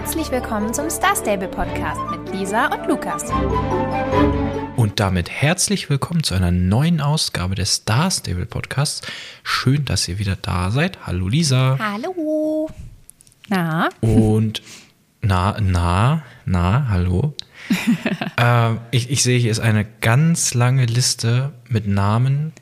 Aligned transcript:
Herzlich 0.00 0.30
willkommen 0.30 0.72
zum 0.72 0.88
Star 0.90 1.16
Stable 1.16 1.48
Podcast 1.48 2.00
mit 2.12 2.32
Lisa 2.32 2.66
und 2.66 2.86
Lukas. 2.86 3.24
Und 4.76 5.00
damit 5.00 5.28
herzlich 5.28 5.90
willkommen 5.90 6.22
zu 6.22 6.34
einer 6.34 6.52
neuen 6.52 7.00
Ausgabe 7.00 7.56
des 7.56 7.74
Star 7.74 8.08
Stable 8.08 8.46
Podcasts. 8.46 9.02
Schön, 9.42 9.84
dass 9.86 10.06
ihr 10.06 10.20
wieder 10.20 10.36
da 10.40 10.70
seid. 10.70 11.04
Hallo 11.04 11.26
Lisa. 11.26 11.80
Hallo. 11.80 12.70
Na? 13.48 13.88
Und 14.00 14.62
na, 15.20 15.56
na, 15.60 16.22
na, 16.44 16.86
hallo. 16.88 17.34
äh, 18.36 18.74
ich, 18.92 19.10
ich 19.10 19.24
sehe, 19.24 19.40
hier 19.40 19.50
ist 19.50 19.58
eine 19.60 19.84
ganz 20.00 20.54
lange 20.54 20.86
Liste 20.86 21.52
mit 21.68 21.88
Namen, 21.88 22.52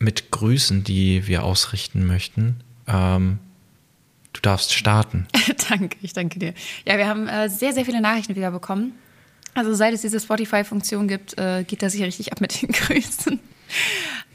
mit 0.00 0.32
Grüßen, 0.32 0.82
die 0.82 1.28
wir 1.28 1.44
ausrichten 1.44 2.04
möchten. 2.04 2.64
Ähm, 2.88 3.38
du 4.40 4.48
darfst 4.48 4.72
starten. 4.72 5.26
danke, 5.68 5.96
ich 6.02 6.12
danke 6.12 6.38
dir. 6.38 6.54
Ja, 6.86 6.96
wir 6.96 7.06
haben 7.06 7.28
äh, 7.28 7.48
sehr, 7.48 7.72
sehr 7.72 7.84
viele 7.84 8.00
Nachrichten 8.00 8.34
wieder 8.34 8.50
bekommen. 8.50 8.98
Also 9.54 9.74
seit 9.74 9.92
es 9.92 10.02
diese 10.02 10.20
Spotify-Funktion 10.20 11.08
gibt, 11.08 11.38
äh, 11.38 11.64
geht 11.64 11.82
das 11.82 11.92
hier 11.92 12.06
richtig 12.06 12.32
ab 12.32 12.40
mit 12.40 12.62
den 12.62 12.68
Grüßen. 12.72 13.40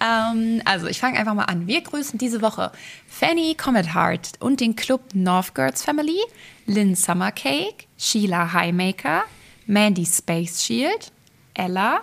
ähm, 0.02 0.62
also 0.66 0.88
ich 0.88 1.00
fange 1.00 1.18
einfach 1.18 1.34
mal 1.34 1.46
an. 1.46 1.68
Wir 1.68 1.82
grüßen 1.82 2.20
diese 2.20 2.42
Woche 2.42 2.72
Fanny 3.08 3.56
Comet 3.56 3.94
Heart 3.96 4.34
und 4.40 4.60
den 4.60 4.76
Club 4.76 5.02
Northgirds 5.14 5.84
Family, 5.84 6.20
Lynn 6.66 6.96
Summercake, 6.96 7.88
Sheila 7.98 8.54
Highmaker, 8.54 9.24
Mandy 9.68 10.06
Space 10.06 10.64
Shield, 10.64 11.12
Ella, 11.54 12.02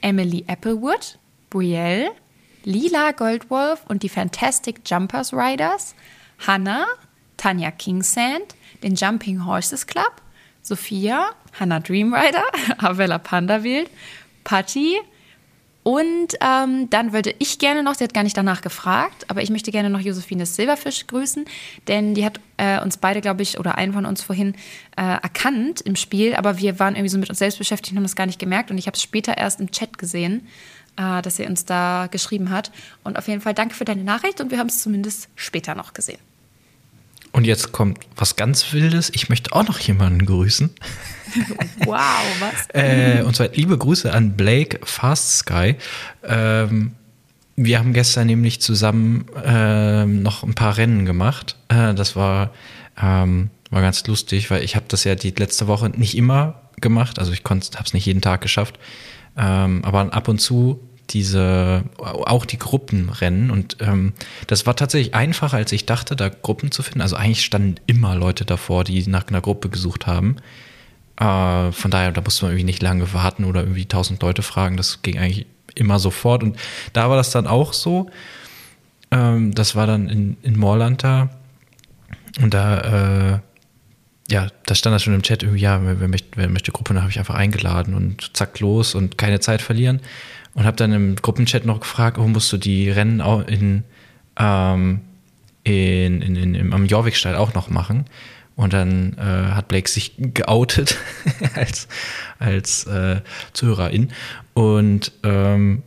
Emily 0.00 0.44
Applewood, 0.48 1.18
Brielle, 1.50 2.10
Lila 2.64 3.12
Goldwolf 3.12 3.84
und 3.86 4.02
die 4.02 4.08
Fantastic 4.08 4.80
Jumpers 4.84 5.32
Riders, 5.32 5.94
Hannah, 6.46 6.86
Tanja 7.36 7.70
Kingsand, 7.70 8.54
den 8.82 8.94
Jumping 8.94 9.44
Horses 9.44 9.86
Club, 9.86 10.22
Sophia, 10.62 11.30
Hannah 11.58 11.80
Dreamrider, 11.80 12.44
Avella 12.78 13.18
Pandawild, 13.18 13.90
Patty 14.44 14.98
und 15.86 16.34
ähm, 16.40 16.90
dann 16.90 17.12
würde 17.12 17.32
ich 17.38 17.60
gerne 17.60 17.84
noch, 17.84 17.94
sie 17.94 18.02
hat 18.02 18.12
gar 18.12 18.24
nicht 18.24 18.36
danach 18.36 18.60
gefragt, 18.60 19.26
aber 19.28 19.42
ich 19.42 19.50
möchte 19.50 19.70
gerne 19.70 19.88
noch 19.88 20.00
Josephine 20.00 20.44
Silberfisch 20.44 21.06
grüßen, 21.06 21.44
denn 21.86 22.14
die 22.14 22.24
hat 22.24 22.40
äh, 22.56 22.80
uns 22.82 22.96
beide, 22.96 23.20
glaube 23.20 23.42
ich, 23.42 23.60
oder 23.60 23.78
einen 23.78 23.92
von 23.92 24.04
uns 24.04 24.20
vorhin 24.20 24.56
äh, 24.96 25.02
erkannt 25.02 25.82
im 25.82 25.94
Spiel, 25.94 26.34
aber 26.34 26.58
wir 26.58 26.80
waren 26.80 26.96
irgendwie 26.96 27.10
so 27.10 27.18
mit 27.18 27.28
uns 27.30 27.38
selbst 27.38 27.58
beschäftigt 27.58 27.92
und 27.92 27.98
haben 27.98 28.02
das 28.02 28.16
gar 28.16 28.26
nicht 28.26 28.40
gemerkt 28.40 28.72
und 28.72 28.78
ich 28.78 28.88
habe 28.88 28.96
es 28.96 29.02
später 29.02 29.38
erst 29.38 29.60
im 29.60 29.70
Chat 29.70 29.96
gesehen, 29.96 30.48
äh, 30.96 31.22
dass 31.22 31.36
sie 31.36 31.46
uns 31.46 31.66
da 31.66 32.08
geschrieben 32.10 32.50
hat. 32.50 32.72
Und 33.04 33.16
auf 33.16 33.28
jeden 33.28 33.40
Fall 33.40 33.54
danke 33.54 33.76
für 33.76 33.84
deine 33.84 34.02
Nachricht 34.02 34.40
und 34.40 34.50
wir 34.50 34.58
haben 34.58 34.66
es 34.66 34.82
zumindest 34.82 35.28
später 35.36 35.76
noch 35.76 35.92
gesehen. 35.92 36.18
Und 37.36 37.46
jetzt 37.46 37.70
kommt 37.70 37.98
was 38.16 38.36
ganz 38.36 38.72
Wildes. 38.72 39.10
Ich 39.12 39.28
möchte 39.28 39.52
auch 39.52 39.68
noch 39.68 39.78
jemanden 39.78 40.24
grüßen. 40.24 40.70
Wow, 41.84 41.98
was? 42.40 42.68
äh, 42.72 43.20
und 43.20 43.36
zwar 43.36 43.48
liebe 43.48 43.76
Grüße 43.76 44.10
an 44.10 44.38
Blake 44.38 44.80
Fast 44.84 45.40
Sky. 45.40 45.74
Ähm, 46.24 46.92
wir 47.56 47.78
haben 47.78 47.92
gestern 47.92 48.28
nämlich 48.28 48.62
zusammen 48.62 49.26
ähm, 49.44 50.22
noch 50.22 50.44
ein 50.44 50.54
paar 50.54 50.78
Rennen 50.78 51.04
gemacht. 51.04 51.56
Äh, 51.68 51.92
das 51.92 52.16
war, 52.16 52.52
ähm, 52.98 53.50
war 53.70 53.82
ganz 53.82 54.06
lustig, 54.06 54.50
weil 54.50 54.62
ich 54.62 54.76
habe 54.76 54.86
das 54.88 55.04
ja 55.04 55.14
die 55.14 55.30
letzte 55.30 55.66
Woche 55.66 55.90
nicht 55.90 56.16
immer 56.16 56.62
gemacht. 56.80 57.18
Also 57.18 57.32
ich 57.32 57.42
habe 57.44 57.60
es 57.60 57.92
nicht 57.92 58.06
jeden 58.06 58.22
Tag 58.22 58.40
geschafft. 58.40 58.78
Ähm, 59.36 59.84
aber 59.84 60.14
ab 60.14 60.28
und 60.28 60.38
zu 60.38 60.80
diese, 61.10 61.84
auch 61.98 62.44
die 62.44 62.58
Gruppenrennen. 62.58 63.50
Und 63.50 63.76
ähm, 63.80 64.12
das 64.46 64.66
war 64.66 64.76
tatsächlich 64.76 65.14
einfacher, 65.14 65.56
als 65.56 65.72
ich 65.72 65.86
dachte, 65.86 66.16
da 66.16 66.28
Gruppen 66.28 66.70
zu 66.70 66.82
finden. 66.82 67.00
Also 67.00 67.16
eigentlich 67.16 67.44
standen 67.44 67.76
immer 67.86 68.14
Leute 68.14 68.44
davor, 68.44 68.84
die 68.84 69.06
nach 69.06 69.26
einer 69.28 69.40
Gruppe 69.40 69.68
gesucht 69.68 70.06
haben. 70.06 70.36
Äh, 71.18 71.72
von 71.72 71.90
daher, 71.90 72.12
da 72.12 72.20
musste 72.20 72.44
man 72.44 72.52
irgendwie 72.52 72.64
nicht 72.64 72.82
lange 72.82 73.12
warten 73.12 73.44
oder 73.44 73.60
irgendwie 73.60 73.86
tausend 73.86 74.22
Leute 74.22 74.42
fragen. 74.42 74.76
Das 74.76 75.02
ging 75.02 75.18
eigentlich 75.18 75.46
immer 75.74 75.98
sofort. 75.98 76.42
Und 76.42 76.56
da 76.92 77.08
war 77.08 77.16
das 77.16 77.30
dann 77.30 77.46
auch 77.46 77.72
so. 77.72 78.10
Ähm, 79.10 79.54
das 79.54 79.76
war 79.76 79.86
dann 79.86 80.08
in, 80.08 80.36
in 80.42 80.58
Moorland 80.58 81.04
da. 81.04 81.30
Und 82.40 82.52
da, 82.52 83.34
äh, 83.34 83.38
ja, 84.30 84.48
da 84.66 84.74
stand 84.74 84.94
das 84.94 85.02
schon 85.02 85.14
im 85.14 85.22
Chat 85.22 85.42
irgendwie, 85.42 85.62
ja, 85.62 85.80
wer, 85.84 86.00
wer 86.00 86.08
möchte, 86.08 86.28
wer 86.36 86.48
möchte 86.48 86.72
Gruppe, 86.72 86.94
dann 86.94 87.02
habe 87.02 87.10
ich 87.10 87.18
einfach 87.18 87.34
eingeladen 87.34 87.94
und 87.94 88.36
zack 88.36 88.58
los 88.60 88.94
und 88.94 89.18
keine 89.18 89.40
Zeit 89.40 89.62
verlieren 89.62 90.00
und 90.54 90.64
habe 90.64 90.76
dann 90.76 90.92
im 90.92 91.16
Gruppenchat 91.16 91.64
noch 91.64 91.80
gefragt, 91.80 92.18
oh, 92.18 92.26
musst 92.26 92.52
du 92.52 92.56
die 92.56 92.90
Rennen 92.90 93.20
auch 93.20 93.46
in, 93.46 93.84
ähm, 94.38 95.00
in, 95.64 96.22
in, 96.22 96.34
in, 96.34 96.54
in, 96.54 96.72
am 96.72 96.86
Jorvikstall 96.86 97.36
auch 97.36 97.54
noch 97.54 97.68
machen? 97.68 98.06
Und 98.56 98.72
dann 98.72 99.18
äh, 99.18 99.52
hat 99.52 99.68
Blake 99.68 99.88
sich 99.88 100.14
geoutet 100.16 100.96
als, 101.54 101.88
als 102.38 102.84
äh, 102.86 103.20
Zuhörerin. 103.52 104.12
Und 104.54 105.12
ähm, 105.24 105.82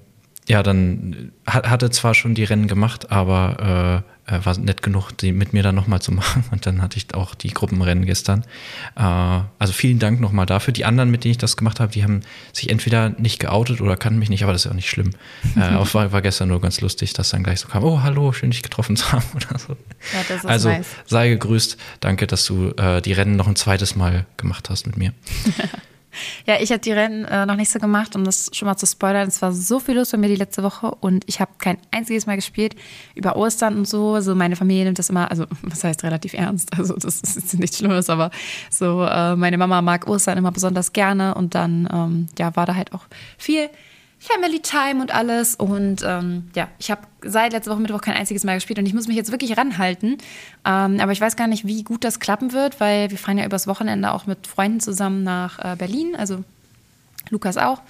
ja, 0.47 0.61
dann 0.61 1.31
hat, 1.47 1.67
hatte 1.67 1.89
zwar 1.89 2.13
schon 2.13 2.35
die 2.35 2.43
Rennen 2.43 2.67
gemacht, 2.67 3.11
aber 3.11 4.03
äh, 4.05 4.18
äh, 4.29 4.45
war 4.45 4.57
nett 4.57 4.81
genug, 4.81 5.11
die 5.11 5.31
mit 5.31 5.53
mir 5.53 5.63
dann 5.63 5.75
nochmal 5.75 6.01
zu 6.01 6.11
machen. 6.19 6.43
Und 6.51 6.65
dann 6.65 6.81
hatte 6.81 6.97
ich 6.97 7.13
auch 7.13 7.35
die 7.35 7.49
Gruppenrennen 7.49 8.05
gestern. 8.05 8.43
Äh, 8.95 9.01
also 9.01 9.73
vielen 9.73 9.99
Dank 9.99 10.19
nochmal 10.19 10.45
dafür. 10.45 10.73
Die 10.73 10.85
anderen, 10.85 11.09
mit 11.09 11.23
denen 11.23 11.31
ich 11.31 11.37
das 11.37 11.57
gemacht 11.57 11.79
habe, 11.79 11.91
die 11.91 12.03
haben 12.03 12.21
sich 12.53 12.69
entweder 12.69 13.09
nicht 13.09 13.39
geoutet 13.39 13.81
oder 13.81 13.97
kannten 13.97 14.19
mich 14.19 14.29
nicht, 14.29 14.43
aber 14.43 14.53
das 14.53 14.61
ist 14.61 14.65
ja 14.65 14.71
auch 14.71 14.75
nicht 14.75 14.89
schlimm. 14.89 15.11
äh, 15.55 15.61
aber 15.61 15.93
war, 15.93 16.11
war 16.11 16.21
gestern 16.21 16.49
nur 16.49 16.61
ganz 16.61 16.81
lustig, 16.81 17.13
dass 17.13 17.29
dann 17.29 17.43
gleich 17.43 17.59
so 17.59 17.67
kam, 17.67 17.83
oh, 17.83 18.01
hallo, 18.01 18.31
schön 18.31 18.51
dich 18.51 18.63
getroffen 18.63 18.95
zu 18.95 19.11
haben 19.11 19.25
oder 19.35 19.59
so. 19.59 19.73
Ja, 20.13 20.23
das 20.27 20.37
ist 20.37 20.45
also 20.45 20.69
nice. 20.69 20.87
sei 21.05 21.29
gegrüßt. 21.29 21.77
Danke, 21.99 22.27
dass 22.27 22.45
du 22.45 22.71
äh, 22.77 23.01
die 23.01 23.13
Rennen 23.13 23.35
noch 23.35 23.47
ein 23.47 23.55
zweites 23.55 23.95
Mal 23.95 24.25
gemacht 24.37 24.69
hast 24.69 24.85
mit 24.85 24.97
mir. 24.97 25.13
Ja, 26.45 26.55
ich 26.59 26.71
habe 26.71 26.79
die 26.79 26.91
Rennen 26.91 27.25
äh, 27.25 27.45
noch 27.45 27.55
nicht 27.55 27.69
so 27.69 27.79
gemacht, 27.79 28.15
um 28.15 28.23
das 28.23 28.49
schon 28.53 28.65
mal 28.67 28.77
zu 28.77 28.85
spoilern. 28.85 29.27
Es 29.27 29.41
war 29.41 29.51
so 29.51 29.79
viel 29.79 29.95
los 29.95 30.11
bei 30.11 30.17
mir 30.17 30.29
die 30.29 30.35
letzte 30.35 30.63
Woche 30.63 30.91
und 30.99 31.23
ich 31.27 31.39
habe 31.39 31.51
kein 31.59 31.77
einziges 31.91 32.25
Mal 32.25 32.35
gespielt 32.35 32.75
über 33.15 33.35
Ostern 33.35 33.77
und 33.77 33.87
so. 33.87 34.13
Also 34.13 34.35
meine 34.35 34.55
Familie 34.55 34.85
nimmt 34.85 34.99
das 34.99 35.09
immer, 35.09 35.29
also 35.29 35.45
was 35.61 35.83
heißt 35.83 36.03
relativ 36.03 36.33
ernst, 36.33 36.77
also 36.77 36.95
das 36.95 37.21
ist 37.21 37.59
nichts 37.59 37.77
Schlimmes, 37.77 38.09
aber 38.09 38.31
so 38.69 39.03
äh, 39.03 39.35
meine 39.35 39.57
Mama 39.57 39.81
mag 39.81 40.07
Ostern 40.07 40.37
immer 40.37 40.51
besonders 40.51 40.93
gerne 40.93 41.35
und 41.35 41.55
dann 41.55 41.87
ähm, 41.91 42.27
ja 42.37 42.55
war 42.55 42.65
da 42.65 42.75
halt 42.75 42.93
auch 42.93 43.05
viel 43.37 43.69
Family 44.19 44.59
Time 44.59 45.01
und 45.01 45.13
alles. 45.13 45.55
Und 45.55 46.03
ähm, 46.05 46.49
ja, 46.55 46.67
ich 46.77 46.91
habe 46.91 47.01
seit 47.21 47.53
letzter 47.53 47.71
Woche 47.71 47.79
Mittwoch 47.79 48.01
kein 48.01 48.15
einziges 48.15 48.43
Mal 48.43 48.55
gespielt 48.55 48.77
und 48.77 48.85
ich 48.85 48.93
muss 48.93 49.07
mich 49.07 49.15
jetzt 49.15 49.31
wirklich 49.31 49.57
ranhalten. 49.57 50.17
Ähm, 50.65 50.99
aber 50.99 51.11
ich 51.13 51.21
weiß 51.21 51.37
gar 51.37 51.47
nicht, 51.47 51.65
wie 51.65 51.83
gut 51.83 52.03
das 52.03 52.19
klappen 52.19 52.51
wird, 52.51 52.79
weil 52.79 53.09
wir 53.11 53.17
fahren 53.17 53.37
ja 53.37 53.45
übers 53.45 53.65
Wochenende 53.65 54.11
auch 54.11 54.25
mit 54.25 54.45
Freunden 54.45 54.81
zusammen 54.81 55.23
nach 55.23 55.59
äh, 55.59 55.75
Berlin, 55.77 56.15
also 56.17 56.43
Lukas 57.29 57.57
auch. 57.57 57.81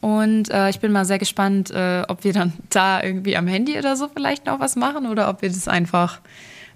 Und 0.00 0.50
äh, 0.50 0.70
ich 0.70 0.80
bin 0.80 0.92
mal 0.92 1.04
sehr 1.04 1.18
gespannt, 1.18 1.70
äh, 1.70 2.02
ob 2.08 2.24
wir 2.24 2.32
dann 2.32 2.52
da 2.70 3.02
irgendwie 3.02 3.36
am 3.36 3.46
Handy 3.46 3.76
oder 3.76 3.96
so 3.96 4.08
vielleicht 4.08 4.46
noch 4.46 4.60
was 4.60 4.76
machen 4.76 5.06
oder 5.06 5.28
ob 5.28 5.42
wir 5.42 5.48
das 5.48 5.68
einfach 5.68 6.20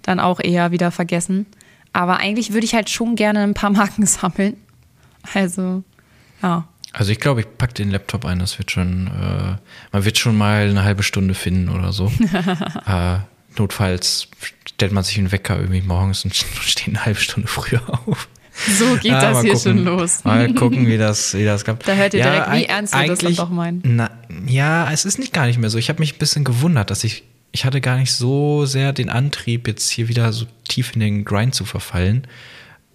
dann 0.01 0.19
auch 0.19 0.39
eher 0.41 0.71
wieder 0.71 0.91
vergessen. 0.91 1.45
Aber 1.93 2.17
eigentlich 2.17 2.53
würde 2.53 2.65
ich 2.65 2.75
halt 2.75 2.89
schon 2.89 3.15
gerne 3.15 3.41
ein 3.41 3.53
paar 3.53 3.69
Marken 3.69 4.05
sammeln. 4.05 4.57
Also, 5.33 5.83
ja. 6.41 6.67
Also 6.99 7.11
ich 7.11 7.19
glaube, 7.19 7.41
ich 7.41 7.57
packe 7.59 7.75
den 7.75 7.91
Laptop 7.91 8.25
ein. 8.25 8.39
Das 8.39 8.57
wird 8.57 8.71
schon, 8.71 9.05
äh, 9.05 9.55
man 9.91 10.05
wird 10.05 10.17
schon 10.17 10.35
mal 10.35 10.67
eine 10.67 10.83
halbe 10.83 11.03
Stunde 11.03 11.35
finden 11.35 11.69
oder 11.69 11.91
so. 11.93 12.11
äh, 12.87 13.17
notfalls 13.55 14.29
stellt 14.67 14.93
man 14.93 15.03
sich 15.03 15.19
einen 15.19 15.31
Wecker 15.31 15.59
irgendwie 15.59 15.81
morgens 15.83 16.25
und 16.25 16.33
steht 16.61 16.87
eine 16.87 17.05
halbe 17.05 17.19
Stunde 17.19 17.47
früher 17.47 17.81
auf. 18.07 18.27
So 18.79 18.95
geht 18.95 19.11
Ah, 19.13 19.21
das 19.21 19.43
hier 19.43 19.53
gucken. 19.53 19.77
schon 19.77 19.85
los. 19.85 20.23
Mal 20.23 20.51
gucken, 20.55 20.87
wie 20.87 20.97
das, 20.97 21.35
wie 21.35 21.45
das 21.45 21.63
klappt. 21.63 21.87
Da 21.87 21.93
hört 21.93 22.15
ihr 22.15 22.23
direkt, 22.23 22.51
wie 22.51 22.65
ernst 22.65 22.95
wir 22.95 23.05
das 23.05 23.19
dann 23.19 23.35
doch 23.35 23.51
meinen. 23.51 23.83
Na, 23.83 24.09
ja, 24.47 24.91
es 24.91 25.05
ist 25.05 25.19
nicht 25.19 25.33
gar 25.33 25.45
nicht 25.45 25.59
mehr 25.59 25.69
so. 25.69 25.77
Ich 25.77 25.89
habe 25.89 25.99
mich 25.99 26.15
ein 26.15 26.17
bisschen 26.17 26.43
gewundert, 26.43 26.89
dass 26.89 27.03
ich, 27.03 27.25
ich 27.51 27.63
hatte 27.63 27.79
gar 27.79 27.97
nicht 27.97 28.11
so 28.11 28.65
sehr 28.65 28.91
den 28.91 29.11
Antrieb, 29.11 29.67
jetzt 29.67 29.87
hier 29.91 30.07
wieder 30.07 30.33
so 30.33 30.47
tief 30.67 30.93
in 30.95 31.01
den 31.01 31.23
Grind 31.25 31.53
zu 31.53 31.65
verfallen. 31.65 32.25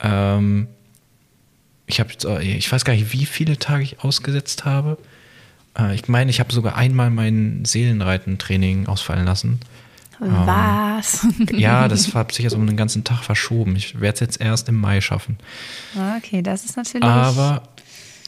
Ähm, 0.01 0.67
ich 1.93 2.01
habe 2.01 2.11
jetzt, 2.11 2.25
äh, 2.25 2.41
ich 2.41 2.71
weiß 2.73 2.85
gar 2.85 2.95
nicht, 2.95 3.13
wie 3.13 3.27
viele 3.27 3.59
Tage 3.59 3.83
ich 3.85 4.01
ausgesetzt 4.01 4.65
habe. 4.65 4.99
Äh, 5.79 5.95
ich 5.95 6.09
meine, 6.09 6.31
ich 6.31 6.41
habe 6.41 6.53
sogar 6.53 6.77
einmal 6.77 7.11
mein 7.11 7.65
Seelenreiten-Training 7.65 8.87
ausfallen 8.87 9.25
lassen. 9.27 9.61
Was? 10.19 11.27
Ja, 11.53 11.89
das 11.89 12.15
hat 12.15 12.33
sich 12.33 12.45
jetzt 12.45 12.55
um 12.55 12.67
den 12.67 12.77
ganzen 12.77 13.03
Tag 13.05 13.23
verschoben. 13.25 13.75
Ich 13.77 14.01
werde 14.01 14.15
es 14.15 14.21
jetzt 14.21 14.41
erst 14.41 14.69
im 14.69 14.79
Mai 14.81 15.01
schaffen. 15.01 15.37
Okay, 16.19 16.43
das 16.43 16.65
ist 16.65 16.77
natürlich. 16.77 17.05
Aber 17.05 17.63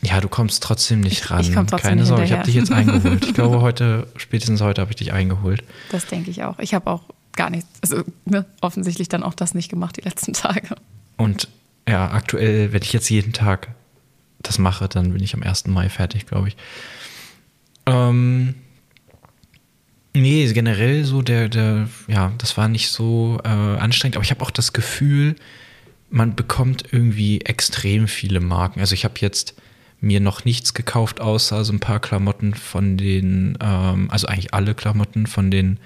ja, 0.03 0.21
du 0.21 0.29
kommst 0.29 0.63
trotzdem 0.63 1.01
nicht 1.01 1.23
Ich- 1.25 1.31
ran. 1.31 1.41
ich 1.41 1.55
komm 1.55 1.67
trotzdem 1.67 1.91
Keine 1.91 2.05
Sorge, 2.07 2.25
ich 2.25 2.33
habe 2.33 2.43
dich 2.45 2.55
jetzt 2.57 2.73
eingeholt. 2.73 3.25
Ich 3.25 3.35
glaube, 3.35 3.61
heute, 3.63 4.09
spätestens 4.17 4.61
heute 4.61 4.81
habe 4.81 4.91
ich 4.91 4.97
dich 4.97 5.13
eingeholt. 5.13 5.63
Das 5.91 6.07
denke 6.07 6.31
ich 6.31 6.43
auch. 6.43 6.59
Ich 6.59 6.75
habe 6.75 6.91
auch 6.91 7.03
gar 7.33 7.51
nichts, 7.51 7.69
also 7.83 8.03
ne, 8.27 8.45
offensichtlich 8.61 9.09
dann 9.09 9.23
auch 9.23 9.35
das 9.35 9.55
nicht 9.55 9.69
gemacht 9.69 9.97
die 9.97 10.03
letzten 10.03 10.33
Tage. 10.35 10.75
Und 11.17 11.49
ja, 11.89 12.11
aktuell, 12.11 12.73
wenn 12.73 12.83
ich 12.83 12.93
jetzt 12.93 13.11
jeden 13.11 13.33
Tag 13.33 13.75
das 14.41 14.59
mache, 14.59 14.89
dann 14.89 15.13
bin 15.13 15.23
ich 15.23 15.35
am 15.35 15.43
1. 15.43 15.67
Mai 15.67 15.89
fertig, 15.89 16.27
glaube 16.27 16.49
ich. 16.49 16.57
Ähm, 17.87 18.55
nee, 20.15 20.51
generell 20.53 21.05
so 21.05 21.23
der, 21.23 21.49
der, 21.49 21.89
ja, 22.09 22.33
das 22.39 22.57
war 22.57 22.69
nicht 22.69 22.89
so 22.89 23.39
äh, 23.45 23.49
anstrengend, 23.49 24.17
aber 24.17 24.25
ich 24.25 24.31
habe 24.31 24.43
auch 24.43 24.51
das 24.51 24.73
Gefühl, 24.73 25.37
man 26.11 26.35
bekommt 26.35 26.85
irgendwie 26.93 27.41
extrem 27.41 28.09
viele 28.09 28.41
Marken. 28.41 28.81
Also 28.81 28.95
ich 28.95 29.05
habe 29.05 29.15
jetzt 29.19 29.55
mir 30.01 30.21
noch 30.21 30.45
nichts 30.45 30.75
gekauft, 30.75 31.21
außer 31.21 31.65
so 31.65 31.73
ein 31.73 31.81
paar 31.81 32.01
Klamotten 32.01 32.55
von 32.55 32.97
den, 32.97 33.59
ähm, 33.61 34.11
also 34.11 34.27
eigentlich 34.27 34.55
alle 34.55 34.75
Klamotten 34.75 35.27
von 35.27 35.51
den 35.51 35.79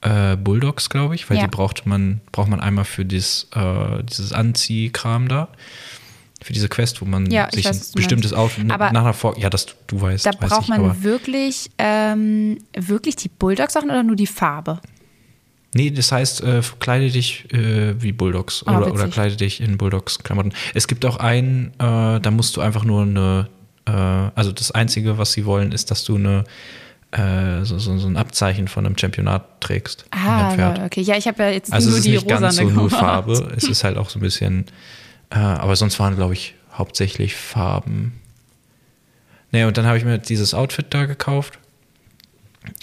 äh, 0.00 0.36
Bulldogs, 0.36 0.90
glaube 0.90 1.14
ich, 1.14 1.28
weil 1.28 1.36
Ja. 1.38 1.44
die 1.44 1.50
braucht 1.50 1.86
man, 1.86 2.20
braucht 2.32 2.48
man 2.48 2.60
einmal 2.60 2.84
für 2.84 3.04
dieses, 3.04 3.48
äh, 3.54 4.02
dieses 4.04 4.32
Anziehkram 4.32 5.28
da. 5.28 5.48
Für 6.40 6.52
diese 6.52 6.68
Quest, 6.68 7.00
wo 7.00 7.04
man 7.04 7.28
Ja, 7.32 7.48
ich 7.48 7.56
sich 7.56 7.64
weiß, 7.64 7.90
ein 7.90 7.94
bestimmtes 7.96 8.32
Outfit 8.32 8.70
Aber 8.70 8.92
nach 8.92 9.12
Vor 9.14 9.36
ja, 9.38 9.50
das 9.50 9.66
du, 9.88 10.00
weißt, 10.00 10.24
Da 10.24 10.30
weiß 10.38 10.50
braucht 10.50 10.62
ich, 10.64 10.68
man 10.68 11.02
wirklich, 11.02 11.68
ähm, 11.78 12.58
wirklich 12.76 13.16
die 13.16 13.28
Bulldog-Sachen 13.28 13.90
oder 13.90 14.04
nur 14.04 14.14
die 14.14 14.28
Farbe? 14.28 14.80
Nee, 15.74 15.90
das 15.90 16.12
heißt, 16.12 16.42
äh, 16.42 16.62
kleide 16.78 17.10
dich 17.10 17.52
äh, 17.52 18.00
wie 18.00 18.12
Bulldogs 18.12 18.64
Ah, 18.66 18.78
oder, 18.78 18.92
oder 18.92 19.08
kleide 19.08 19.36
dich 19.36 19.60
in 19.60 19.76
Bulldogs-Klamotten. 19.78 20.52
Es 20.74 20.86
gibt 20.88 21.04
auch 21.04 21.16
einen, 21.16 21.72
äh, 21.78 22.20
da 22.20 22.30
musst 22.30 22.56
du 22.56 22.60
einfach 22.60 22.84
nur 22.84 23.02
eine, 23.02 23.48
äh, 23.84 23.90
also 23.90 24.52
das 24.52 24.70
Einzige, 24.70 25.18
was 25.18 25.32
sie 25.32 25.44
wollen, 25.44 25.72
ist, 25.72 25.90
dass 25.90 26.04
du 26.04 26.14
eine, 26.14 26.44
äh, 27.12 27.64
so, 27.64 27.78
so, 27.78 27.96
so 27.98 28.06
ein 28.06 28.16
Abzeichen 28.16 28.68
von 28.68 28.84
einem 28.84 28.98
Championat 28.98 29.60
trägst. 29.60 30.04
Ah, 30.10 30.84
okay. 30.84 31.00
Ja, 31.00 31.16
ich 31.16 31.26
habe 31.26 31.42
ja 31.42 31.50
jetzt 31.50 31.72
Also 31.72 31.88
nur 31.88 31.98
es 31.98 32.04
ist 32.04 32.06
die 32.06 32.12
nicht 32.12 32.28
ganz 32.28 32.56
so 32.56 32.62
rosane 32.62 32.76
nur. 32.76 32.90
Farbe, 32.90 33.52
es 33.56 33.64
ist 33.64 33.84
halt 33.84 33.96
auch 33.96 34.10
so 34.10 34.18
ein 34.18 34.22
bisschen, 34.22 34.66
äh, 35.30 35.38
aber 35.38 35.74
sonst 35.76 35.98
waren, 35.98 36.16
glaube 36.16 36.34
ich, 36.34 36.54
hauptsächlich 36.72 37.34
Farben. 37.34 38.20
Nee, 39.52 39.64
und 39.64 39.78
dann 39.78 39.86
habe 39.86 39.96
ich 39.96 40.04
mir 40.04 40.18
dieses 40.18 40.52
Outfit 40.52 40.86
da 40.90 41.06
gekauft. 41.06 41.58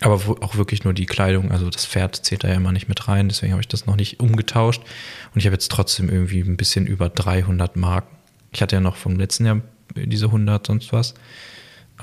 Aber 0.02 0.16
auch 0.16 0.56
wirklich 0.56 0.84
nur 0.84 0.94
die 0.94 1.06
Kleidung, 1.06 1.52
also 1.52 1.70
das 1.70 1.86
Pferd 1.86 2.16
zählt 2.16 2.44
da 2.44 2.48
ja 2.48 2.56
immer 2.56 2.72
nicht 2.72 2.90
mit 2.90 3.08
rein, 3.08 3.30
deswegen 3.30 3.52
habe 3.52 3.62
ich 3.62 3.68
das 3.68 3.86
noch 3.86 3.96
nicht 3.96 4.20
umgetauscht. 4.20 4.82
Und 4.82 5.40
ich 5.40 5.46
habe 5.46 5.54
jetzt 5.54 5.70
trotzdem 5.70 6.10
irgendwie 6.10 6.40
ein 6.40 6.58
bisschen 6.58 6.88
über 6.88 7.10
300 7.10 7.76
Marken. 7.76 8.16
Ich 8.52 8.64
hatte 8.64 8.76
ja 8.76 8.80
noch 8.80 8.96
vom 8.96 9.16
letzten 9.16 9.46
Jahr 9.46 9.62
diese 9.96 10.26
100 10.26 10.66
sonst 10.66 10.92
was. 10.92 11.14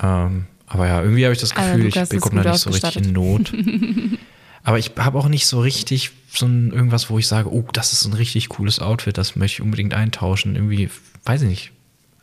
Ähm, 0.01 0.45
aber 0.73 0.87
ja, 0.87 1.01
irgendwie 1.01 1.23
habe 1.23 1.33
ich 1.33 1.39
das 1.39 1.55
Also 1.55 1.73
Gefühl, 1.73 1.85
Lukas 1.85 2.11
ich 2.11 2.19
bekomme 2.19 2.41
da 2.41 2.51
nicht 2.51 2.61
so 2.61 2.71
richtig 2.71 2.95
in 2.97 3.13
Not. 3.13 3.53
Aber 4.63 4.79
ich 4.79 4.91
habe 4.97 5.19
auch 5.19 5.27
nicht 5.27 5.45
so 5.45 5.59
richtig 5.59 6.11
so 6.33 6.45
ein, 6.45 6.71
irgendwas, 6.71 7.09
wo 7.09 7.19
ich 7.19 7.27
sage, 7.27 7.53
oh, 7.53 7.65
das 7.73 7.91
ist 7.91 8.05
ein 8.05 8.13
richtig 8.13 8.49
cooles 8.49 8.79
Outfit, 8.79 9.17
das 9.17 9.35
möchte 9.35 9.55
ich 9.55 9.61
unbedingt 9.61 9.93
eintauschen. 9.93 10.55
Irgendwie, 10.55 10.89
weiß 11.25 11.41
ich 11.43 11.49
nicht. 11.49 11.71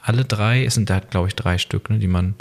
Alle 0.03 0.25
drei, 0.25 0.65
es 0.65 0.75
sind 0.75 0.89
da, 0.89 1.01
glaube 1.01 1.29
ich, 1.29 1.35
drei 1.35 1.59
Stück, 1.59 1.91
ne, 1.91 1.99
die 1.99 2.09
man 2.09 2.35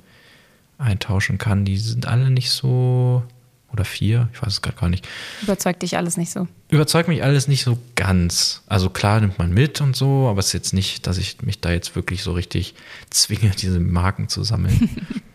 eintauschen 0.78 1.38
kann. 1.38 1.66
Die 1.66 1.78
sind 1.78 2.08
alle 2.08 2.32
nicht 2.32 2.50
so, 2.50 3.24
oder 3.72 3.84
vier, 3.84 4.30
ich 4.34 4.42
weiß 4.42 4.54
es 4.54 4.62
gerade 4.62 4.78
gar 4.78 4.90
nicht. 4.90 5.08
Überzeugt 5.44 5.84
dich 5.84 5.98
alles 5.98 6.16
nicht 6.16 6.32
so. 6.32 6.48
Überzeugt 6.70 7.10
mich 7.10 7.22
alles 7.22 7.50
nicht 7.50 7.64
so 7.64 7.78
ganz. 7.96 8.64
Also 8.68 8.90
klar 8.90 9.20
nimmt 9.20 9.38
man 9.38 9.54
mit 9.54 9.82
und 9.82 9.98
so, 9.98 10.28
aber 10.30 10.40
es 10.40 10.48
ist 10.48 10.54
jetzt 10.54 10.74
nicht, 10.74 11.06
dass 11.08 11.18
ich 11.18 11.42
mich 11.42 11.60
da 11.60 11.72
jetzt 11.72 11.96
wirklich 11.96 12.24
so 12.24 12.32
richtig 12.32 12.74
zwinge, 13.10 13.52
diese 13.52 13.80
Marken 13.80 14.30
zu 14.30 14.44
sammeln. 14.44 14.90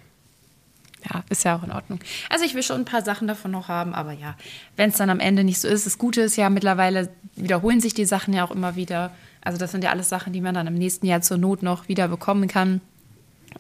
Ja, 1.10 1.22
ist 1.28 1.44
ja 1.44 1.56
auch 1.56 1.62
in 1.62 1.72
Ordnung. 1.72 2.00
Also 2.30 2.44
ich 2.44 2.54
will 2.54 2.62
schon 2.62 2.80
ein 2.80 2.84
paar 2.86 3.02
Sachen 3.02 3.28
davon 3.28 3.50
noch 3.50 3.68
haben, 3.68 3.94
aber 3.94 4.12
ja, 4.12 4.36
wenn 4.76 4.90
es 4.90 4.96
dann 4.96 5.10
am 5.10 5.20
Ende 5.20 5.44
nicht 5.44 5.60
so 5.60 5.68
ist. 5.68 5.84
Das 5.84 5.98
Gute 5.98 6.22
ist 6.22 6.36
ja, 6.36 6.48
mittlerweile 6.48 7.10
wiederholen 7.36 7.80
sich 7.80 7.94
die 7.94 8.06
Sachen 8.06 8.32
ja 8.32 8.44
auch 8.44 8.50
immer 8.50 8.76
wieder. 8.76 9.10
Also 9.42 9.58
das 9.58 9.72
sind 9.72 9.84
ja 9.84 9.90
alles 9.90 10.08
Sachen, 10.08 10.32
die 10.32 10.40
man 10.40 10.54
dann 10.54 10.66
im 10.66 10.74
nächsten 10.74 11.06
Jahr 11.06 11.20
zur 11.20 11.36
Not 11.36 11.62
noch 11.62 11.88
wieder 11.88 12.08
bekommen 12.08 12.48
kann. 12.48 12.80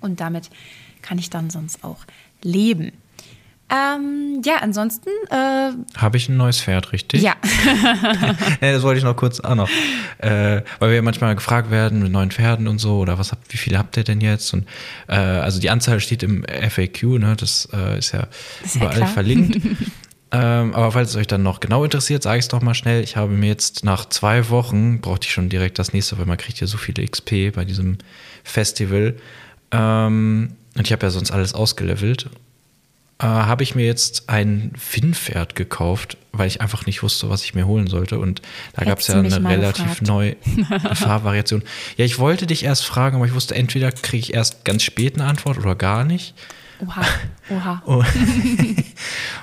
Und 0.00 0.20
damit 0.20 0.50
kann 1.02 1.18
ich 1.18 1.28
dann 1.28 1.50
sonst 1.50 1.84
auch 1.84 2.04
leben. 2.42 2.92
Ähm, 3.70 4.42
ja, 4.44 4.56
ansonsten, 4.60 5.08
äh, 5.30 5.70
Habe 5.96 6.16
ich 6.18 6.28
ein 6.28 6.36
neues 6.36 6.60
Pferd, 6.60 6.92
richtig? 6.92 7.22
ja, 7.22 7.34
Ja, 7.44 8.34
das 8.72 8.82
wollte 8.82 8.98
ich 8.98 9.04
noch 9.04 9.16
kurz 9.16 9.40
auch 9.40 9.54
noch, 9.54 9.70
äh, 10.18 10.60
weil 10.78 10.90
wir 10.90 10.96
ja 10.96 11.02
manchmal 11.02 11.34
gefragt 11.34 11.70
werden 11.70 12.02
mit 12.02 12.12
neuen 12.12 12.30
Pferden 12.30 12.68
und 12.68 12.78
so 12.78 12.98
oder 12.98 13.18
was 13.18 13.32
habt, 13.32 13.52
wie 13.52 13.56
viele 13.56 13.78
habt 13.78 13.96
ihr 13.96 14.04
denn 14.04 14.20
jetzt? 14.20 14.52
Und 14.52 14.66
äh, 15.08 15.14
also 15.14 15.60
die 15.60 15.70
Anzahl 15.70 15.98
steht 16.00 16.22
im 16.22 16.44
FAQ, 16.44 17.18
ne? 17.18 17.36
Das 17.38 17.66
äh, 17.72 17.98
ist 17.98 18.12
ja 18.12 18.26
Ist 18.62 18.74
ja 18.76 18.82
überall 18.82 18.96
klar. 18.96 19.08
verlinkt. 19.08 19.56
ähm, 20.32 20.74
aber 20.74 20.92
falls 20.92 21.10
es 21.10 21.16
euch 21.16 21.26
dann 21.26 21.42
noch 21.42 21.60
genau 21.60 21.84
interessiert, 21.84 22.22
sage 22.22 22.38
ich 22.38 22.44
es 22.44 22.48
doch 22.48 22.60
mal 22.60 22.74
schnell. 22.74 23.02
Ich 23.02 23.16
habe 23.16 23.32
mir 23.32 23.48
jetzt 23.48 23.82
nach 23.82 24.06
zwei 24.10 24.50
Wochen 24.50 25.00
brauchte 25.00 25.26
ich 25.26 25.32
schon 25.32 25.48
direkt 25.48 25.78
das 25.78 25.94
nächste, 25.94 26.18
weil 26.18 26.26
man 26.26 26.36
kriegt 26.36 26.60
ja 26.60 26.66
so 26.66 26.76
viele 26.76 27.02
XP 27.08 27.54
bei 27.54 27.64
diesem 27.64 27.96
Festival. 28.44 29.14
Ähm, 29.70 30.50
und 30.76 30.86
ich 30.86 30.92
habe 30.92 31.06
ja 31.06 31.10
sonst 31.10 31.30
alles 31.30 31.54
ausgelevelt 31.54 32.28
äh, 33.20 33.26
habe 33.26 33.62
ich 33.62 33.74
mir 33.74 33.86
jetzt 33.86 34.28
ein 34.28 34.72
Finnpferd 34.76 35.54
gekauft, 35.54 36.16
weil 36.32 36.48
ich 36.48 36.60
einfach 36.60 36.86
nicht 36.86 37.02
wusste, 37.02 37.30
was 37.30 37.44
ich 37.44 37.54
mir 37.54 37.66
holen 37.66 37.86
sollte. 37.86 38.18
Und 38.18 38.42
da 38.72 38.84
gab 38.84 38.98
es 38.98 39.06
ja 39.06 39.18
eine 39.18 39.48
relativ 39.48 40.02
neue 40.02 40.36
Farbvariation. 40.94 41.62
Ja, 41.96 42.04
ich 42.04 42.18
wollte 42.18 42.46
dich 42.46 42.64
erst 42.64 42.84
fragen, 42.84 43.16
aber 43.16 43.26
ich 43.26 43.34
wusste, 43.34 43.54
entweder 43.54 43.92
kriege 43.92 44.18
ich 44.18 44.34
erst 44.34 44.64
ganz 44.64 44.82
spät 44.82 45.14
eine 45.14 45.28
Antwort 45.28 45.58
oder 45.58 45.76
gar 45.76 46.04
nicht. 46.04 46.34
oha, 46.80 47.04
oha. 47.48 47.82
Und, 47.86 48.04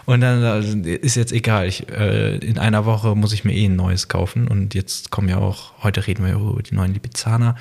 und 0.06 0.22
dann 0.22 0.44
also, 0.44 0.78
ist 0.78 1.16
jetzt 1.16 1.32
egal. 1.32 1.68
Ich, 1.68 1.88
äh, 1.90 2.36
in 2.38 2.58
einer 2.58 2.86
Woche 2.86 3.16
muss 3.16 3.32
ich 3.32 3.46
mir 3.46 3.54
eh 3.54 3.66
ein 3.66 3.78
neues 3.78 4.10
kaufen. 4.10 4.50
Und 4.50 4.74
jetzt 4.74 5.12
kommen 5.12 5.30
ja 5.30 5.38
auch, 5.38 5.72
heute 5.82 6.08
reden 6.08 6.26
wir 6.26 6.34
über 6.34 6.62
die 6.62 6.76
neuen 6.76 6.94
Lipizzaner. 6.94 7.56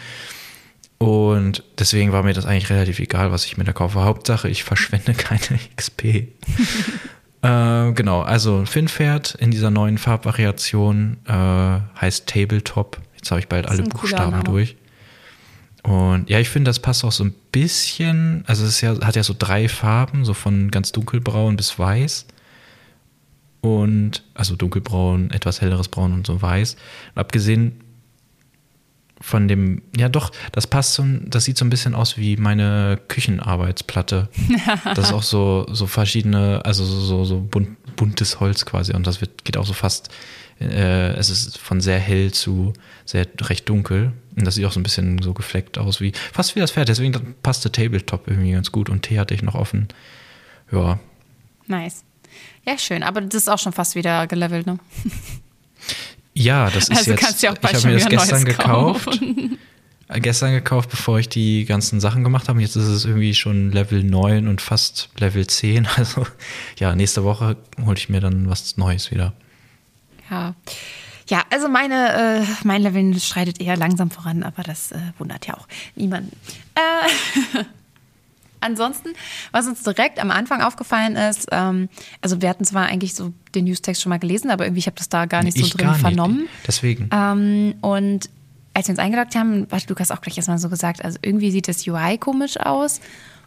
Und 1.02 1.62
deswegen 1.78 2.12
war 2.12 2.22
mir 2.22 2.34
das 2.34 2.44
eigentlich 2.44 2.68
relativ 2.68 2.98
egal, 2.98 3.32
was 3.32 3.46
ich 3.46 3.56
mir 3.56 3.64
da 3.64 3.72
kaufe. 3.72 4.02
Hauptsache, 4.02 4.50
ich 4.50 4.64
verschwende 4.64 5.14
keine 5.14 5.58
XP. 5.74 6.04
äh, 7.42 7.92
genau, 7.92 8.20
also 8.20 8.66
Finnpferd 8.66 9.34
in 9.36 9.50
dieser 9.50 9.70
neuen 9.70 9.96
Farbvariation 9.96 11.16
äh, 11.26 11.32
heißt 11.32 12.26
Tabletop. 12.26 12.98
Jetzt 13.16 13.30
habe 13.30 13.40
ich 13.40 13.48
bald 13.48 13.66
alle 13.66 13.82
Buchstaben 13.84 14.44
durch. 14.44 14.76
Und 15.82 16.28
ja, 16.28 16.38
ich 16.38 16.50
finde, 16.50 16.68
das 16.68 16.80
passt 16.80 17.02
auch 17.02 17.12
so 17.12 17.24
ein 17.24 17.34
bisschen. 17.50 18.44
Also 18.46 18.66
es 18.66 18.82
ja, 18.82 19.00
hat 19.00 19.16
ja 19.16 19.22
so 19.22 19.34
drei 19.38 19.70
Farben, 19.70 20.26
so 20.26 20.34
von 20.34 20.70
ganz 20.70 20.92
dunkelbraun 20.92 21.56
bis 21.56 21.78
weiß. 21.78 22.26
Und 23.62 24.22
also 24.34 24.54
dunkelbraun, 24.54 25.30
etwas 25.30 25.62
helleres 25.62 25.88
Braun 25.88 26.12
und 26.12 26.26
so 26.26 26.42
weiß. 26.42 26.74
Und 27.14 27.20
abgesehen 27.20 27.80
von 29.20 29.48
dem, 29.48 29.82
ja 29.96 30.08
doch, 30.08 30.32
das 30.52 30.66
passt 30.66 30.94
so, 30.94 31.04
das 31.24 31.44
sieht 31.44 31.58
so 31.58 31.64
ein 31.64 31.70
bisschen 31.70 31.94
aus 31.94 32.16
wie 32.16 32.36
meine 32.36 32.98
Küchenarbeitsplatte. 33.08 34.28
das 34.94 35.08
ist 35.08 35.12
auch 35.12 35.22
so, 35.22 35.66
so 35.70 35.86
verschiedene, 35.86 36.62
also 36.64 36.84
so, 36.84 37.00
so, 37.00 37.24
so 37.24 37.40
bunt, 37.40 37.76
buntes 37.96 38.40
Holz 38.40 38.64
quasi. 38.64 38.94
Und 38.94 39.06
das 39.06 39.20
wird, 39.20 39.44
geht 39.44 39.56
auch 39.56 39.66
so 39.66 39.74
fast, 39.74 40.08
äh, 40.58 41.12
es 41.12 41.28
ist 41.28 41.58
von 41.58 41.80
sehr 41.80 41.98
hell 41.98 42.32
zu 42.32 42.72
sehr 43.04 43.26
recht 43.42 43.68
dunkel. 43.68 44.12
Und 44.36 44.46
das 44.46 44.54
sieht 44.54 44.64
auch 44.64 44.72
so 44.72 44.80
ein 44.80 44.84
bisschen 44.84 45.20
so 45.20 45.34
gefleckt 45.34 45.76
aus 45.76 46.00
wie, 46.00 46.12
fast 46.32 46.56
wie 46.56 46.60
das 46.60 46.72
Pferd. 46.72 46.88
Deswegen 46.88 47.34
passte 47.42 47.70
Tabletop 47.70 48.26
irgendwie 48.26 48.52
ganz 48.52 48.72
gut. 48.72 48.88
Und 48.88 49.02
Tee 49.02 49.18
hatte 49.18 49.34
ich 49.34 49.42
noch 49.42 49.54
offen. 49.54 49.88
Ja, 50.72 50.98
Nice. 51.70 52.04
Ja, 52.66 52.76
schön. 52.76 53.02
Aber 53.02 53.20
das 53.20 53.42
ist 53.42 53.48
auch 53.48 53.58
schon 53.58 53.72
fast 53.72 53.94
wieder 53.94 54.26
gelevelt, 54.26 54.66
ne? 54.66 54.78
Ja, 56.34 56.70
das 56.70 56.88
ist 56.88 56.96
Also 56.96 57.10
jetzt. 57.12 57.20
kannst 57.20 57.42
du 57.42 57.46
ja 57.46 57.52
auch 57.52 57.58
bald 57.58 57.76
ich 57.76 57.84
habe 57.84 57.94
mir 57.94 58.00
das 58.00 58.08
gestern 58.08 58.44
gekauft. 58.44 59.20
Äh, 60.08 60.20
Gestern 60.20 60.52
gekauft, 60.52 60.90
bevor 60.90 61.18
ich 61.20 61.28
die 61.28 61.64
ganzen 61.64 62.00
Sachen 62.00 62.24
gemacht 62.24 62.48
habe. 62.48 62.60
Jetzt 62.60 62.74
ist 62.76 62.88
es 62.88 63.04
irgendwie 63.04 63.32
schon 63.34 63.70
Level 63.70 64.02
9 64.02 64.48
und 64.48 64.60
fast 64.60 65.08
Level 65.18 65.46
10. 65.46 65.86
Also 65.96 66.26
ja, 66.78 66.94
nächste 66.96 67.22
Woche 67.24 67.56
hole 67.84 67.96
ich 67.96 68.08
mir 68.08 68.20
dann 68.20 68.48
was 68.48 68.76
Neues 68.76 69.10
wieder. 69.10 69.32
Ja. 70.30 70.54
Ja, 71.28 71.44
also 71.50 71.68
meine, 71.68 72.40
äh, 72.40 72.46
mein 72.64 72.82
Level 72.82 73.18
schreitet 73.20 73.60
eher 73.60 73.76
langsam 73.76 74.10
voran, 74.10 74.42
aber 74.42 74.64
das 74.64 74.90
äh, 74.90 74.98
wundert 75.18 75.46
ja 75.46 75.54
auch 75.54 75.68
niemanden. 75.94 76.36
Äh, 76.74 77.60
ansonsten, 78.60 79.10
was 79.52 79.66
uns 79.66 79.82
direkt 79.82 80.20
am 80.20 80.30
Anfang 80.30 80.62
aufgefallen 80.62 81.16
ist, 81.16 81.48
ähm, 81.52 81.88
also 82.20 82.40
wir 82.42 82.48
hatten 82.48 82.64
zwar 82.64 82.86
eigentlich 82.86 83.14
so 83.14 83.32
den 83.54 83.64
Newstext 83.64 84.02
schon 84.02 84.10
mal 84.10 84.18
gelesen, 84.18 84.50
aber 84.50 84.64
irgendwie 84.64 84.80
ich 84.80 84.86
habe 84.86 84.96
das 84.96 85.08
da 85.08 85.26
gar 85.26 85.42
nicht 85.42 85.56
so 85.56 85.64
ich 85.64 85.72
drin 85.72 85.86
gar 85.86 85.92
nicht. 85.92 86.00
vernommen. 86.00 86.48
Deswegen. 86.66 87.08
Ähm, 87.12 87.74
und 87.80 88.30
als 88.74 88.86
wir 88.88 88.92
uns 88.92 88.98
eingeloggt 88.98 89.34
haben, 89.34 89.66
hat 89.70 89.88
Lukas 89.88 90.10
auch 90.10 90.20
gleich 90.20 90.36
erstmal 90.36 90.58
so 90.58 90.68
gesagt, 90.68 91.04
also 91.04 91.18
irgendwie 91.22 91.50
sieht 91.50 91.68
das 91.68 91.86
UI 91.86 92.18
komisch 92.18 92.58
aus. 92.58 93.00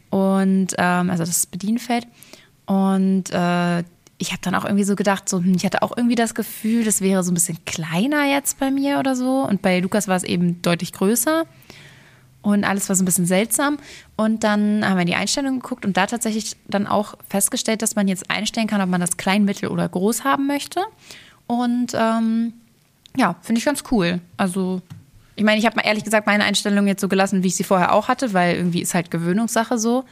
Und 0.10 0.76
ähm, 0.78 1.10
also 1.10 1.24
das 1.24 1.48
Bedienfeld. 1.48 2.06
Und 2.66 3.32
äh, 3.32 3.84
ich 4.20 4.32
habe 4.32 4.42
dann 4.42 4.56
auch 4.56 4.64
irgendwie 4.64 4.84
so 4.84 4.96
gedacht, 4.96 5.28
so, 5.28 5.40
hm, 5.40 5.56
ich 5.56 5.66
hatte 5.66 5.82
auch 5.82 5.96
irgendwie 5.96 6.16
das 6.16 6.36
Gefühl, 6.36 6.84
das 6.84 7.02
wäre 7.02 7.24
so 7.24 7.32
ein 7.32 7.34
bisschen 7.34 7.58
kleiner 7.66 8.26
jetzt 8.26 8.60
bei 8.60 8.70
mir 8.72 9.00
oder 9.00 9.16
so. 9.16 9.48
Und 9.48 9.62
bei 9.62 9.80
Lukas 9.80 10.08
war 10.08 10.16
es 10.16 10.24
eben 10.24 10.62
deutlich 10.62 10.94
größer. 10.94 11.46
Und 12.44 12.66
alles 12.66 12.90
war 12.90 12.96
so 12.96 13.04
ein 13.04 13.06
bisschen 13.06 13.26
seltsam. 13.26 13.78
Und 14.18 14.44
dann 14.44 14.88
haben 14.88 14.98
wir 14.98 15.02
in 15.02 15.08
die 15.08 15.16
Einstellungen 15.16 15.62
geguckt 15.62 15.86
und 15.86 15.96
da 15.96 16.06
tatsächlich 16.06 16.58
dann 16.68 16.86
auch 16.86 17.16
festgestellt, 17.30 17.82
dass 17.82 17.96
man 17.96 18.10
jetzt 18.10 18.30
einstellen 18.30 18.68
kann, 18.68 18.82
ob 18.82 18.90
man 18.90 19.02
das 19.02 19.18
klein, 19.18 19.46
mittel 19.46 19.70
oder 19.70 19.88
groß 19.88 20.26
haben 20.26 20.46
möchte. 20.46 20.82
Und 21.48 21.94
ähm, 21.96 22.54
ja, 23.16 23.38
finde 23.42 23.60
ich 23.60 23.66
ganz 23.66 23.84
cool. 23.92 24.20
Also, 24.36 24.82
ich 25.36 25.46
meine, 25.46 25.58
ich 25.58 25.66
habe 25.66 25.78
mal 25.78 25.84
ehrlich 25.84 26.04
gesagt 26.04 26.28
meine 26.28 26.44
Einstellung 26.44 26.86
jetzt 26.86 27.00
so 27.00 27.08
gelassen, 27.08 27.44
wie 27.44 27.48
ich 27.48 27.56
sie 27.56 27.64
vorher 27.64 27.94
auch 27.94 28.10
hatte, 28.10 28.34
weil 28.34 28.58
irgendwie 28.58 28.82
ist 28.82 28.94
halt 28.94 29.10
Gewöhnungssache 29.10 29.78
so. 29.78 30.04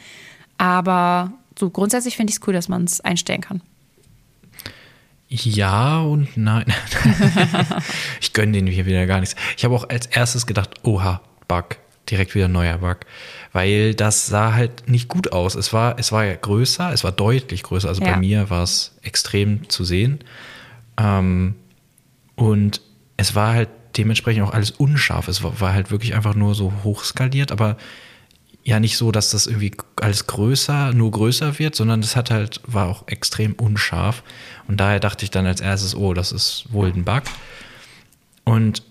Aber 0.58 1.34
so 1.60 1.70
grundsätzlich 1.70 2.16
finde 2.16 2.32
ich 2.32 2.38
es 2.38 2.48
cool, 2.48 2.54
dass 2.54 2.70
man 2.70 2.86
es 2.86 3.02
einstellen 3.02 3.42
kann. 3.42 3.62
Ja 5.28 6.00
und 6.00 6.38
nein. 6.38 6.74
ich 8.22 8.32
gönne 8.32 8.54
den 8.54 8.68
hier 8.68 8.86
wieder 8.86 9.06
gar 9.06 9.20
nichts. 9.20 9.36
Ich 9.58 9.66
habe 9.66 9.76
auch 9.76 9.90
als 9.90 10.06
erstes 10.06 10.48
gedacht, 10.48 10.70
oha, 10.84 11.22
Bug, 11.48 11.78
direkt 12.10 12.36
wieder 12.36 12.46
ein 12.46 12.52
neuer 12.52 12.80
Bug. 12.80 12.98
Weil 13.54 13.94
das 13.94 14.28
sah 14.28 14.54
halt 14.54 14.88
nicht 14.90 15.08
gut 15.08 15.32
aus. 15.32 15.56
Es 15.56 15.72
war, 15.74 15.98
es 16.00 16.12
war 16.12 16.26
ja 16.26 16.36
größer, 16.36 16.92
es 16.94 17.04
war 17.04 17.12
deutlich 17.12 17.64
größer. 17.64 17.88
Also 17.88 18.02
Ja. 18.04 18.12
bei 18.14 18.18
mir 18.18 18.50
war 18.50 18.64
es 18.64 18.96
extrem 19.02 19.70
zu 19.70 19.84
sehen. 19.84 20.20
Ähm, 20.98 21.56
und 22.36 22.82
es 23.18 23.36
war 23.36 23.54
halt 23.54 23.70
dementsprechend 23.98 24.44
auch 24.44 24.54
alles 24.54 24.72
unscharf. 24.72 25.28
Es 25.28 25.44
war, 25.44 25.60
war 25.60 25.74
halt 25.74 25.92
wirklich 25.92 26.16
einfach 26.16 26.34
nur 26.36 26.56
so 26.56 26.72
hochskaliert, 26.84 27.52
aber 27.52 27.78
ja 28.64 28.80
nicht 28.80 28.96
so, 28.98 29.12
dass 29.12 29.32
das 29.32 29.48
irgendwie 29.48 29.72
alles 30.00 30.28
größer, 30.28 30.94
nur 30.94 31.12
größer 31.12 31.58
wird, 31.60 31.76
sondern 31.76 32.00
es 32.02 32.16
hat 32.16 32.30
halt, 32.32 32.62
war 32.66 32.88
auch 32.88 33.08
extrem 33.08 33.54
unscharf. 33.54 34.24
Und 34.68 34.78
daher 34.80 35.00
dachte 35.00 35.26
ich 35.26 35.32
dann 35.32 35.46
als 35.46 35.62
erstes, 35.62 35.96
oh, 35.96 36.14
das 36.14 36.32
ist 36.32 36.66
wohl 36.72 36.88
ein 36.88 37.04
Bug. 37.04 37.24
Und 38.44 38.84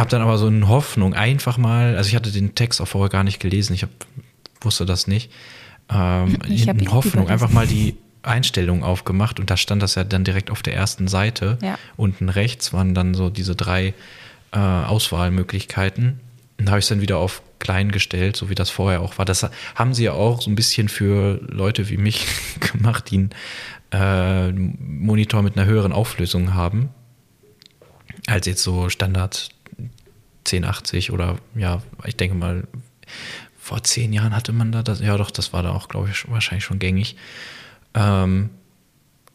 habe 0.00 0.10
dann 0.10 0.22
aber 0.22 0.38
so 0.38 0.48
in 0.48 0.66
Hoffnung 0.66 1.14
einfach 1.14 1.58
mal, 1.58 1.96
also 1.96 2.08
ich 2.08 2.16
hatte 2.16 2.32
den 2.32 2.54
Text 2.54 2.80
auch 2.80 2.88
vorher 2.88 3.10
gar 3.10 3.22
nicht 3.22 3.38
gelesen, 3.38 3.74
ich 3.74 3.82
hab, 3.82 3.90
wusste 4.60 4.86
das 4.86 5.06
nicht, 5.06 5.30
ähm, 5.92 6.38
Ich 6.48 6.68
hab 6.68 6.80
in 6.80 6.90
Hoffnung 6.90 7.24
überlesen. 7.24 7.32
einfach 7.32 7.50
mal 7.50 7.66
die 7.66 7.96
Einstellungen 8.22 8.82
aufgemacht 8.82 9.40
und 9.40 9.50
da 9.50 9.56
stand 9.56 9.82
das 9.82 9.94
ja 9.94 10.04
dann 10.04 10.24
direkt 10.24 10.50
auf 10.50 10.62
der 10.62 10.74
ersten 10.74 11.08
Seite. 11.08 11.58
Ja. 11.62 11.78
Unten 11.96 12.28
rechts 12.28 12.72
waren 12.72 12.94
dann 12.94 13.14
so 13.14 13.30
diese 13.30 13.54
drei 13.54 13.94
äh, 14.52 14.58
Auswahlmöglichkeiten. 14.58 16.20
Und 16.58 16.66
da 16.66 16.72
habe 16.72 16.80
ich 16.80 16.84
es 16.84 16.88
dann 16.90 17.00
wieder 17.00 17.16
auf 17.18 17.42
klein 17.58 17.92
gestellt, 17.92 18.36
so 18.36 18.50
wie 18.50 18.54
das 18.54 18.68
vorher 18.68 19.00
auch 19.00 19.18
war. 19.18 19.24
Das 19.24 19.48
haben 19.74 19.94
sie 19.94 20.04
ja 20.04 20.12
auch 20.12 20.42
so 20.42 20.50
ein 20.50 20.54
bisschen 20.54 20.88
für 20.88 21.40
Leute 21.48 21.88
wie 21.88 21.96
mich 21.96 22.26
gemacht, 22.72 23.10
die 23.10 23.28
einen 23.28 23.30
äh, 23.92 24.52
Monitor 24.52 25.42
mit 25.42 25.56
einer 25.56 25.66
höheren 25.66 25.92
Auflösung 25.92 26.54
haben, 26.54 26.90
als 28.26 28.46
jetzt 28.46 28.62
so 28.62 28.88
Standard 28.90 29.48
1080 30.52 31.12
oder 31.12 31.36
ja, 31.54 31.82
ich 32.04 32.16
denke 32.16 32.36
mal, 32.36 32.66
vor 33.58 33.82
zehn 33.82 34.12
Jahren 34.12 34.34
hatte 34.34 34.52
man 34.52 34.72
da 34.72 34.82
das, 34.82 35.00
ja 35.00 35.16
doch, 35.16 35.30
das 35.30 35.52
war 35.52 35.62
da 35.62 35.72
auch, 35.72 35.88
glaube 35.88 36.08
ich, 36.10 36.30
wahrscheinlich 36.30 36.64
schon 36.64 36.78
gängig. 36.78 37.16
Ähm, 37.94 38.50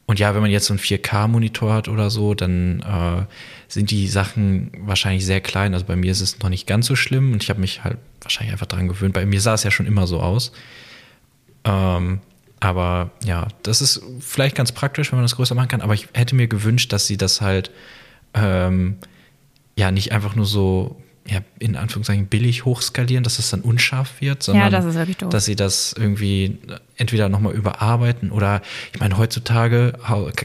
und 0.07 0.19
ja, 0.19 0.35
wenn 0.35 0.41
man 0.41 0.51
jetzt 0.51 0.65
so 0.65 0.73
einen 0.73 0.79
4K-Monitor 0.79 1.73
hat 1.73 1.87
oder 1.87 2.09
so, 2.09 2.35
dann 2.35 2.81
äh, 2.81 3.25
sind 3.67 3.89
die 3.89 4.07
Sachen 4.07 4.71
wahrscheinlich 4.79 5.25
sehr 5.25 5.41
klein. 5.41 5.73
Also 5.73 5.85
bei 5.85 5.95
mir 5.95 6.11
ist 6.11 6.21
es 6.21 6.39
noch 6.39 6.49
nicht 6.49 6.67
ganz 6.67 6.85
so 6.85 6.95
schlimm 6.95 7.33
und 7.33 7.41
ich 7.41 7.49
habe 7.49 7.59
mich 7.59 7.83
halt 7.83 7.97
wahrscheinlich 8.21 8.51
einfach 8.53 8.67
daran 8.67 8.87
gewöhnt. 8.87 9.13
Bei 9.13 9.25
mir 9.25 9.41
sah 9.41 9.55
es 9.55 9.63
ja 9.63 9.71
schon 9.71 9.87
immer 9.87 10.05
so 10.05 10.19
aus. 10.21 10.51
Ähm, 11.63 12.19
aber 12.59 13.11
ja, 13.23 13.47
das 13.63 13.81
ist 13.81 14.01
vielleicht 14.19 14.55
ganz 14.55 14.71
praktisch, 14.71 15.11
wenn 15.11 15.17
man 15.17 15.25
das 15.25 15.35
größer 15.35 15.55
machen 15.55 15.69
kann. 15.69 15.81
Aber 15.81 15.95
ich 15.95 16.07
hätte 16.13 16.35
mir 16.35 16.47
gewünscht, 16.47 16.93
dass 16.93 17.07
sie 17.07 17.17
das 17.17 17.41
halt 17.41 17.71
ähm, 18.35 18.97
ja 19.75 19.91
nicht 19.91 20.11
einfach 20.11 20.35
nur 20.35 20.45
so 20.45 21.01
ja, 21.27 21.39
in 21.57 21.75
Anführungszeichen 21.75 22.27
billig 22.27 22.65
hochskalieren, 22.65 23.23
dass 23.23 23.39
es 23.39 23.49
dann 23.49 23.61
unscharf 23.61 24.21
wird, 24.21 24.43
sondern 24.43 24.71
das 24.71 24.93
wirklich 24.93 25.17
doof. 25.17 25.29
dass 25.29 25.45
sie 25.45 25.55
das 25.55 25.93
irgendwie 25.97 26.59
entweder 26.97 27.29
nochmal 27.29 27.53
überarbeiten 27.53 28.29
oder 28.31 28.61
ich 28.93 28.99
meine, 28.99 29.17
heutzutage 29.17 29.93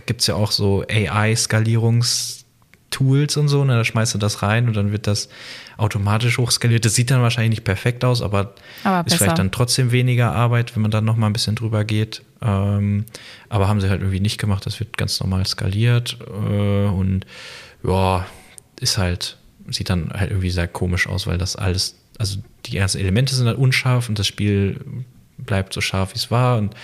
gibt 0.06 0.22
es 0.22 0.26
ja 0.26 0.36
auch 0.36 0.50
so 0.52 0.82
AI-Skalierungstools 0.90 3.36
und 3.36 3.48
so, 3.48 3.64
ne, 3.64 3.74
da 3.76 3.84
schmeißt 3.84 4.14
du 4.14 4.18
das 4.18 4.42
rein 4.42 4.68
und 4.68 4.76
dann 4.76 4.92
wird 4.92 5.06
das 5.06 5.28
automatisch 5.76 6.38
hochskaliert. 6.38 6.84
Das 6.84 6.94
sieht 6.94 7.10
dann 7.10 7.22
wahrscheinlich 7.22 7.50
nicht 7.50 7.64
perfekt 7.64 8.04
aus, 8.04 8.22
aber, 8.22 8.54
Aber 8.84 8.98
ist 9.00 9.04
besser. 9.04 9.18
vielleicht 9.18 9.38
dann 9.38 9.50
trotzdem 9.50 9.92
weniger 9.92 10.32
Arbeit, 10.32 10.74
wenn 10.76 10.82
man 10.82 10.90
dann 10.90 11.04
nochmal 11.04 11.30
ein 11.30 11.32
bisschen 11.32 11.56
drüber 11.56 11.84
geht. 11.84 12.22
Ähm, 12.42 13.04
aber 13.48 13.68
haben 13.68 13.80
sie 13.80 13.88
halt 13.90 14.00
irgendwie 14.00 14.20
nicht 14.20 14.38
gemacht, 14.38 14.64
das 14.66 14.80
wird 14.80 14.96
ganz 14.96 15.20
normal 15.20 15.46
skaliert 15.46 16.18
äh, 16.26 16.86
und 16.86 17.26
ja, 17.84 18.26
ist 18.80 18.98
halt, 18.98 19.36
sieht 19.70 19.90
dann 19.90 20.10
halt 20.10 20.30
irgendwie 20.30 20.50
sehr 20.50 20.68
komisch 20.68 21.06
aus, 21.06 21.26
weil 21.26 21.38
das 21.38 21.56
alles, 21.56 21.96
also 22.18 22.38
die 22.66 22.76
ersten 22.76 22.98
Elemente 22.98 23.34
sind 23.34 23.46
halt 23.46 23.58
unscharf 23.58 24.08
und 24.08 24.18
das 24.18 24.26
Spiel 24.26 25.04
bleibt 25.38 25.72
so 25.72 25.80
scharf, 25.80 26.12
wie 26.14 26.18
es 26.18 26.30
war 26.30 26.58
und 26.58 26.74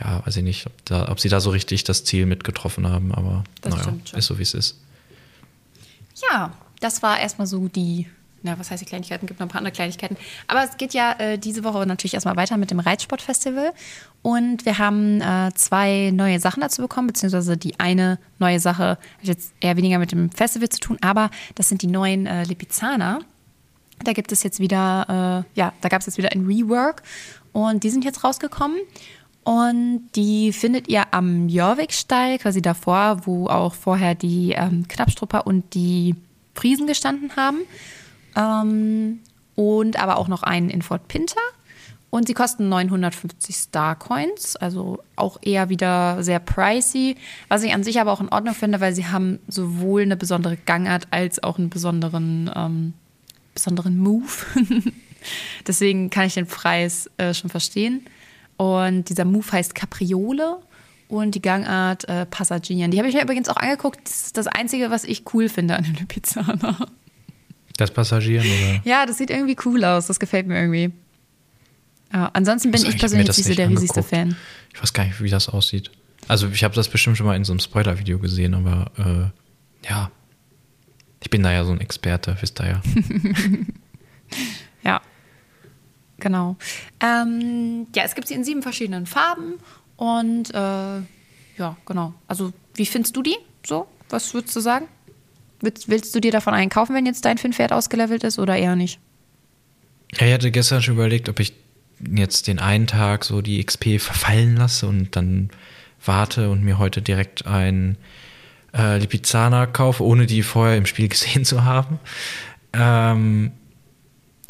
ja, 0.00 0.24
weiß 0.24 0.36
ich 0.36 0.44
nicht, 0.44 0.66
ob, 0.66 0.72
da, 0.84 1.08
ob 1.08 1.20
sie 1.20 1.28
da 1.28 1.40
so 1.40 1.50
richtig 1.50 1.84
das 1.84 2.04
Ziel 2.04 2.26
mit 2.26 2.44
getroffen 2.44 2.86
haben, 2.88 3.12
aber 3.12 3.44
Das 3.62 3.74
naja, 3.74 3.94
ist 4.14 4.26
so, 4.26 4.38
wie 4.38 4.42
es 4.42 4.54
ist. 4.54 4.80
Ja, 6.30 6.52
das 6.80 7.02
war 7.02 7.18
erstmal 7.18 7.46
so 7.46 7.68
die, 7.68 8.06
na, 8.42 8.58
was 8.58 8.70
heißt 8.70 8.80
die 8.80 8.86
Kleinigkeiten? 8.86 9.26
Gibt 9.26 9.40
noch 9.40 9.46
ein 9.46 9.50
paar 9.50 9.58
andere 9.58 9.72
Kleinigkeiten. 9.72 10.16
Aber 10.46 10.62
es 10.62 10.76
geht 10.76 10.94
ja 10.94 11.12
äh, 11.18 11.38
diese 11.38 11.64
Woche 11.64 11.86
natürlich 11.86 12.14
erstmal 12.14 12.36
weiter 12.36 12.56
mit 12.56 12.70
dem 12.70 12.80
Reitsportfestival. 12.80 13.72
Und 14.22 14.64
wir 14.64 14.78
haben 14.78 15.20
äh, 15.20 15.50
zwei 15.54 16.10
neue 16.12 16.40
Sachen 16.40 16.60
dazu 16.60 16.82
bekommen, 16.82 17.08
beziehungsweise 17.08 17.56
die 17.56 17.78
eine 17.80 18.18
neue 18.38 18.60
Sache 18.60 18.90
hat 18.90 18.98
jetzt 19.22 19.52
eher 19.60 19.76
weniger 19.76 19.98
mit 19.98 20.12
dem 20.12 20.30
Festival 20.30 20.68
zu 20.68 20.80
tun, 20.80 20.98
aber 21.00 21.30
das 21.54 21.68
sind 21.68 21.82
die 21.82 21.86
neuen 21.86 22.26
äh, 22.26 22.44
Lipizzaner. 22.44 23.20
Da 24.04 24.12
gibt 24.12 24.30
es 24.30 24.42
jetzt 24.42 24.60
wieder, 24.60 25.44
äh, 25.54 25.58
ja, 25.58 25.72
da 25.80 25.88
gab 25.88 26.00
es 26.00 26.06
jetzt 26.06 26.18
wieder 26.18 26.32
ein 26.32 26.46
Rework 26.46 27.02
und 27.52 27.82
die 27.82 27.90
sind 27.90 28.04
jetzt 28.04 28.22
rausgekommen. 28.22 28.78
Und 29.44 30.10
die 30.14 30.52
findet 30.52 30.88
ihr 30.88 31.04
am 31.12 31.48
Jörwig-Stall, 31.48 32.38
quasi 32.38 32.60
davor, 32.60 33.22
wo 33.24 33.46
auch 33.46 33.72
vorher 33.72 34.14
die 34.14 34.52
ähm, 34.52 34.86
Knappstrupper 34.86 35.46
und 35.46 35.74
die 35.74 36.14
Friesen 36.54 36.86
gestanden 36.86 37.34
haben. 37.34 37.60
Ähm, 38.38 39.20
und 39.56 39.98
aber 40.00 40.18
auch 40.18 40.28
noch 40.28 40.42
einen 40.42 40.70
in 40.70 40.82
Fort 40.82 41.08
Pinter. 41.08 41.40
Und 42.10 42.26
sie 42.26 42.34
kosten 42.34 42.70
950 42.70 43.54
Starcoins, 43.54 44.56
also 44.56 45.02
auch 45.16 45.38
eher 45.42 45.68
wieder 45.68 46.22
sehr 46.22 46.38
pricey, 46.38 47.16
was 47.48 47.62
ich 47.62 47.74
an 47.74 47.84
sich 47.84 48.00
aber 48.00 48.12
auch 48.12 48.22
in 48.22 48.30
Ordnung 48.30 48.54
finde, 48.54 48.80
weil 48.80 48.94
sie 48.94 49.06
haben 49.06 49.40
sowohl 49.46 50.02
eine 50.02 50.16
besondere 50.16 50.56
Gangart 50.56 51.08
als 51.10 51.42
auch 51.42 51.58
einen 51.58 51.68
besonderen, 51.68 52.50
ähm, 52.54 52.94
besonderen 53.52 53.98
Move. 53.98 54.24
Deswegen 55.66 56.08
kann 56.08 56.26
ich 56.26 56.34
den 56.34 56.46
Preis 56.46 57.10
äh, 57.18 57.34
schon 57.34 57.50
verstehen. 57.50 58.06
Und 58.56 59.10
dieser 59.10 59.26
Move 59.26 59.52
heißt 59.52 59.74
Capriole 59.74 60.60
und 61.08 61.34
die 61.34 61.42
Gangart 61.42 62.08
äh, 62.08 62.24
Passagieren. 62.24 62.90
Die 62.90 62.98
habe 62.98 63.08
ich 63.08 63.14
mir 63.14 63.22
übrigens 63.22 63.50
auch 63.50 63.56
angeguckt. 63.56 64.00
Das 64.04 64.26
ist 64.26 64.36
das 64.38 64.46
Einzige, 64.46 64.90
was 64.90 65.04
ich 65.04 65.24
cool 65.34 65.50
finde 65.50 65.76
an 65.76 65.84
dem 65.84 65.94
Lipizzaner. 65.94 66.88
Das 67.78 67.92
Passagieren 67.92 68.44
oder? 68.44 68.80
Ja, 68.84 69.06
das 69.06 69.18
sieht 69.18 69.30
irgendwie 69.30 69.56
cool 69.64 69.84
aus. 69.84 70.08
Das 70.08 70.18
gefällt 70.18 70.48
mir 70.48 70.60
irgendwie. 70.60 70.92
Ja, 72.12 72.28
ansonsten 72.32 72.72
bin 72.72 72.84
ich 72.84 72.98
persönlich 72.98 73.28
nicht 73.28 73.44
so 73.44 73.54
der 73.54 73.68
riesigste. 73.68 74.02
Fan. 74.02 74.36
Ich 74.74 74.82
weiß 74.82 74.92
gar 74.92 75.04
nicht, 75.04 75.22
wie 75.22 75.30
das 75.30 75.48
aussieht. 75.48 75.90
Also 76.26 76.48
ich 76.48 76.64
habe 76.64 76.74
das 76.74 76.88
bestimmt 76.88 77.16
schon 77.16 77.26
mal 77.26 77.36
in 77.36 77.44
so 77.44 77.52
einem 77.52 77.60
Spoiler-Video 77.60 78.18
gesehen, 78.18 78.54
aber 78.54 78.90
äh, 78.98 79.88
ja, 79.88 80.10
ich 81.22 81.30
bin 81.30 81.42
da 81.44 81.52
ja 81.52 81.64
so 81.64 81.70
ein 81.70 81.80
Experte, 81.80 82.36
wisst 82.40 82.60
ihr 82.60 82.66
ja. 82.66 82.82
Ja, 84.84 85.00
genau. 86.18 86.56
Ähm, 87.00 87.86
ja, 87.94 88.02
es 88.02 88.14
gibt 88.16 88.26
sie 88.26 88.34
in 88.34 88.42
sieben 88.42 88.62
verschiedenen 88.62 89.06
Farben 89.06 89.54
und 89.96 90.52
äh, 90.52 90.98
ja, 91.58 91.76
genau. 91.86 92.12
Also, 92.26 92.52
wie 92.74 92.86
findest 92.86 93.16
du 93.16 93.22
die 93.22 93.36
so? 93.64 93.86
Was 94.08 94.34
würdest 94.34 94.54
du 94.56 94.60
sagen? 94.60 94.88
Willst, 95.60 95.88
willst 95.88 96.14
du 96.14 96.20
dir 96.20 96.32
davon 96.32 96.54
einen 96.54 96.70
kaufen, 96.70 96.94
wenn 96.94 97.06
jetzt 97.06 97.24
dein 97.24 97.38
Finnpferd 97.38 97.72
ausgelevelt 97.72 98.24
ist 98.24 98.38
oder 98.38 98.56
eher 98.56 98.76
nicht? 98.76 99.00
Ich 100.12 100.20
hatte 100.20 100.50
gestern 100.50 100.82
schon 100.82 100.94
überlegt, 100.94 101.28
ob 101.28 101.40
ich 101.40 101.52
jetzt 102.14 102.46
den 102.46 102.58
einen 102.58 102.86
Tag 102.86 103.24
so 103.24 103.42
die 103.42 103.62
XP 103.62 104.00
verfallen 104.00 104.56
lasse 104.56 104.86
und 104.86 105.16
dann 105.16 105.50
warte 106.04 106.50
und 106.50 106.62
mir 106.62 106.78
heute 106.78 107.02
direkt 107.02 107.46
ein 107.46 107.96
äh, 108.76 108.98
Lipizzaner 108.98 109.66
kaufe, 109.66 110.04
ohne 110.04 110.26
die 110.26 110.42
vorher 110.42 110.76
im 110.76 110.86
Spiel 110.86 111.08
gesehen 111.08 111.44
zu 111.44 111.64
haben. 111.64 111.98
Ähm, 112.72 113.52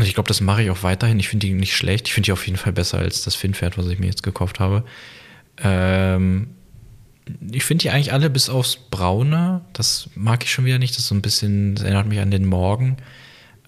ich 0.01 0.15
glaube, 0.15 0.29
das 0.29 0.41
mache 0.41 0.63
ich 0.63 0.71
auch 0.71 0.83
weiterhin. 0.83 1.19
Ich 1.19 1.29
finde 1.29 1.47
die 1.47 1.55
nicht 1.55 1.75
schlecht. 1.75 2.07
Ich 2.07 2.15
finde 2.15 2.27
die 2.27 2.33
auf 2.33 2.47
jeden 2.47 2.59
Fall 2.59 2.73
besser 2.73 2.99
als 2.99 3.25
das 3.25 3.35
Finnpferd, 3.35 3.79
was 3.79 3.87
ich 3.89 3.99
mir 3.99 4.07
jetzt 4.07 4.23
gekauft 4.23 4.61
habe. 4.61 4.85
Ähm, 5.61 6.51
ich 7.51 7.65
finde 7.65 7.83
die 7.83 7.91
eigentlich 7.91 8.13
alle 8.13 8.31
bis 8.31 8.49
aufs 8.49 8.77
Braune. 8.77 9.63
Das 9.73 10.09
mag 10.15 10.45
ich 10.45 10.53
schon 10.53 10.65
wieder 10.65 10.79
nicht. 10.79 10.95
Das 10.95 11.01
ist 11.01 11.09
so 11.09 11.15
ein 11.15 11.23
bisschen, 11.23 11.75
das 11.75 11.85
erinnert 11.85 12.07
mich 12.07 12.21
an 12.21 12.31
den 12.31 12.45
Morgen, 12.47 12.97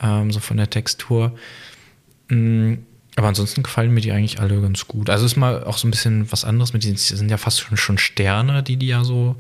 ähm, 0.01 0.31
so 0.33 0.41
von 0.41 0.57
der 0.57 0.71
Textur. 0.71 1.37
Mm, 2.29 2.75
Aber 3.17 3.29
ansonsten 3.29 3.63
gefallen 3.63 3.93
mir 3.93 4.01
die 4.01 4.13
eigentlich 4.13 4.41
alle 4.41 4.61
ganz 4.61 4.87
gut. 4.87 5.11
Also 5.11 5.27
ist 5.27 5.37
mal 5.37 5.65
auch 5.65 5.79
so 5.79 5.87
ein 5.87 5.91
bisschen 5.91 6.31
was 6.33 6.45
anderes 6.45 6.73
mit 6.73 6.85
diesen, 6.85 6.97
sind 6.97 7.31
ja 7.31 7.37
fast 7.37 7.61
schon, 7.61 7.77
schon 7.77 7.99
Sterne, 7.99 8.63
die 8.63 8.77
die 8.77 8.89
ja 8.89 9.05
so, 9.05 9.37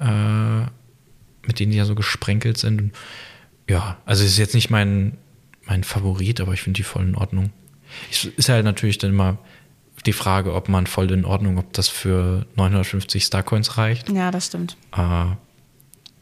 äh, 0.00 0.62
mit 1.46 1.58
denen 1.58 1.72
die 1.72 1.78
ja 1.78 1.84
so 1.84 1.94
gesprenkelt 1.94 2.58
sind. 2.58 2.92
Ja, 3.68 3.98
also 4.04 4.24
ist 4.24 4.38
jetzt 4.38 4.54
nicht 4.54 4.70
mein, 4.70 5.18
mein 5.64 5.84
Favorit, 5.84 6.40
aber 6.40 6.52
ich 6.52 6.62
finde 6.62 6.78
die 6.78 6.84
voll 6.84 7.04
in 7.04 7.14
Ordnung. 7.14 7.50
Ist 8.10 8.48
halt 8.48 8.64
natürlich 8.64 8.98
dann 8.98 9.10
immer 9.10 9.38
die 10.06 10.12
Frage, 10.12 10.54
ob 10.54 10.68
man 10.68 10.86
voll 10.86 11.10
in 11.10 11.24
Ordnung, 11.24 11.58
ob 11.58 11.72
das 11.72 11.88
für 11.88 12.46
950 12.56 13.24
Starcoins 13.24 13.78
reicht. 13.78 14.10
Ja, 14.10 14.30
das 14.30 14.46
stimmt. 14.46 14.76
Äh, 14.96 15.26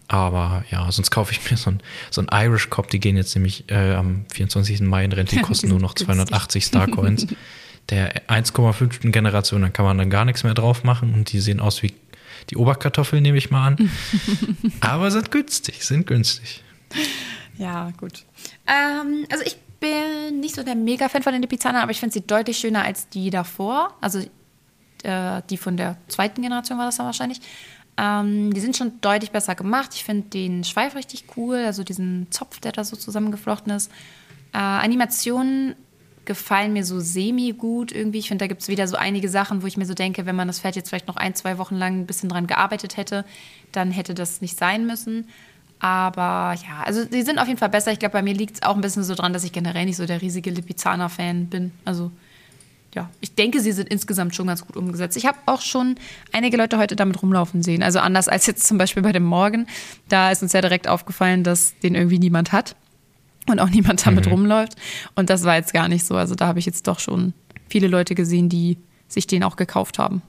aber 0.08 0.64
ja, 0.70 0.90
sonst 0.90 1.10
kaufe 1.10 1.32
ich 1.32 1.50
mir 1.50 1.56
so 1.56 1.70
ein, 1.70 1.82
so 2.10 2.20
ein 2.20 2.28
Irish 2.32 2.68
Cop, 2.68 2.90
die 2.90 3.00
gehen 3.00 3.16
jetzt 3.16 3.34
nämlich 3.34 3.70
äh, 3.70 3.94
am 3.94 4.26
24. 4.32 4.80
Mai 4.80 5.04
in 5.04 5.12
Rente, 5.12 5.36
die 5.36 5.42
kosten 5.42 5.68
nur 5.68 5.80
noch 5.80 5.94
günstig. 5.94 6.06
280 6.06 6.64
Starcoins. 6.64 7.26
Der 7.88 8.28
1,5. 8.28 9.10
Generation, 9.10 9.62
da 9.62 9.68
kann 9.68 9.84
man 9.84 9.98
dann 9.98 10.10
gar 10.10 10.24
nichts 10.24 10.44
mehr 10.44 10.54
drauf 10.54 10.84
machen 10.84 11.12
und 11.12 11.32
die 11.32 11.40
sehen 11.40 11.58
aus 11.58 11.82
wie 11.82 11.92
die 12.48 12.56
Oberkartoffeln, 12.56 13.20
nehme 13.20 13.36
ich 13.36 13.50
mal 13.50 13.66
an. 13.66 13.90
Aber 14.80 15.10
sind 15.10 15.32
günstig, 15.32 15.84
sind 15.84 16.06
günstig. 16.06 16.62
Ja, 17.58 17.90
gut. 17.96 18.24
Ähm, 18.68 19.26
also 19.28 19.44
ich 19.44 19.56
bin 19.80 20.40
nicht 20.40 20.54
so 20.54 20.62
der 20.62 20.74
Mega-Fan 20.74 21.22
von 21.22 21.32
den 21.32 21.42
Lipizzaner, 21.42 21.82
aber 21.82 21.90
ich 21.90 22.00
finde 22.00 22.12
sie 22.12 22.26
deutlich 22.26 22.58
schöner 22.58 22.84
als 22.84 23.08
die 23.08 23.30
davor. 23.30 23.96
Also 24.00 24.20
äh, 25.02 25.42
die 25.48 25.56
von 25.56 25.76
der 25.76 25.96
zweiten 26.08 26.42
Generation 26.42 26.78
war 26.78 26.86
das 26.86 26.96
dann 26.96 27.06
wahrscheinlich. 27.06 27.40
Ähm, 27.96 28.52
die 28.52 28.60
sind 28.60 28.76
schon 28.76 29.00
deutlich 29.00 29.30
besser 29.30 29.54
gemacht. 29.54 29.90
Ich 29.94 30.04
finde 30.04 30.28
den 30.28 30.64
Schweif 30.64 30.94
richtig 30.94 31.24
cool, 31.36 31.56
also 31.56 31.82
diesen 31.82 32.30
Zopf, 32.30 32.60
der 32.60 32.72
da 32.72 32.84
so 32.84 32.96
zusammengeflochten 32.96 33.72
ist. 33.72 33.90
Äh, 34.52 34.58
Animationen 34.58 35.74
gefallen 36.24 36.72
mir 36.72 36.84
so 36.84 37.00
semi-gut 37.00 37.92
irgendwie. 37.92 38.18
Ich 38.18 38.28
finde, 38.28 38.44
da 38.44 38.46
gibt 38.46 38.62
es 38.62 38.68
wieder 38.68 38.86
so 38.86 38.96
einige 38.96 39.28
Sachen, 39.28 39.62
wo 39.62 39.66
ich 39.66 39.76
mir 39.76 39.86
so 39.86 39.94
denke, 39.94 40.26
wenn 40.26 40.36
man 40.36 40.46
das 40.46 40.60
Pferd 40.60 40.76
jetzt 40.76 40.90
vielleicht 40.90 41.08
noch 41.08 41.16
ein, 41.16 41.34
zwei 41.34 41.58
Wochen 41.58 41.74
lang 41.74 42.00
ein 42.00 42.06
bisschen 42.06 42.28
dran 42.28 42.46
gearbeitet 42.46 42.96
hätte, 42.96 43.24
dann 43.72 43.90
hätte 43.90 44.14
das 44.14 44.40
nicht 44.40 44.56
sein 44.56 44.86
müssen. 44.86 45.28
Aber 45.80 46.54
ja, 46.54 46.82
also 46.84 47.06
die 47.06 47.22
sind 47.22 47.38
auf 47.38 47.48
jeden 47.48 47.58
Fall 47.58 47.70
besser. 47.70 47.90
Ich 47.90 47.98
glaube, 47.98 48.12
bei 48.12 48.22
mir 48.22 48.34
liegt 48.34 48.56
es 48.56 48.62
auch 48.62 48.74
ein 48.74 48.82
bisschen 48.82 49.02
so 49.02 49.14
dran, 49.14 49.32
dass 49.32 49.44
ich 49.44 49.52
generell 49.52 49.86
nicht 49.86 49.96
so 49.96 50.06
der 50.06 50.20
riesige 50.20 50.50
Lipizzaner-Fan 50.50 51.46
bin. 51.46 51.72
Also 51.84 52.10
ja, 52.94 53.08
ich 53.20 53.34
denke, 53.34 53.60
sie 53.60 53.72
sind 53.72 53.88
insgesamt 53.88 54.34
schon 54.34 54.48
ganz 54.48 54.66
gut 54.66 54.76
umgesetzt. 54.76 55.16
Ich 55.16 55.24
habe 55.24 55.38
auch 55.46 55.62
schon 55.62 55.94
einige 56.32 56.56
Leute 56.56 56.76
heute 56.76 56.96
damit 56.96 57.22
rumlaufen 57.22 57.62
sehen. 57.62 57.82
Also 57.82 58.00
anders 58.00 58.28
als 58.28 58.46
jetzt 58.46 58.66
zum 58.66 58.78
Beispiel 58.78 59.02
bei 59.02 59.12
dem 59.12 59.24
Morgen. 59.24 59.66
Da 60.08 60.30
ist 60.30 60.42
uns 60.42 60.52
ja 60.52 60.60
direkt 60.60 60.88
aufgefallen, 60.88 61.44
dass 61.44 61.78
den 61.80 61.94
irgendwie 61.94 62.18
niemand 62.18 62.52
hat 62.52 62.76
und 63.46 63.58
auch 63.60 63.70
niemand 63.70 64.06
damit 64.06 64.26
mhm. 64.26 64.32
rumläuft. 64.32 64.76
Und 65.14 65.30
das 65.30 65.44
war 65.44 65.56
jetzt 65.56 65.72
gar 65.72 65.88
nicht 65.88 66.04
so. 66.04 66.16
Also 66.16 66.34
da 66.34 66.46
habe 66.46 66.58
ich 66.58 66.66
jetzt 66.66 66.86
doch 66.88 66.98
schon 66.98 67.32
viele 67.68 67.88
Leute 67.88 68.14
gesehen, 68.14 68.48
die 68.48 68.76
sich 69.08 69.26
den 69.26 69.44
auch 69.44 69.56
gekauft 69.56 69.98
haben. 69.98 70.22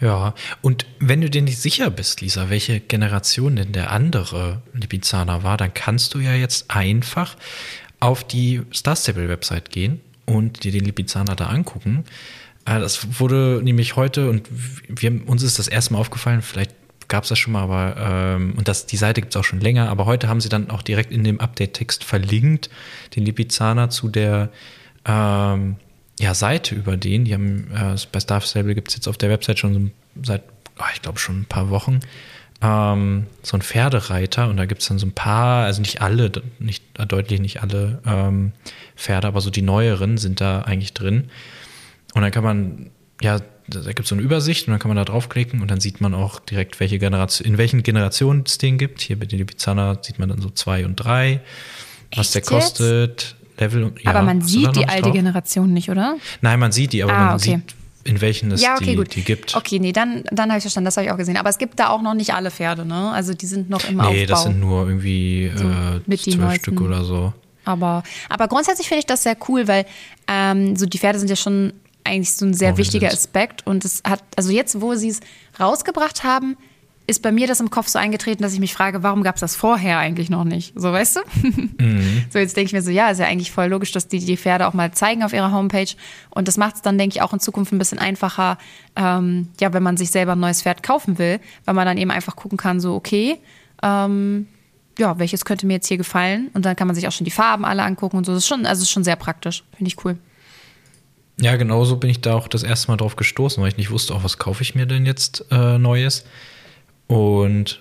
Ja, 0.00 0.34
und 0.60 0.84
wenn 0.98 1.22
du 1.22 1.30
dir 1.30 1.42
nicht 1.42 1.58
sicher 1.58 1.90
bist, 1.90 2.20
Lisa, 2.20 2.50
welche 2.50 2.80
Generation 2.80 3.56
denn 3.56 3.72
der 3.72 3.90
andere 3.90 4.60
Lipizzaner 4.74 5.42
war, 5.42 5.56
dann 5.56 5.72
kannst 5.72 6.14
du 6.14 6.18
ja 6.18 6.34
jetzt 6.34 6.70
einfach 6.70 7.36
auf 7.98 8.24
die 8.24 8.62
Star 8.74 8.94
Stable 8.94 9.28
Website 9.28 9.70
gehen 9.70 10.00
und 10.26 10.64
dir 10.64 10.72
den 10.72 10.84
Lipizzaner 10.84 11.34
da 11.34 11.46
angucken. 11.46 12.04
Äh, 12.66 12.80
das 12.80 13.20
wurde 13.20 13.60
nämlich 13.62 13.96
heute 13.96 14.28
und 14.28 14.48
wir, 14.88 15.26
uns 15.26 15.42
ist 15.42 15.58
das 15.58 15.68
erste 15.68 15.94
Mal 15.94 16.00
aufgefallen, 16.00 16.42
vielleicht 16.42 16.74
gab 17.08 17.22
es 17.22 17.28
das 17.30 17.38
schon 17.38 17.52
mal, 17.52 17.62
aber 17.62 17.96
ähm, 17.96 18.54
und 18.56 18.68
das, 18.68 18.86
die 18.86 18.96
Seite 18.96 19.20
gibt 19.20 19.34
es 19.34 19.40
auch 19.40 19.44
schon 19.44 19.60
länger, 19.60 19.88
aber 19.88 20.06
heute 20.06 20.28
haben 20.28 20.40
sie 20.40 20.48
dann 20.48 20.70
auch 20.70 20.82
direkt 20.82 21.12
in 21.12 21.24
dem 21.24 21.40
Update-Text 21.40 22.04
verlinkt, 22.04 22.68
den 23.14 23.24
Lipizzaner 23.24 23.90
zu 23.90 24.08
der 24.08 24.50
ähm, 25.04 25.76
ja, 26.18 26.34
Seite 26.34 26.74
über 26.74 26.96
den. 26.96 27.24
Die 27.24 27.34
haben 27.34 27.70
äh, 27.72 27.96
bei 28.10 28.20
Star 28.20 28.40
Stable 28.40 28.74
gibt 28.74 28.88
es 28.88 28.94
jetzt 28.94 29.08
auf 29.08 29.18
der 29.18 29.30
Website 29.30 29.58
schon 29.58 29.92
seit, 30.22 30.42
oh, 30.78 30.84
ich 30.94 31.02
glaube, 31.02 31.18
schon 31.18 31.40
ein 31.40 31.46
paar 31.46 31.70
Wochen 31.70 32.00
ähm, 32.62 33.26
so 33.42 33.56
ein 33.56 33.62
Pferdereiter 33.62 34.48
und 34.48 34.56
da 34.56 34.66
gibt 34.66 34.82
es 34.82 34.88
dann 34.88 34.98
so 34.98 35.06
ein 35.06 35.12
paar, 35.12 35.64
also 35.66 35.80
nicht 35.80 36.00
alle, 36.00 36.30
nicht 36.58 36.84
deutlich 37.08 37.40
nicht 37.40 37.62
alle 37.62 38.00
ähm, 38.06 38.52
Pferde, 38.96 39.28
aber 39.28 39.40
so 39.40 39.50
die 39.50 39.62
neueren 39.62 40.16
sind 40.16 40.40
da 40.40 40.62
eigentlich 40.62 40.94
drin. 40.94 41.28
Und 42.14 42.22
dann 42.22 42.30
kann 42.30 42.44
man, 42.44 42.90
ja, 43.20 43.40
da 43.68 43.80
gibt 43.80 44.00
es 44.00 44.08
so 44.08 44.14
eine 44.14 44.22
Übersicht 44.22 44.66
und 44.68 44.72
dann 44.72 44.80
kann 44.80 44.88
man 44.88 44.96
da 44.96 45.04
draufklicken 45.04 45.60
und 45.60 45.70
dann 45.70 45.80
sieht 45.80 46.00
man 46.00 46.14
auch 46.14 46.40
direkt, 46.40 46.80
welche 46.80 46.98
Generation, 46.98 47.46
in 47.46 47.58
welchen 47.58 47.82
Generationen 47.82 48.44
es 48.46 48.58
den 48.58 48.78
gibt. 48.78 49.02
Hier 49.02 49.18
bei 49.18 49.26
den 49.26 49.38
Lipizzaner 49.38 49.98
sieht 50.02 50.18
man 50.18 50.28
dann 50.30 50.40
so 50.40 50.48
zwei 50.48 50.86
und 50.86 50.96
drei, 50.96 51.40
was 52.14 52.34
Echt 52.34 52.34
der 52.36 52.42
kostet. 52.42 53.35
Level. 53.58 53.92
Ja, 54.02 54.10
aber 54.10 54.22
man 54.22 54.40
sieht 54.42 54.76
die 54.76 54.86
alte 54.88 55.02
drauf? 55.02 55.12
Generation 55.12 55.72
nicht, 55.72 55.90
oder? 55.90 56.16
Nein, 56.40 56.58
man 56.58 56.72
sieht 56.72 56.92
die, 56.92 57.02
aber 57.02 57.12
ah, 57.12 57.26
man 57.26 57.34
okay. 57.36 57.56
sieht, 57.56 57.74
in 58.04 58.20
welchen 58.20 58.52
es 58.52 58.62
ja, 58.62 58.74
okay, 58.74 58.84
die, 58.86 58.96
gut. 58.96 59.14
die 59.14 59.22
gibt. 59.22 59.54
Okay, 59.54 59.78
nee, 59.78 59.92
dann, 59.92 60.24
dann 60.30 60.48
habe 60.50 60.58
ich 60.58 60.62
verstanden, 60.62 60.86
das 60.86 60.96
habe 60.96 61.06
ich 61.06 61.12
auch 61.12 61.16
gesehen. 61.16 61.36
Aber 61.36 61.50
es 61.50 61.58
gibt 61.58 61.78
da 61.78 61.88
auch 61.88 62.02
noch 62.02 62.14
nicht 62.14 62.34
alle 62.34 62.50
Pferde, 62.50 62.84
ne? 62.84 63.10
Also 63.10 63.34
die 63.34 63.46
sind 63.46 63.68
noch 63.68 63.88
im 63.88 63.96
nee, 63.96 64.02
Aufbau. 64.02 64.12
Nee, 64.12 64.26
das 64.26 64.42
sind 64.44 64.60
nur 64.60 64.86
irgendwie 64.86 65.50
so, 65.54 65.64
äh, 65.64 66.16
zwölf 66.16 66.54
Stück 66.54 66.80
oder 66.80 67.04
so. 67.04 67.32
Aber, 67.64 68.04
aber 68.28 68.46
grundsätzlich 68.46 68.86
finde 68.86 69.00
ich 69.00 69.06
das 69.06 69.24
sehr 69.24 69.36
cool, 69.48 69.66
weil 69.66 69.86
ähm, 70.28 70.76
so 70.76 70.86
die 70.86 70.98
Pferde 70.98 71.18
sind 71.18 71.28
ja 71.28 71.36
schon 71.36 71.72
eigentlich 72.04 72.32
so 72.32 72.46
ein 72.46 72.54
sehr 72.54 72.74
oh, 72.74 72.76
wichtiger 72.76 73.08
Aspekt. 73.08 73.66
Und 73.66 73.84
es 73.84 74.02
hat, 74.06 74.22
also 74.36 74.50
jetzt, 74.50 74.80
wo 74.80 74.94
sie 74.94 75.08
es 75.08 75.20
rausgebracht 75.58 76.22
haben, 76.22 76.56
ist 77.06 77.22
bei 77.22 77.30
mir 77.30 77.46
das 77.46 77.60
im 77.60 77.70
Kopf 77.70 77.88
so 77.88 77.98
eingetreten, 77.98 78.42
dass 78.42 78.52
ich 78.52 78.58
mich 78.58 78.74
frage, 78.74 79.02
warum 79.02 79.22
gab 79.22 79.36
es 79.36 79.40
das 79.40 79.54
vorher 79.54 79.98
eigentlich 79.98 80.28
noch 80.28 80.44
nicht? 80.44 80.72
So, 80.74 80.92
weißt 80.92 81.16
du? 81.16 81.20
Mhm. 81.78 82.24
So, 82.30 82.38
jetzt 82.38 82.56
denke 82.56 82.68
ich 82.68 82.72
mir 82.72 82.82
so, 82.82 82.90
ja, 82.90 83.10
ist 83.10 83.18
ja 83.18 83.26
eigentlich 83.26 83.50
voll 83.50 83.66
logisch, 83.66 83.92
dass 83.92 84.08
die 84.08 84.18
die 84.18 84.36
Pferde 84.36 84.66
auch 84.66 84.72
mal 84.72 84.92
zeigen 84.92 85.22
auf 85.22 85.32
ihrer 85.32 85.52
Homepage. 85.52 85.88
Und 86.30 86.48
das 86.48 86.56
macht 86.56 86.76
es 86.76 86.82
dann, 86.82 86.96
denke 86.96 87.16
ich, 87.16 87.22
auch 87.22 87.32
in 87.32 87.40
Zukunft 87.40 87.72
ein 87.72 87.78
bisschen 87.78 87.98
einfacher, 87.98 88.56
ähm, 88.96 89.48
ja, 89.60 89.72
wenn 89.72 89.82
man 89.82 89.96
sich 89.96 90.10
selber 90.10 90.32
ein 90.32 90.40
neues 90.40 90.62
Pferd 90.62 90.82
kaufen 90.82 91.18
will, 91.18 91.38
weil 91.64 91.74
man 91.74 91.86
dann 91.86 91.98
eben 91.98 92.10
einfach 92.10 92.34
gucken 92.34 92.56
kann, 92.56 92.80
so, 92.80 92.94
okay, 92.94 93.38
ähm, 93.82 94.48
ja, 94.98 95.18
welches 95.18 95.44
könnte 95.44 95.66
mir 95.66 95.74
jetzt 95.74 95.86
hier 95.86 95.98
gefallen? 95.98 96.50
Und 96.54 96.64
dann 96.64 96.76
kann 96.76 96.86
man 96.86 96.94
sich 96.96 97.06
auch 97.06 97.12
schon 97.12 97.26
die 97.26 97.30
Farben 97.30 97.64
alle 97.64 97.82
angucken 97.82 98.16
und 98.16 98.24
so. 98.24 98.32
Das 98.32 98.42
ist 98.44 98.48
schon, 98.48 98.64
also 98.64 98.82
ist 98.82 98.90
schon 98.90 99.04
sehr 99.04 99.16
praktisch. 99.16 99.64
Finde 99.76 99.88
ich 99.88 100.04
cool. 100.04 100.16
Ja, 101.38 101.56
genauso 101.56 101.96
bin 101.96 102.08
ich 102.08 102.22
da 102.22 102.34
auch 102.34 102.48
das 102.48 102.62
erste 102.62 102.88
Mal 102.90 102.96
drauf 102.96 103.16
gestoßen, 103.16 103.62
weil 103.62 103.68
ich 103.68 103.76
nicht 103.76 103.90
wusste, 103.90 104.14
auch 104.14 104.24
was 104.24 104.38
kaufe 104.38 104.62
ich 104.62 104.74
mir 104.74 104.86
denn 104.86 105.04
jetzt 105.04 105.44
äh, 105.50 105.78
Neues. 105.78 106.24
Und 107.06 107.80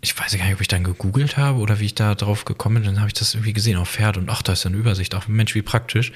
ich 0.00 0.18
weiß 0.18 0.36
gar 0.36 0.44
nicht, 0.44 0.54
ob 0.54 0.60
ich 0.60 0.68
dann 0.68 0.84
gegoogelt 0.84 1.36
habe 1.36 1.58
oder 1.58 1.78
wie 1.78 1.86
ich 1.86 1.94
da 1.94 2.14
drauf 2.14 2.44
gekommen 2.44 2.76
bin. 2.76 2.84
Dann 2.84 2.98
habe 2.98 3.08
ich 3.08 3.14
das 3.14 3.34
irgendwie 3.34 3.52
gesehen 3.52 3.76
auf 3.76 3.88
Pferd 3.88 4.16
und 4.16 4.28
ach, 4.28 4.42
da 4.42 4.52
ist 4.52 4.66
eine 4.66 4.76
Übersicht. 4.76 5.14
Ach, 5.14 5.28
Mensch, 5.28 5.54
wie 5.54 5.62
praktisch. 5.62 6.12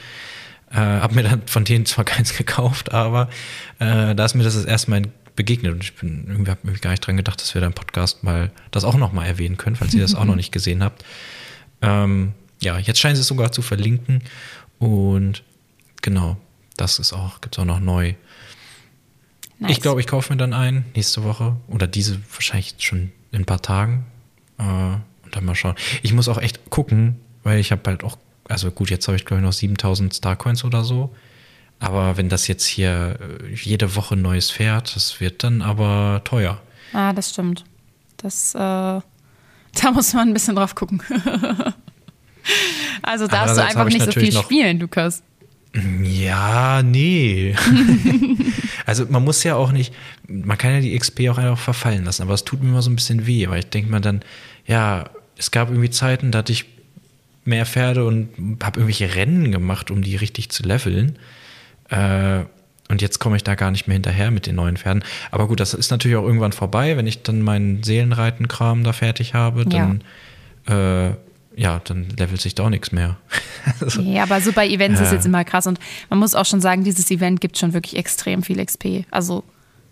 Äh, 0.70 0.76
hab 0.76 1.12
mir 1.12 1.22
dann 1.22 1.46
von 1.46 1.64
denen 1.64 1.86
zwar 1.86 2.04
keins 2.06 2.36
gekauft, 2.36 2.92
aber 2.92 3.28
äh, 3.78 4.14
da 4.14 4.24
ist 4.24 4.34
mir 4.34 4.42
das 4.42 4.54
das 4.54 4.64
erste 4.64 4.90
Mal 4.90 5.02
begegnet 5.36 5.72
und 5.72 5.84
ich 5.84 5.94
bin 5.94 6.24
irgendwie 6.26 6.50
habe 6.50 6.60
mir 6.64 6.72
gar 6.78 6.90
nicht 6.90 7.06
dran 7.06 7.16
gedacht, 7.16 7.40
dass 7.40 7.54
wir 7.54 7.60
da 7.60 7.66
im 7.66 7.74
Podcast 7.74 8.24
mal 8.24 8.50
das 8.70 8.84
auch 8.84 8.96
noch 8.96 9.12
mal 9.12 9.26
erwähnen 9.26 9.58
können, 9.58 9.76
falls 9.76 9.94
ihr 9.94 10.00
das 10.00 10.14
auch 10.14 10.24
noch 10.24 10.34
nicht 10.34 10.50
gesehen 10.50 10.82
habt. 10.82 11.04
Ähm, 11.82 12.32
ja, 12.60 12.78
jetzt 12.78 12.98
scheinen 12.98 13.16
sie 13.16 13.20
es 13.20 13.28
sogar 13.28 13.52
zu 13.52 13.60
verlinken 13.60 14.22
und 14.78 15.44
genau, 16.00 16.38
das 16.78 16.98
ist 16.98 17.12
auch 17.12 17.40
gibt's 17.42 17.58
auch 17.58 17.66
noch 17.66 17.80
neu. 17.80 18.14
Nice. 19.58 19.70
Ich 19.72 19.80
glaube, 19.80 20.00
ich 20.00 20.06
kaufe 20.06 20.32
mir 20.32 20.36
dann 20.36 20.52
einen 20.52 20.84
nächste 20.94 21.24
Woche 21.24 21.56
oder 21.68 21.86
diese 21.86 22.20
wahrscheinlich 22.32 22.74
schon 22.78 23.12
in 23.32 23.42
ein 23.42 23.44
paar 23.46 23.62
Tagen. 23.62 24.04
Äh, 24.58 24.62
und 24.62 25.34
dann 25.34 25.44
mal 25.44 25.54
schauen. 25.54 25.74
Ich 26.02 26.12
muss 26.12 26.28
auch 26.28 26.38
echt 26.38 26.70
gucken, 26.70 27.16
weil 27.42 27.58
ich 27.58 27.72
habe 27.72 27.82
halt 27.86 28.04
auch, 28.04 28.18
also 28.48 28.70
gut, 28.70 28.90
jetzt 28.90 29.08
habe 29.08 29.16
ich 29.16 29.24
glaube 29.24 29.40
ich 29.40 29.46
noch 29.46 29.52
7000 29.52 30.14
Starcoins 30.14 30.64
oder 30.64 30.84
so. 30.84 31.14
Aber 31.78 32.16
wenn 32.16 32.28
das 32.28 32.48
jetzt 32.48 32.64
hier 32.64 33.18
äh, 33.20 33.54
jede 33.54 33.96
Woche 33.96 34.16
neues 34.16 34.50
Pferd, 34.50 34.94
das 34.94 35.20
wird 35.20 35.44
dann 35.44 35.62
aber 35.62 36.22
teuer. 36.24 36.60
Ah, 36.92 37.12
das 37.12 37.30
stimmt. 37.30 37.64
Das, 38.18 38.54
äh, 38.54 38.58
da 38.60 39.02
muss 39.92 40.12
man 40.14 40.28
ein 40.28 40.34
bisschen 40.34 40.56
drauf 40.56 40.74
gucken. 40.74 41.02
also 43.02 43.26
darfst 43.26 43.56
du 43.56 43.64
einfach 43.64 43.86
nicht 43.86 44.04
so 44.04 44.12
viel 44.12 44.32
spielen, 44.32 44.80
Lukas. 44.80 45.22
Ja, 46.02 46.82
nee. 46.82 47.54
also 48.86 49.04
man 49.08 49.24
muss 49.24 49.42
ja 49.42 49.56
auch 49.56 49.72
nicht, 49.72 49.92
man 50.28 50.56
kann 50.56 50.72
ja 50.72 50.80
die 50.80 50.96
XP 50.96 51.28
auch 51.28 51.38
einfach 51.38 51.58
verfallen 51.58 52.04
lassen, 52.04 52.22
aber 52.22 52.34
es 52.34 52.44
tut 52.44 52.62
mir 52.62 52.70
immer 52.70 52.82
so 52.82 52.90
ein 52.90 52.96
bisschen 52.96 53.26
weh, 53.26 53.48
weil 53.48 53.58
ich 53.58 53.68
denke 53.68 53.90
mir 53.90 54.00
dann, 54.00 54.22
ja, 54.64 55.10
es 55.36 55.50
gab 55.50 55.68
irgendwie 55.68 55.90
Zeiten, 55.90 56.30
da 56.30 56.38
hatte 56.38 56.52
ich 56.52 56.64
mehr 57.44 57.66
Pferde 57.66 58.04
und 58.04 58.28
habe 58.62 58.80
irgendwelche 58.80 59.14
Rennen 59.14 59.52
gemacht, 59.52 59.90
um 59.90 60.02
die 60.02 60.16
richtig 60.16 60.50
zu 60.50 60.62
leveln. 60.62 61.18
Äh, 61.90 62.44
und 62.88 63.02
jetzt 63.02 63.18
komme 63.18 63.36
ich 63.36 63.42
da 63.42 63.56
gar 63.56 63.72
nicht 63.72 63.88
mehr 63.88 63.94
hinterher 63.94 64.30
mit 64.30 64.46
den 64.46 64.54
neuen 64.54 64.76
Pferden. 64.76 65.02
Aber 65.32 65.48
gut, 65.48 65.58
das 65.58 65.74
ist 65.74 65.90
natürlich 65.90 66.16
auch 66.16 66.24
irgendwann 66.24 66.52
vorbei, 66.52 66.96
wenn 66.96 67.06
ich 67.08 67.22
dann 67.22 67.42
meinen 67.42 67.82
Seelenreitenkram 67.82 68.84
da 68.84 68.92
fertig 68.92 69.34
habe, 69.34 69.64
dann 69.64 70.04
ja. 70.68 71.08
äh, 71.08 71.14
ja, 71.56 71.80
dann 71.82 72.08
levelt 72.10 72.40
sich 72.40 72.54
da 72.54 72.64
auch 72.64 72.70
nichts 72.70 72.92
mehr. 72.92 73.16
also, 73.80 74.02
nee, 74.02 74.20
aber 74.20 74.40
so 74.40 74.52
bei 74.52 74.68
Events 74.68 75.00
ja. 75.00 75.06
ist 75.06 75.12
jetzt 75.12 75.26
immer 75.26 75.44
krass 75.44 75.66
und 75.66 75.80
man 76.10 76.18
muss 76.18 76.34
auch 76.34 76.44
schon 76.44 76.60
sagen, 76.60 76.84
dieses 76.84 77.10
Event 77.10 77.40
gibt 77.40 77.58
schon 77.58 77.72
wirklich 77.72 77.96
extrem 77.96 78.42
viel 78.42 78.64
XP. 78.64 79.06
Also 79.10 79.42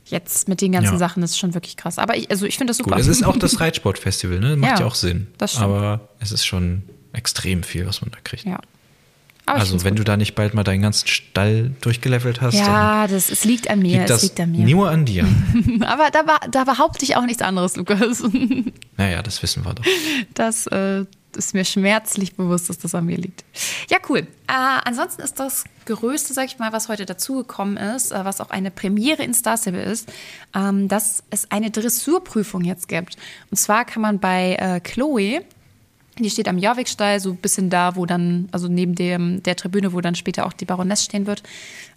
jetzt 0.07 0.47
mit 0.49 0.61
den 0.61 0.73
ganzen 0.73 0.93
ja. 0.93 0.99
Sachen 0.99 1.23
ist 1.23 1.39
schon 1.39 1.55
wirklich 1.55 1.77
krass. 1.79 1.99
Aber 1.99 2.17
ich, 2.17 2.31
also 2.31 2.45
ich 2.45 2.59
finde 2.59 2.71
das 2.71 2.77
super. 2.77 2.91
Gut, 2.91 3.01
es 3.01 3.09
ist 3.09 3.25
auch 3.25 3.39
das 3.39 3.61
Reitsportfestival, 3.61 4.41
ne? 4.41 4.57
Macht 4.57 4.73
ja, 4.73 4.81
ja 4.81 4.87
auch 4.87 4.95
Sinn. 4.95 5.29
Das 5.39 5.53
stimmt. 5.53 5.65
Aber 5.65 6.09
es 6.21 6.33
ist 6.33 6.45
schon 6.45 6.83
extrem 7.15 7.63
viel, 7.63 7.87
was 7.87 8.03
man 8.03 8.11
da 8.11 8.19
kriegt. 8.23 8.45
Ja. 8.45 8.61
Aber 9.47 9.61
also 9.61 9.85
wenn 9.85 9.95
gut. 9.95 10.01
du 10.01 10.05
da 10.05 10.17
nicht 10.17 10.35
bald 10.35 10.55
mal 10.55 10.65
deinen 10.65 10.83
ganzen 10.83 11.07
Stall 11.07 11.73
durchgelevelt 11.83 12.41
hast, 12.41 12.55
ja, 12.55 13.07
das 13.07 13.31
es 13.31 13.45
liegt 13.45 13.69
an 13.69 13.81
mir. 13.81 13.99
Liegt 13.99 14.11
es 14.11 14.23
liegt 14.23 14.41
an 14.41 14.53
mir. 14.53 14.67
Nur 14.67 14.91
an 14.91 15.05
dir. 15.05 15.27
Aber 15.81 16.11
da, 16.11 16.23
da 16.51 16.65
behaupte 16.65 17.05
ich 17.05 17.17
auch 17.17 17.27
nichts 17.27 17.43
anderes, 17.43 17.77
Lukas. 17.77 18.23
naja, 18.97 19.23
das 19.23 19.43
wissen 19.43 19.65
wir 19.65 19.75
doch. 19.75 19.85
Das 20.33 20.67
äh, 20.69 21.05
ist 21.37 21.55
mir 21.55 21.65
schmerzlich 21.65 22.37
bewusst, 22.37 22.69
dass 22.69 22.79
das 22.79 22.95
an 22.95 23.07
mir 23.07 23.17
liegt. 23.17 23.45
Ja, 23.91 23.99
cool. 24.09 24.21
Äh, 24.21 24.27
ansonsten 24.85 25.23
ist 25.23 25.41
das 25.41 25.65
Größte, 25.87 26.35
sag 26.35 26.47
ich 26.47 26.59
mal, 26.59 26.73
was 26.73 26.89
heute 26.89 27.07
dazugekommen 27.07 27.77
ist, 27.77 28.13
äh, 28.13 28.25
was 28.25 28.41
auch 28.41 28.51
eine 28.51 28.71
Premiere 28.71 29.23
in 29.23 29.35
Star 29.35 29.57
Stable 29.57 29.83
ist, 29.83 30.11
ähm, 30.55 30.89
dass 30.89 31.23
es 31.31 31.51
eine 31.51 31.71
Dressurprüfung 31.71 32.65
jetzt 32.65 32.89
gibt. 32.89 33.17
Und 33.51 33.57
zwar 33.57 33.85
kann 33.85 34.03
man 34.03 34.19
bei 34.19 34.57
äh, 34.57 34.81
Chloe 34.81 35.43
Die 36.19 36.31
steht 36.31 36.47
am 36.49 36.59
Jorvikstall, 36.59 37.19
so 37.19 37.31
ein 37.31 37.37
bisschen 37.37 37.71
da, 37.71 37.97
wo 37.97 38.07
dann, 38.07 38.49
also 38.53 38.69
neben 38.69 38.95
dem, 38.95 39.43
der 39.43 39.57
Tribüne, 39.57 39.93
wo 39.93 40.01
dann 40.01 40.15
später 40.15 40.47
auch 40.47 40.53
die 40.53 40.65
Baroness 40.65 41.05
stehen 41.05 41.27
wird. 41.27 41.43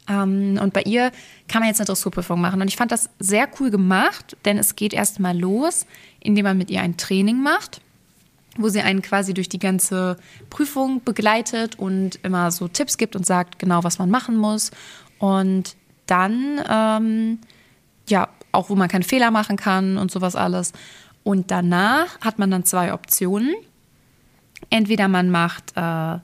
Ähm, 0.10 0.60
und 0.62 0.74
bei 0.74 0.82
ihr 0.84 1.12
kann 1.48 1.62
man 1.62 1.70
jetzt 1.70 1.80
eine 1.80 1.86
Dressurprüfung 1.86 2.42
machen. 2.42 2.62
Und 2.62 2.68
ich 2.68 2.78
fand 2.78 2.92
das 2.92 3.10
sehr 3.20 3.48
cool 3.60 3.70
gemacht, 3.70 4.36
denn 4.46 4.58
es 4.58 4.76
geht 4.76 4.94
erstmal 4.94 5.38
los, 5.38 5.86
indem 6.20 6.46
man 6.46 6.58
mit 6.58 6.72
ihr 6.72 6.82
ein 6.82 6.98
Training 6.98 7.42
macht, 7.42 7.82
wo 8.58 8.70
sie 8.70 8.82
einen 8.82 9.02
quasi 9.02 9.34
durch 9.34 9.50
die 9.50 9.60
ganze 9.60 10.18
Prüfung 10.50 11.04
begleitet 11.04 11.78
und 11.78 12.20
immer 12.24 12.52
so 12.52 12.68
Tipps 12.68 12.98
gibt 12.98 13.16
und 13.16 13.26
sagt 13.26 13.60
genau, 13.60 13.84
was 13.84 14.00
man 14.00 14.10
machen 14.10 14.38
muss. 14.38 14.72
Und 15.20 15.76
dann, 16.06 16.62
ähm, 16.70 17.40
ja, 18.08 18.30
auch 18.52 18.70
wo 18.70 18.76
man 18.76 18.90
keine 18.90 19.04
Fehler 19.04 19.32
machen 19.32 19.58
kann 19.58 19.98
und 19.98 20.12
sowas 20.12 20.36
alles. 20.36 20.74
Und 21.24 21.52
danach 21.52 22.20
hat 22.22 22.40
man 22.40 22.50
dann 22.50 22.64
zwei 22.64 22.94
Optionen. 22.94 23.54
Entweder 24.70 25.08
man 25.08 25.30
macht 25.30 25.74
äh, 25.76 26.20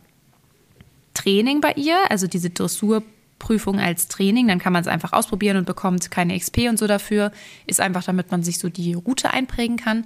Training 1.14 1.62
bei 1.62 1.74
ihr, 1.74 1.98
also 2.10 2.28
diese 2.28 2.50
Dressurprüfung 2.50 3.80
als 3.80 4.08
Training, 4.08 4.48
dann 4.48 4.60
kann 4.60 4.74
man 4.74 4.82
es 4.82 4.88
einfach 4.88 5.14
ausprobieren 5.14 5.58
und 5.58 5.66
bekommt 5.66 6.10
keine 6.10 6.38
XP 6.38 6.70
und 6.70 6.80
so 6.80 6.88
dafür. 6.88 7.32
Ist 7.68 7.82
einfach, 7.82 8.04
damit 8.04 8.32
man 8.32 8.44
sich 8.44 8.60
so 8.60 8.70
die 8.70 8.94
Route 8.94 9.32
einprägen 9.32 9.78
kann. 9.78 10.06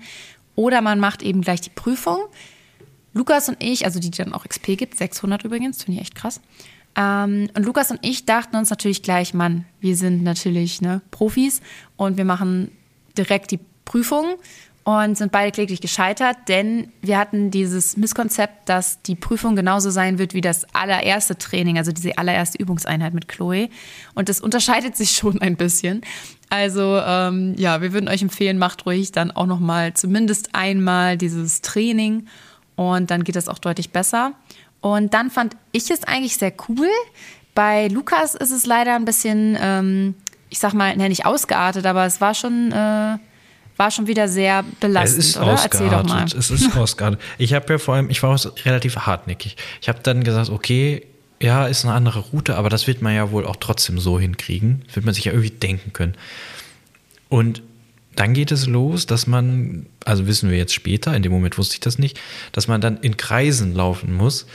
Oder 0.57 0.81
man 0.81 0.99
macht 0.99 1.21
eben 1.21 1.41
gleich 1.41 1.61
die 1.61 1.69
Prüfung. 1.69 2.17
Lukas 3.13 3.47
und 3.47 3.63
ich, 3.63 3.85
also 3.85 3.99
die 3.99 4.09
dann 4.09 4.33
auch 4.33 4.43
XP 4.43 4.75
gibt, 4.75 4.97
600 4.97 5.43
übrigens, 5.43 5.83
finde 5.83 5.99
ich 5.99 6.07
echt 6.07 6.15
krass. 6.15 6.41
Ähm, 6.95 7.47
und 7.55 7.63
Lukas 7.63 7.91
und 7.91 7.99
ich 8.01 8.25
dachten 8.25 8.55
uns 8.55 8.71
natürlich 8.71 9.03
gleich, 9.03 9.35
Mann, 9.35 9.65
wir 9.79 9.95
sind 9.95 10.23
natürlich 10.23 10.81
ne, 10.81 11.01
Profis 11.11 11.61
und 11.95 12.17
wir 12.17 12.25
machen 12.25 12.71
direkt 13.15 13.51
die 13.51 13.59
Prüfung 13.85 14.25
und 14.87 15.17
sind 15.17 15.33
beide 15.33 15.51
kläglich 15.51 15.81
gescheitert, 15.81 16.37
denn 16.47 16.93
wir 17.01 17.17
hatten 17.17 17.51
dieses 17.51 17.97
Misskonzept, 17.97 18.69
dass 18.69 19.01
die 19.01 19.15
Prüfung 19.15 19.57
genauso 19.57 19.89
sein 19.89 20.17
wird 20.17 20.33
wie 20.33 20.39
das 20.39 20.63
allererste 20.73 21.37
Training, 21.37 21.77
also 21.77 21.91
diese 21.91 22.17
allererste 22.17 22.57
Übungseinheit 22.57 23.13
mit 23.13 23.27
Chloe. 23.27 23.67
Und 24.15 24.29
das 24.29 24.39
unterscheidet 24.39 24.95
sich 24.95 25.11
schon 25.11 25.41
ein 25.41 25.57
bisschen. 25.57 26.03
Also 26.49 27.01
ähm, 27.05 27.53
ja, 27.57 27.81
wir 27.81 27.91
würden 27.91 28.07
euch 28.07 28.21
empfehlen, 28.21 28.57
macht 28.59 28.85
ruhig 28.85 29.11
dann 29.11 29.31
auch 29.31 29.45
noch 29.45 29.59
mal 29.59 29.93
zumindest 29.93 30.55
einmal 30.55 31.17
dieses 31.17 31.59
Training 31.59 32.25
und 32.77 33.11
dann 33.11 33.25
geht 33.25 33.35
das 33.35 33.49
auch 33.49 33.59
deutlich 33.59 33.89
besser. 33.89 34.35
Und 34.79 35.13
dann 35.13 35.31
fand 35.31 35.57
ich 35.73 35.91
es 35.91 36.05
eigentlich 36.05 36.37
sehr 36.37 36.53
cool. 36.69 36.87
Bei 37.53 37.89
Lukas 37.89 38.35
ist 38.35 38.51
es 38.51 38.65
leider 38.65 38.95
ein 38.95 39.03
bisschen, 39.03 39.57
ähm, 39.59 40.15
ich 40.49 40.59
sag 40.59 40.71
mal, 40.71 40.95
nicht 40.95 41.25
ausgeartet, 41.25 41.85
aber 41.85 42.05
es 42.05 42.21
war 42.21 42.33
schon 42.33 42.71
äh, 42.71 43.17
war 43.77 43.91
schon 43.91 44.07
wieder 44.07 44.27
sehr 44.27 44.63
belastend, 44.79 45.19
es 45.19 45.29
ist 45.29 45.37
oder? 45.37 45.59
Erzähl 45.61 45.89
doch 45.89 46.03
mal. 46.03 46.25
Es 46.25 46.49
ist 46.49 46.75
ausgeartet. 46.77 47.21
Ich 47.37 47.53
habe 47.53 47.73
ja 47.73 47.77
vor 47.77 47.95
allem, 47.95 48.09
ich 48.09 48.21
war 48.23 48.39
relativ 48.65 48.97
hartnäckig. 48.97 49.55
Ich 49.81 49.89
habe 49.89 49.99
dann 50.03 50.23
gesagt, 50.23 50.49
okay, 50.49 51.03
ja, 51.39 51.67
ist 51.67 51.85
eine 51.85 51.93
andere 51.93 52.19
Route, 52.19 52.55
aber 52.55 52.69
das 52.69 52.87
wird 52.87 53.01
man 53.01 53.13
ja 53.13 53.31
wohl 53.31 53.45
auch 53.45 53.57
trotzdem 53.57 53.99
so 53.99 54.19
hinkriegen. 54.19 54.83
Das 54.87 54.95
wird 54.95 55.05
man 55.05 55.13
sich 55.13 55.25
ja 55.25 55.31
irgendwie 55.31 55.51
denken 55.51 55.93
können. 55.93 56.15
Und 57.29 57.61
dann 58.15 58.33
geht 58.33 58.51
es 58.51 58.65
los, 58.65 59.05
dass 59.05 59.27
man, 59.27 59.85
also 60.03 60.25
wissen 60.25 60.49
wir 60.49 60.57
jetzt 60.57 60.73
später, 60.73 61.15
in 61.15 61.21
dem 61.21 61.31
Moment 61.31 61.57
wusste 61.59 61.75
ich 61.75 61.79
das 61.79 61.99
nicht, 61.99 62.19
dass 62.51 62.67
man 62.67 62.81
dann 62.81 62.97
in 62.97 63.15
Kreisen 63.15 63.75
laufen 63.75 64.13
muss. 64.13 64.47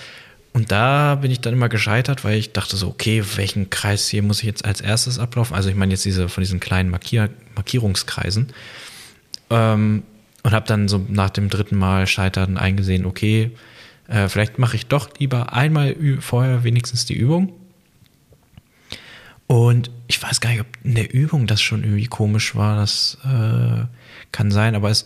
Und 0.53 0.73
da 0.73 1.15
bin 1.15 1.31
ich 1.31 1.41
dann 1.41 1.55
immer 1.55 1.69
gescheitert, 1.69 2.25
weil 2.25 2.37
ich 2.37 2.53
dachte 2.53 2.77
so, 2.77 2.89
okay, 2.89 3.25
welchen 3.37 3.71
Kreis 3.71 4.09
hier 4.09 4.23
muss 4.23 4.41
ich 4.41 4.45
jetzt 4.45 4.65
als 4.65 4.81
erstes 4.81 5.19
ablaufen? 5.19 5.55
Also 5.55 5.69
ich 5.69 5.77
meine 5.77 5.93
jetzt 5.93 6.05
diese 6.05 6.29
von 6.29 6.43
diesen 6.43 6.61
kleinen 6.61 6.91
Markier 6.91 7.31
Markierungskreisen. 7.55 8.49
Ähm, 9.53 10.03
und 10.43 10.53
habe 10.53 10.67
dann 10.67 10.89
so 10.89 11.05
nach 11.09 11.31
dem 11.31 11.49
dritten 11.49 11.77
Mal 11.77 12.07
Scheitern 12.07 12.59
eingesehen, 12.59 13.07
okay, 13.07 13.53
äh, 14.09 14.29
vielleicht 14.29 14.59
mache 14.59 14.77
ich 14.77 14.87
doch 14.87 15.11
lieber 15.19 15.53
einmal 15.53 15.95
vorher 16.21 16.65
wenigstens 16.65 17.07
die 17.07 17.15
Übung. 17.15 17.53
Und 19.47 19.91
ich 20.09 20.23
weiß 20.23 20.41
gar 20.41 20.51
nicht, 20.51 20.61
ob 20.61 20.67
in 20.83 20.95
der 20.95 21.13
Übung 21.13 21.47
das 21.47 21.61
schon 21.61 21.85
irgendwie 21.85 22.07
komisch 22.07 22.55
war. 22.57 22.77
Das 22.77 23.19
äh, 23.25 23.85
kann 24.33 24.51
sein, 24.51 24.75
aber 24.75 24.91
es 24.91 25.05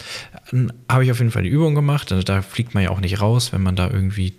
äh, 0.53 0.69
habe 0.89 1.05
ich 1.05 1.11
auf 1.11 1.19
jeden 1.19 1.33
Fall 1.33 1.43
die 1.43 1.49
Übung 1.49 1.75
gemacht. 1.75 2.13
Also 2.13 2.23
da 2.23 2.43
fliegt 2.43 2.73
man 2.73 2.85
ja 2.85 2.91
auch 2.91 3.01
nicht 3.01 3.21
raus, 3.21 3.53
wenn 3.53 3.63
man 3.63 3.77
da 3.77 3.91
irgendwie 3.91 4.35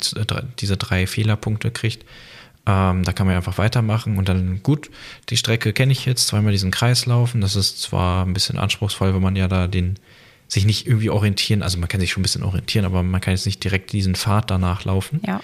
diese 0.59 0.77
drei 0.77 1.07
Fehlerpunkte 1.07 1.71
kriegt. 1.71 2.05
Ähm, 2.67 3.03
da 3.03 3.13
kann 3.13 3.25
man 3.25 3.37
einfach 3.37 3.57
weitermachen 3.57 4.17
und 4.17 4.27
dann 4.27 4.61
gut, 4.61 4.91
die 5.29 5.37
Strecke 5.37 5.71
kenne 5.71 5.93
ich 5.93 6.05
jetzt, 6.05 6.27
zweimal 6.27 6.51
diesen 6.51 6.69
Kreis 6.69 7.05
laufen. 7.05 7.39
Das 7.39 7.55
ist 7.55 7.81
zwar 7.81 8.25
ein 8.25 8.33
bisschen 8.33 8.57
anspruchsvoll, 8.57 9.15
wenn 9.15 9.21
man 9.21 9.37
ja 9.37 9.47
da 9.47 9.67
den 9.67 9.95
sich 10.49 10.65
nicht 10.65 10.87
irgendwie 10.87 11.09
orientieren, 11.09 11.61
also 11.63 11.77
man 11.77 11.89
kann 11.89 11.99
sich 11.99 12.11
schon 12.11 12.21
ein 12.21 12.23
bisschen 12.23 12.43
orientieren, 12.43 12.85
aber 12.85 13.03
man 13.03 13.19
kann 13.19 13.33
jetzt 13.33 13.45
nicht 13.45 13.63
direkt 13.63 13.91
diesen 13.91 14.15
Pfad 14.15 14.49
danach 14.49 14.85
laufen. 14.85 15.21
Ja. 15.25 15.41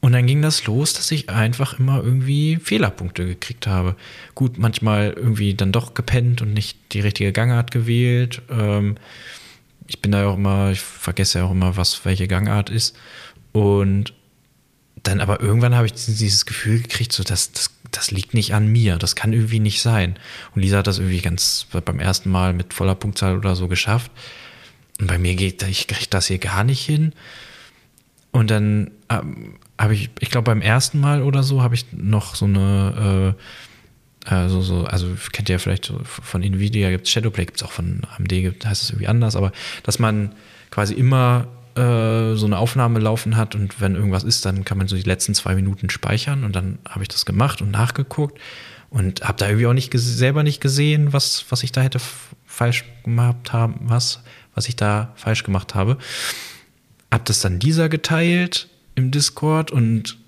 Und 0.00 0.12
dann 0.12 0.26
ging 0.26 0.40
das 0.40 0.64
los, 0.66 0.94
dass 0.94 1.10
ich 1.10 1.28
einfach 1.28 1.78
immer 1.78 2.02
irgendwie 2.02 2.56
Fehlerpunkte 2.56 3.26
gekriegt 3.26 3.66
habe. 3.66 3.96
Gut, 4.34 4.56
manchmal 4.56 5.12
irgendwie 5.14 5.54
dann 5.54 5.72
doch 5.72 5.94
gepennt 5.94 6.40
und 6.42 6.54
nicht 6.54 6.78
die 6.92 7.00
richtige 7.00 7.32
Gangart 7.32 7.70
gewählt. 7.70 8.40
Ähm, 8.50 8.96
ich 9.86 10.00
bin 10.00 10.12
da 10.12 10.22
ja 10.22 10.28
auch 10.28 10.36
immer, 10.36 10.70
ich 10.70 10.80
vergesse 10.80 11.40
ja 11.40 11.44
auch 11.44 11.50
immer, 11.50 11.76
was 11.76 12.04
welche 12.04 12.28
Gangart 12.28 12.70
ist. 12.70 12.96
Und 13.52 14.14
dann 15.02 15.20
aber 15.20 15.40
irgendwann 15.40 15.74
habe 15.74 15.86
ich 15.86 15.92
dieses 15.92 16.46
Gefühl 16.46 16.82
gekriegt, 16.82 17.12
so 17.12 17.22
dass 17.22 17.52
das, 17.52 17.70
das 17.90 18.10
liegt 18.10 18.34
nicht 18.34 18.54
an 18.54 18.66
mir, 18.66 18.96
das 18.96 19.16
kann 19.16 19.32
irgendwie 19.32 19.60
nicht 19.60 19.82
sein. 19.82 20.18
Und 20.54 20.62
Lisa 20.62 20.78
hat 20.78 20.86
das 20.86 20.98
irgendwie 20.98 21.20
ganz 21.20 21.66
beim 21.84 22.00
ersten 22.00 22.30
Mal 22.30 22.52
mit 22.52 22.74
voller 22.74 22.94
Punktzahl 22.94 23.36
oder 23.36 23.56
so 23.56 23.68
geschafft. 23.68 24.10
Und 25.00 25.06
bei 25.06 25.18
mir 25.18 25.34
geht, 25.34 25.62
ich 25.62 25.86
kriege 25.86 26.10
das 26.10 26.26
hier 26.26 26.38
gar 26.38 26.64
nicht 26.64 26.84
hin. 26.84 27.12
Und 28.32 28.50
dann 28.50 28.90
ähm, 29.08 29.58
habe 29.78 29.94
ich, 29.94 30.10
ich 30.20 30.30
glaube 30.30 30.44
beim 30.44 30.60
ersten 30.60 31.00
Mal 31.00 31.22
oder 31.22 31.42
so, 31.42 31.62
habe 31.62 31.74
ich 31.74 31.86
noch 31.92 32.34
so 32.34 32.44
eine, 32.44 33.34
äh, 34.26 34.30
also, 34.32 34.60
so, 34.60 34.84
also 34.84 35.08
kennt 35.32 35.48
ihr 35.48 35.54
ja 35.54 35.58
vielleicht 35.58 35.92
von 36.04 36.42
Nvidia 36.42 36.90
gibt 36.90 37.06
es 37.06 37.12
Shadowplay, 37.12 37.46
gibt 37.46 37.56
es 37.60 37.66
auch 37.66 37.72
von 37.72 38.02
AMD, 38.16 38.32
heißt 38.32 38.82
es 38.82 38.90
irgendwie 38.90 39.08
anders, 39.08 39.34
aber 39.34 39.50
dass 39.82 39.98
man 39.98 40.34
quasi 40.70 40.94
immer 40.94 41.48
äh, 41.76 42.34
so 42.34 42.46
eine 42.46 42.58
Aufnahme 42.58 42.98
laufen 42.98 43.36
hat 43.36 43.54
und 43.54 43.80
wenn 43.80 43.94
irgendwas 43.94 44.24
ist, 44.24 44.44
dann 44.44 44.64
kann 44.64 44.78
man 44.78 44.88
so 44.88 44.96
die 44.96 45.02
letzten 45.02 45.34
zwei 45.34 45.54
Minuten 45.54 45.90
speichern 45.90 46.44
und 46.44 46.56
dann 46.56 46.78
habe 46.88 47.02
ich 47.02 47.08
das 47.08 47.26
gemacht 47.26 47.62
und 47.62 47.70
nachgeguckt 47.70 48.38
und 48.90 49.22
habe 49.22 49.38
da 49.38 49.46
irgendwie 49.46 49.66
auch 49.66 49.72
nicht 49.72 49.92
selber 49.94 50.42
nicht 50.42 50.60
gesehen, 50.60 51.12
was, 51.12 51.44
was 51.48 51.62
ich 51.62 51.72
da 51.72 51.80
hätte 51.80 52.00
falsch 52.46 52.84
gemacht 53.04 53.52
haben, 53.52 53.76
was, 53.82 54.22
was 54.54 54.68
ich 54.68 54.76
da 54.76 55.12
falsch 55.16 55.44
gemacht 55.44 55.74
habe. 55.74 55.96
Hab 57.10 57.24
das 57.24 57.40
dann 57.40 57.58
dieser 57.58 57.88
geteilt 57.88 58.68
im 58.94 59.10
Discord 59.10 59.70
und 59.70 60.18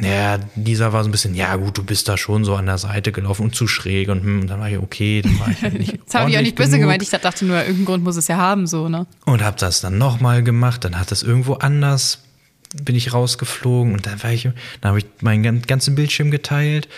ja, 0.00 0.38
dieser 0.54 0.92
war 0.92 1.02
so 1.02 1.08
ein 1.08 1.12
bisschen, 1.12 1.34
ja 1.34 1.56
gut, 1.56 1.78
du 1.78 1.82
bist 1.82 2.06
da 2.08 2.18
schon 2.18 2.44
so 2.44 2.54
an 2.54 2.66
der 2.66 2.76
Seite 2.76 3.12
gelaufen 3.12 3.44
und 3.44 3.54
zu 3.54 3.66
schräg 3.66 4.08
und, 4.08 4.22
hm, 4.22 4.40
und 4.42 4.46
dann 4.48 4.60
war 4.60 4.68
ich, 4.68 4.78
okay, 4.78 5.22
dann 5.22 5.38
war 5.40 5.48
ich 5.48 5.62
halt 5.62 5.78
nicht 5.78 5.98
Das 6.04 6.14
habe 6.14 6.30
ich 6.30 6.36
auch 6.36 6.42
nicht 6.42 6.54
böse 6.54 6.72
genug. 6.72 6.82
gemeint, 6.82 7.02
ich 7.02 7.08
dachte 7.08 7.46
nur, 7.46 7.58
irgendeinen 7.58 7.86
Grund 7.86 8.04
muss 8.04 8.16
es 8.16 8.28
ja 8.28 8.36
haben, 8.36 8.66
so, 8.66 8.88
ne? 8.88 9.06
Und 9.24 9.42
hab 9.42 9.56
das 9.56 9.80
dann 9.80 9.96
nochmal 9.96 10.42
gemacht, 10.42 10.84
dann 10.84 10.98
hat 10.98 11.12
es 11.12 11.22
irgendwo 11.22 11.54
anders, 11.54 12.18
bin 12.82 12.94
ich 12.94 13.14
rausgeflogen 13.14 13.94
und 13.94 14.06
dann 14.06 14.22
war 14.22 14.32
ich, 14.32 14.42
dann 14.42 14.90
habe 14.90 14.98
ich 14.98 15.06
meinen 15.22 15.62
ganzen 15.62 15.94
Bildschirm 15.94 16.30
geteilt 16.30 16.88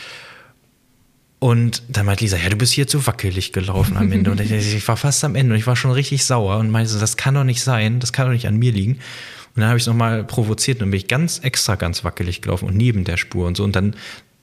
und 1.39 1.85
dann 1.89 2.05
meint 2.05 2.21
Lisa, 2.21 2.37
ja, 2.37 2.49
du 2.49 2.57
bist 2.57 2.73
hier 2.73 2.89
zu 2.89 3.07
wackelig 3.07 3.53
gelaufen 3.53 3.97
am 3.97 4.11
Ende. 4.11 4.33
Und 4.33 4.41
ich, 4.51 4.51
ich 4.51 4.89
war 4.89 4.97
fast 4.97 5.23
am 5.23 5.37
Ende 5.37 5.55
und 5.55 5.61
ich 5.61 5.67
war 5.67 5.77
schon 5.77 5.93
richtig 5.93 6.25
sauer 6.25 6.59
und 6.59 6.71
meinte 6.71 6.91
so, 6.91 6.99
das 6.99 7.17
kann 7.17 7.35
doch 7.35 7.45
nicht 7.45 7.63
sein, 7.63 8.01
das 8.01 8.13
kann 8.13 8.27
doch 8.27 8.33
nicht 8.33 8.49
an 8.49 8.57
mir 8.57 8.73
liegen. 8.73 8.99
Und 9.59 9.63
dann 9.63 9.71
habe 9.71 9.79
ich 9.79 9.83
es 9.83 9.89
nochmal 9.89 10.23
provoziert 10.23 10.81
und 10.83 10.93
bin 10.93 10.99
ich 10.99 11.09
ganz 11.09 11.41
extra 11.41 11.75
ganz 11.75 12.05
wackelig 12.05 12.43
gelaufen 12.43 12.69
und 12.69 12.77
neben 12.77 13.03
der 13.03 13.17
Spur 13.17 13.45
und 13.45 13.57
so. 13.57 13.65
Und 13.65 13.75
dann 13.75 13.97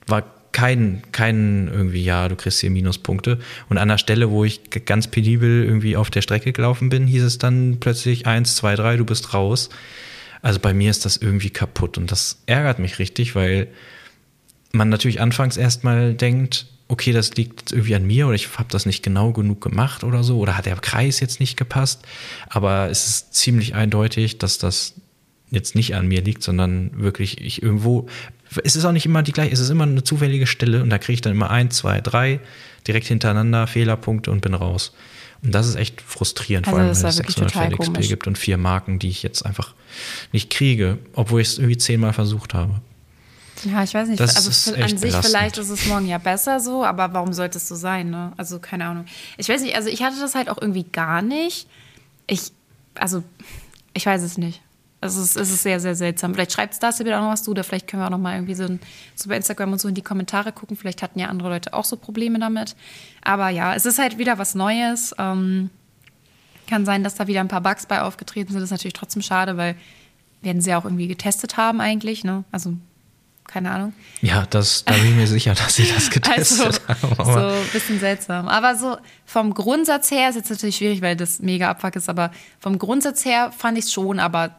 war 0.06 0.24
kein, 0.52 1.00
kein 1.10 1.68
irgendwie, 1.72 2.04
ja, 2.04 2.28
du 2.28 2.36
kriegst 2.36 2.60
hier 2.60 2.70
Minuspunkte. 2.70 3.38
Und 3.70 3.78
an 3.78 3.88
der 3.88 3.96
Stelle, 3.96 4.30
wo 4.30 4.44
ich 4.44 4.60
ganz 4.84 5.08
penibel 5.08 5.64
irgendwie 5.64 5.96
auf 5.96 6.10
der 6.10 6.20
Strecke 6.20 6.52
gelaufen 6.52 6.90
bin, 6.90 7.06
hieß 7.06 7.22
es 7.22 7.38
dann 7.38 7.78
plötzlich 7.80 8.26
eins, 8.26 8.56
zwei, 8.56 8.76
drei, 8.76 8.98
du 8.98 9.06
bist 9.06 9.32
raus. 9.32 9.70
Also 10.42 10.60
bei 10.60 10.74
mir 10.74 10.90
ist 10.90 11.06
das 11.06 11.16
irgendwie 11.16 11.48
kaputt 11.48 11.96
und 11.96 12.12
das 12.12 12.42
ärgert 12.44 12.78
mich 12.78 12.98
richtig, 12.98 13.34
weil 13.34 13.68
man 14.72 14.90
natürlich 14.90 15.22
anfangs 15.22 15.56
erstmal 15.56 16.12
denkt, 16.12 16.66
okay, 16.88 17.12
das 17.12 17.34
liegt 17.36 17.72
irgendwie 17.72 17.94
an 17.94 18.06
mir 18.06 18.26
oder 18.26 18.34
ich 18.34 18.58
habe 18.58 18.68
das 18.70 18.84
nicht 18.84 19.02
genau 19.02 19.32
genug 19.32 19.62
gemacht 19.62 20.04
oder 20.04 20.22
so 20.22 20.38
oder 20.38 20.58
hat 20.58 20.66
der 20.66 20.76
Kreis 20.76 21.20
jetzt 21.20 21.40
nicht 21.40 21.56
gepasst. 21.56 22.02
Aber 22.48 22.90
es 22.90 23.06
ist 23.06 23.34
ziemlich 23.34 23.74
eindeutig, 23.74 24.36
dass 24.36 24.58
das 24.58 24.94
jetzt 25.50 25.74
nicht 25.74 25.94
an 25.94 26.06
mir 26.08 26.22
liegt, 26.22 26.42
sondern 26.42 26.90
wirklich 26.94 27.40
ich 27.40 27.62
irgendwo. 27.62 28.08
Es 28.64 28.76
ist 28.76 28.84
auch 28.84 28.92
nicht 28.92 29.06
immer 29.06 29.22
die 29.22 29.32
gleiche, 29.32 29.52
es 29.52 29.60
ist 29.60 29.70
immer 29.70 29.84
eine 29.84 30.04
zufällige 30.04 30.46
Stelle 30.46 30.82
und 30.82 30.90
da 30.90 30.98
kriege 30.98 31.14
ich 31.14 31.20
dann 31.20 31.32
immer 31.32 31.50
ein, 31.50 31.70
zwei, 31.70 32.00
drei 32.00 32.40
direkt 32.86 33.06
hintereinander 33.06 33.66
Fehlerpunkte 33.66 34.30
und 34.30 34.40
bin 34.40 34.54
raus. 34.54 34.92
Und 35.42 35.54
das 35.54 35.68
ist 35.68 35.76
echt 35.76 36.00
frustrierend, 36.00 36.66
also 36.66 36.76
vor 36.76 36.84
allem, 36.84 36.96
wenn 36.96 37.06
es 37.06 37.16
600 37.16 37.52
Feld 37.52 37.78
XP 37.78 38.00
gibt 38.08 38.26
und 38.26 38.38
vier 38.38 38.56
Marken, 38.56 38.98
die 38.98 39.08
ich 39.08 39.22
jetzt 39.22 39.44
einfach 39.44 39.74
nicht 40.32 40.50
kriege, 40.50 40.98
obwohl 41.12 41.40
ich 41.40 41.48
es 41.48 41.58
irgendwie 41.58 41.76
zehnmal 41.76 42.12
versucht 42.12 42.54
habe. 42.54 42.80
Ja, 43.64 43.82
ich 43.82 43.94
weiß 43.94 44.08
nicht. 44.08 44.20
Das 44.20 44.36
also 44.36 44.74
an 44.74 44.88
sich 44.88 45.00
belastend. 45.00 45.26
vielleicht 45.26 45.58
ist 45.58 45.70
es 45.70 45.86
morgen 45.86 46.06
ja 46.06 46.18
besser 46.18 46.60
so, 46.60 46.84
aber 46.84 47.12
warum 47.14 47.32
sollte 47.32 47.58
es 47.58 47.68
so 47.68 47.74
sein? 47.74 48.10
Ne? 48.10 48.32
Also 48.36 48.58
keine 48.58 48.86
Ahnung. 48.86 49.06
Ich 49.38 49.48
weiß 49.48 49.62
nicht. 49.62 49.74
Also 49.76 49.88
ich 49.88 50.02
hatte 50.02 50.18
das 50.20 50.34
halt 50.34 50.48
auch 50.50 50.60
irgendwie 50.60 50.84
gar 50.84 51.22
nicht. 51.22 51.66
Ich, 52.26 52.52
also 52.94 53.22
Ich 53.94 54.04
weiß 54.04 54.22
es 54.22 54.36
nicht. 54.36 54.60
Also 55.00 55.20
es 55.20 55.30
ist, 55.30 55.36
es 55.36 55.50
ist 55.50 55.62
sehr, 55.62 55.78
sehr 55.78 55.94
seltsam. 55.94 56.32
Vielleicht 56.34 56.52
schreibt 56.52 56.72
es 56.72 56.78
das 56.78 56.98
wieder 57.00 57.18
auch 57.18 57.22
noch 57.22 57.30
was 57.30 57.42
zu, 57.42 57.50
oder 57.50 57.64
vielleicht 57.64 57.86
können 57.86 58.02
wir 58.02 58.06
auch 58.06 58.10
noch 58.10 58.18
mal 58.18 58.34
irgendwie 58.34 58.54
so, 58.54 58.64
ein, 58.64 58.80
so 59.14 59.28
bei 59.28 59.36
Instagram 59.36 59.72
und 59.72 59.80
so 59.80 59.88
in 59.88 59.94
die 59.94 60.02
Kommentare 60.02 60.52
gucken. 60.52 60.76
Vielleicht 60.76 61.02
hatten 61.02 61.18
ja 61.18 61.26
andere 61.26 61.50
Leute 61.50 61.74
auch 61.74 61.84
so 61.84 61.96
Probleme 61.96 62.38
damit. 62.38 62.74
Aber 63.22 63.50
ja, 63.50 63.74
es 63.74 63.84
ist 63.86 63.98
halt 63.98 64.18
wieder 64.18 64.38
was 64.38 64.54
Neues. 64.54 65.14
Ähm, 65.18 65.70
kann 66.66 66.84
sein, 66.84 67.04
dass 67.04 67.14
da 67.14 67.26
wieder 67.26 67.40
ein 67.40 67.48
paar 67.48 67.60
Bugs 67.60 67.86
bei 67.86 68.02
aufgetreten 68.02 68.52
sind. 68.52 68.60
Das 68.60 68.68
ist 68.68 68.72
natürlich 68.72 68.94
trotzdem 68.94 69.22
schade, 69.22 69.56
weil 69.56 69.76
werden 70.42 70.60
sie 70.60 70.70
ja 70.70 70.78
auch 70.78 70.84
irgendwie 70.84 71.08
getestet 71.08 71.56
haben 71.56 71.80
eigentlich. 71.80 72.24
Ne? 72.24 72.44
Also 72.50 72.74
keine 73.46 73.70
Ahnung. 73.70 73.92
Ja, 74.22 74.44
das, 74.46 74.84
da 74.84 74.94
bin 74.94 75.10
ich 75.10 75.14
mir 75.14 75.26
sicher, 75.26 75.54
dass 75.54 75.76
sie 75.76 75.86
das 75.86 76.10
getestet 76.10 76.80
also, 76.86 77.10
haben. 77.10 77.32
So 77.32 77.38
ein 77.38 77.68
bisschen 77.72 78.00
seltsam. 78.00 78.48
Aber 78.48 78.76
so 78.76 78.96
vom 79.24 79.54
Grundsatz 79.54 80.10
her 80.10 80.28
ist 80.30 80.36
jetzt 80.36 80.50
natürlich 80.50 80.76
schwierig, 80.76 81.00
weil 81.02 81.16
das 81.16 81.40
mega 81.40 81.70
Abfuck 81.70 81.96
ist, 81.96 82.08
aber 82.08 82.32
vom 82.58 82.78
Grundsatz 82.78 83.24
her 83.24 83.52
fand 83.56 83.78
ich 83.78 83.84
es 83.84 83.92
schon, 83.92 84.18
aber 84.18 84.58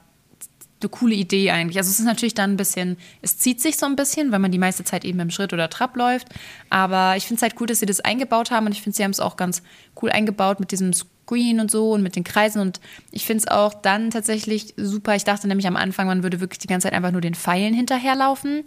eine 0.81 0.89
coole 0.89 1.15
Idee 1.15 1.51
eigentlich. 1.51 1.77
Also 1.77 1.89
es 1.89 1.99
ist 1.99 2.05
natürlich 2.05 2.35
dann 2.35 2.53
ein 2.53 2.57
bisschen, 2.57 2.97
es 3.21 3.37
zieht 3.37 3.61
sich 3.61 3.77
so 3.77 3.85
ein 3.85 3.95
bisschen, 3.95 4.31
weil 4.31 4.39
man 4.39 4.51
die 4.51 4.59
meiste 4.59 4.83
Zeit 4.83 5.05
eben 5.05 5.19
im 5.19 5.31
Schritt 5.31 5.53
oder 5.53 5.69
Trab 5.69 5.95
läuft. 5.95 6.27
Aber 6.69 7.15
ich 7.17 7.25
finde 7.25 7.37
es 7.37 7.41
halt 7.41 7.59
cool, 7.59 7.67
dass 7.67 7.79
sie 7.79 7.85
das 7.85 7.99
eingebaut 7.99 8.51
haben 8.51 8.67
und 8.67 8.73
ich 8.73 8.81
finde, 8.81 8.95
sie 8.95 9.03
haben 9.03 9.11
es 9.11 9.19
auch 9.19 9.37
ganz 9.37 9.63
cool 10.01 10.11
eingebaut 10.11 10.59
mit 10.59 10.71
diesem 10.71 10.93
Screen 10.93 11.59
und 11.59 11.71
so 11.71 11.91
und 11.91 12.03
mit 12.03 12.15
den 12.15 12.23
Kreisen. 12.23 12.61
Und 12.61 12.79
ich 13.11 13.25
finde 13.25 13.43
es 13.45 13.47
auch 13.47 13.73
dann 13.73 14.11
tatsächlich 14.11 14.75
super. 14.77 15.15
Ich 15.15 15.23
dachte 15.23 15.47
nämlich 15.47 15.67
am 15.67 15.75
Anfang, 15.75 16.07
man 16.07 16.23
würde 16.23 16.39
wirklich 16.39 16.59
die 16.59 16.67
ganze 16.67 16.85
Zeit 16.85 16.93
einfach 16.93 17.11
nur 17.11 17.21
den 17.21 17.35
Pfeilen 17.35 17.73
hinterherlaufen. 17.73 18.63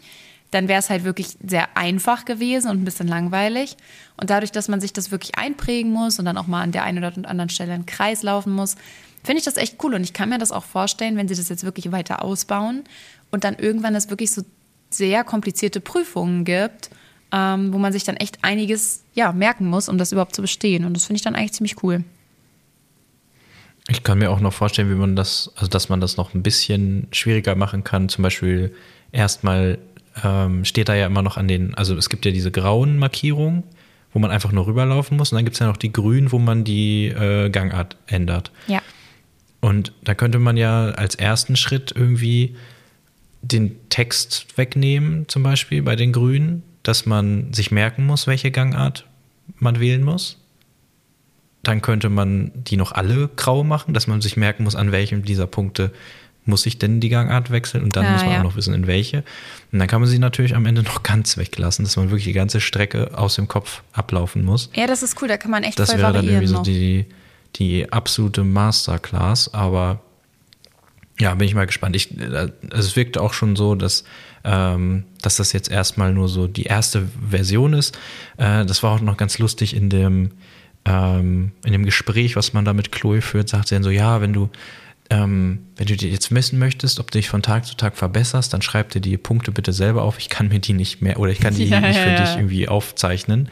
Dann 0.51 0.67
wäre 0.67 0.81
es 0.81 0.91
halt 0.91 1.05
wirklich 1.05 1.37
sehr 1.47 1.77
einfach 1.77 2.25
gewesen 2.25 2.71
und 2.71 2.83
ein 2.83 2.85
bisschen 2.85 3.07
langweilig. 3.07 3.77
Und 4.17 4.31
dadurch, 4.31 4.51
dass 4.51 4.67
man 4.67 4.81
sich 4.81 4.93
das 4.93 5.13
wirklich 5.13 5.39
einprägen 5.39 5.93
muss 5.93 6.19
und 6.19 6.25
dann 6.25 6.37
auch 6.37 6.49
mal 6.49 6.63
an 6.63 6.73
der 6.73 6.83
einen 6.83 6.99
oder 6.99 7.13
anderen 7.29 7.51
Stelle 7.51 7.73
einen 7.73 7.87
Kreis 7.87 8.25
laufen 8.25 8.53
muss, 8.53 8.75
finde 9.23 9.39
ich 9.39 9.45
das 9.45 9.57
echt 9.57 9.83
cool. 9.83 9.95
Und 9.95 10.03
ich 10.03 10.13
kann 10.13 10.29
mir 10.29 10.39
das 10.39 10.53
auch 10.53 10.65
vorstellen, 10.65 11.17
wenn 11.17 11.29
sie 11.29 11.35
das 11.35 11.49
jetzt 11.49 11.65
wirklich 11.65 11.93
weiter 11.93 12.25
ausbauen 12.25 12.85
und 13.31 13.45
dann 13.45 13.57
irgendwann 13.57 13.95
es 13.95 14.11
wirklich 14.11 14.33
so 14.33 14.43
sehr 14.91 15.25
komplizierte 15.25 15.81
Prüfungen 15.81 16.45
gibt, 16.45 16.91
ähm, 17.33 17.73
wo 17.73 17.79
man 17.79 17.93
sich 17.93 18.05
dann 18.05 18.17
echt 18.17 18.39
einiges 18.43 19.05
ja, 19.15 19.33
merken 19.33 19.67
muss, 19.67 19.89
um 19.89 19.99
das 19.99 20.13
überhaupt 20.13 20.35
zu 20.35 20.43
bestehen. 20.43 20.85
Und 20.85 20.95
das 20.95 21.07
finde 21.07 21.19
ich 21.19 21.23
dann 21.23 21.35
eigentlich 21.35 21.53
ziemlich 21.53 21.83
cool. 21.83 22.05
Ich 23.89 24.03
kann 24.03 24.19
mir 24.19 24.31
auch 24.31 24.41
noch 24.41 24.53
vorstellen, 24.53 24.91
wie 24.91 24.95
man 24.95 25.17
das, 25.17 25.53
also 25.57 25.69
dass 25.69 25.89
man 25.89 26.01
das 26.01 26.17
noch 26.17 26.35
ein 26.35 26.43
bisschen 26.43 27.09
schwieriger 27.13 27.55
machen 27.55 27.83
kann. 27.85 28.09
Zum 28.09 28.23
Beispiel 28.23 28.75
erstmal 29.11 29.79
ähm, 30.23 30.65
steht 30.65 30.89
da 30.89 30.95
ja 30.95 31.07
immer 31.07 31.23
noch 31.23 31.37
an 31.37 31.49
den, 31.49 31.75
also 31.75 31.97
es 31.97 32.09
gibt 32.09 32.25
ja 32.25 32.31
diese 32.31 32.51
grauen 32.51 32.99
Markierungen, 32.99 33.63
wo 34.13 34.19
man 34.19 34.31
einfach 34.31 34.53
nur 34.53 34.67
rüberlaufen 34.67 35.17
muss. 35.17 35.33
Und 35.33 35.37
dann 35.37 35.45
gibt 35.45 35.55
es 35.55 35.61
ja 35.61 35.67
noch 35.67 35.77
die 35.77 35.93
grünen, 35.93 36.33
wo 36.33 36.39
man 36.39 36.65
die 36.65 37.07
äh, 37.07 37.49
Gangart 37.51 37.97
ändert. 38.07 38.51
Ja. 38.67 38.83
Und 39.61 39.93
da 40.03 40.15
könnte 40.15 40.39
man 40.39 40.57
ja 40.57 40.87
als 40.91 41.15
ersten 41.15 41.57
Schritt 41.57 41.93
irgendwie 41.95 42.57
den 43.43 43.77
Text 43.89 44.57
wegnehmen, 44.57 45.29
zum 45.29 45.43
Beispiel 45.43 45.83
bei 45.83 45.97
den 45.97 46.13
Grünen, 46.13 46.63
dass 46.83 47.07
man 47.07 47.53
sich 47.53 47.71
merken 47.71 48.07
muss, 48.07 48.27
welche 48.27 48.51
Gangart 48.51 49.07
man 49.59 49.81
wählen 49.81 50.03
muss. 50.03 50.39
Dann 51.63 51.83
könnte 51.83 52.09
man 52.09 52.53
die 52.55 52.77
noch 52.77 52.93
alle 52.93 53.29
grau 53.37 53.65
machen, 53.65 53.93
dass 53.93 54.07
man 54.07 54.23
sich 54.23 54.37
merken 54.37 54.65
muss, 54.65 54.77
an 54.77 54.93
welchem 54.93 55.25
dieser 55.25 55.47
Punkte 55.47 55.93
muss 56.47 56.65
ich 56.65 56.79
denn 56.79 57.01
die 57.01 57.11
Gangart 57.11 57.51
wechseln 57.51 57.85
und 57.85 57.97
dann 57.97 58.07
ah, 58.07 58.13
muss 58.13 58.23
man 58.23 58.33
ja. 58.33 58.39
auch 58.39 58.45
noch 58.45 58.57
wissen, 58.57 58.73
in 58.73 58.87
welche. 58.87 59.25
Und 59.73 59.79
dann 59.79 59.89
kann 59.89 60.01
man 60.01 60.09
sie 60.09 60.19
natürlich 60.19 60.55
am 60.55 60.65
Ende 60.65 60.83
noch 60.85 61.03
ganz 61.03 61.37
weglassen, 61.37 61.85
dass 61.85 61.97
man 61.97 62.07
wirklich 62.07 62.25
die 62.25 62.33
ganze 62.33 62.61
Strecke 62.61 63.17
aus 63.17 63.37
dem 63.37 63.47
Kopf 63.47 63.83
ablaufen 63.93 64.45
muss. 64.45 64.71
Ja, 64.75 64.87
das 64.87 65.03
ist 65.03 65.21
cool, 65.21 65.29
da 65.29 65.37
kann 65.37 65.51
man 65.51 65.63
echt 65.65 65.79
Das 65.79 65.97
wäre 65.97 66.13
dann 66.13 66.27
irgendwie 66.27 66.47
so 66.47 66.63
die, 66.63 67.07
die 67.57 67.93
absolute 67.93 68.45
Masterclass, 68.45 69.53
aber 69.53 70.01
ja, 71.21 71.35
bin 71.35 71.47
ich 71.47 71.55
mal 71.55 71.67
gespannt. 71.67 71.95
Ich, 71.95 72.19
äh, 72.19 72.49
es 72.71 72.97
wirkt 72.97 73.19
auch 73.19 73.35
schon 73.35 73.55
so, 73.55 73.75
dass, 73.75 74.05
ähm, 74.43 75.05
dass 75.21 75.37
das 75.37 75.53
jetzt 75.53 75.71
erstmal 75.71 76.15
nur 76.15 76.29
so 76.29 76.47
die 76.47 76.65
erste 76.65 77.09
Version 77.29 77.75
ist. 77.75 77.97
Äh, 78.39 78.65
das 78.65 78.83
war 78.83 78.93
auch 78.93 79.01
noch 79.01 79.19
ganz 79.19 79.39
lustig 79.39 79.77
in 79.77 79.91
dem, 79.91 80.31
ähm, 80.87 81.53
in 81.65 81.73
dem 81.73 81.85
Gespräch, 81.85 82.37
was 82.37 82.55
man 82.55 82.65
da 82.65 82.73
mit 82.73 82.91
Chloe 82.91 83.21
führt, 83.21 83.51
sagt 83.51 83.69
sie 83.69 83.75
dann 83.75 83.83
so, 83.83 83.91
ja, 83.91 84.23
wenn 84.23 84.33
du, 84.33 84.49
ähm, 85.11 85.67
wenn 85.77 85.87
du 85.87 85.97
dir 85.97 86.09
jetzt 86.09 86.31
messen 86.31 86.59
möchtest, 86.59 87.01
ob 87.01 87.11
du 87.11 87.19
dich 87.19 87.29
von 87.29 87.43
Tag 87.43 87.67
zu 87.67 87.77
Tag 87.77 87.99
verbesserst, 87.99 88.55
dann 88.55 88.63
schreib 88.63 88.91
dir 88.91 89.01
die 89.01 89.19
Punkte 89.19 89.53
bitte 89.53 89.75
selber 89.75 90.03
auf. 90.03 90.19
Ich 90.19 90.31
kann 90.31 90.49
mir 90.49 90.61
die 90.61 90.73
nicht 90.73 91.03
mehr 91.03 91.19
oder 91.19 91.33
ich 91.33 91.41
kann 91.41 91.55
die 91.55 91.65
ja, 91.69 91.81
nicht 91.81 91.99
für 91.99 92.11
ja. 92.11 92.25
dich 92.25 92.37
irgendwie 92.37 92.67
aufzeichnen. 92.69 93.51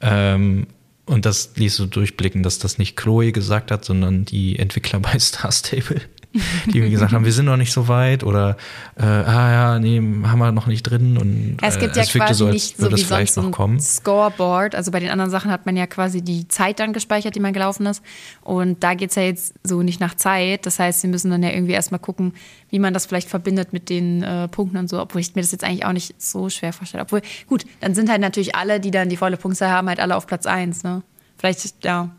Ähm, 0.00 0.68
und 1.06 1.26
das 1.26 1.52
ließ 1.56 1.76
so 1.76 1.86
durchblicken, 1.86 2.42
dass 2.42 2.58
das 2.58 2.78
nicht 2.78 2.96
Chloe 2.96 3.32
gesagt 3.32 3.70
hat, 3.70 3.84
sondern 3.84 4.24
die 4.24 4.58
Entwickler 4.58 5.00
bei 5.00 5.18
Star 5.18 5.52
Stable 5.52 6.00
die 6.66 6.80
mir 6.80 6.90
gesagt 6.90 7.12
haben, 7.12 7.24
wir 7.24 7.32
sind 7.32 7.46
noch 7.46 7.56
nicht 7.56 7.72
so 7.72 7.88
weit 7.88 8.24
oder 8.24 8.56
äh, 8.96 9.04
ah 9.04 9.52
ja, 9.52 9.78
nee, 9.78 9.98
haben 9.98 10.38
wir 10.38 10.52
noch 10.52 10.66
nicht 10.66 10.82
drin 10.82 11.16
und 11.16 11.56
es 11.62 11.78
gibt 11.78 11.96
äh, 11.96 12.00
ja 12.00 12.06
quasi 12.06 12.34
so, 12.34 12.48
nicht 12.48 12.76
so 12.76 12.90
wie 12.90 13.00
sonst 13.00 13.38
ein 13.38 13.50
kommen. 13.50 13.78
Scoreboard. 13.80 14.74
Also 14.74 14.90
bei 14.90 15.00
den 15.00 15.10
anderen 15.10 15.30
Sachen 15.30 15.50
hat 15.50 15.66
man 15.66 15.76
ja 15.76 15.86
quasi 15.86 16.22
die 16.22 16.48
Zeit 16.48 16.80
dann 16.80 16.92
gespeichert, 16.92 17.34
die 17.36 17.40
man 17.40 17.52
gelaufen 17.52 17.86
ist. 17.86 18.02
Und 18.42 18.82
da 18.82 18.94
geht 18.94 19.10
es 19.10 19.16
ja 19.16 19.22
jetzt 19.22 19.54
so 19.62 19.82
nicht 19.82 20.00
nach 20.00 20.14
Zeit. 20.14 20.66
Das 20.66 20.78
heißt, 20.78 21.00
sie 21.00 21.08
müssen 21.08 21.30
dann 21.30 21.42
ja 21.42 21.50
irgendwie 21.50 21.72
erstmal 21.72 22.00
gucken, 22.00 22.34
wie 22.70 22.78
man 22.78 22.92
das 22.92 23.06
vielleicht 23.06 23.28
verbindet 23.28 23.72
mit 23.72 23.88
den 23.88 24.22
äh, 24.22 24.48
Punkten 24.48 24.76
und 24.76 24.88
so, 24.88 25.00
obwohl 25.00 25.20
ich 25.20 25.34
mir 25.34 25.42
das 25.42 25.52
jetzt 25.52 25.64
eigentlich 25.64 25.86
auch 25.86 25.92
nicht 25.92 26.20
so 26.20 26.48
schwer 26.48 26.72
vorstelle. 26.72 27.04
Obwohl, 27.04 27.22
gut, 27.46 27.64
dann 27.80 27.94
sind 27.94 28.10
halt 28.10 28.20
natürlich 28.20 28.54
alle, 28.56 28.80
die 28.80 28.90
dann 28.90 29.08
die 29.08 29.16
volle 29.16 29.36
Punktzahl 29.36 29.70
haben, 29.70 29.88
halt 29.88 30.00
alle 30.00 30.16
auf 30.16 30.26
Platz 30.26 30.46
1, 30.46 30.82
ne? 30.82 31.02
Vielleicht, 31.36 31.84
ja, 31.84 32.10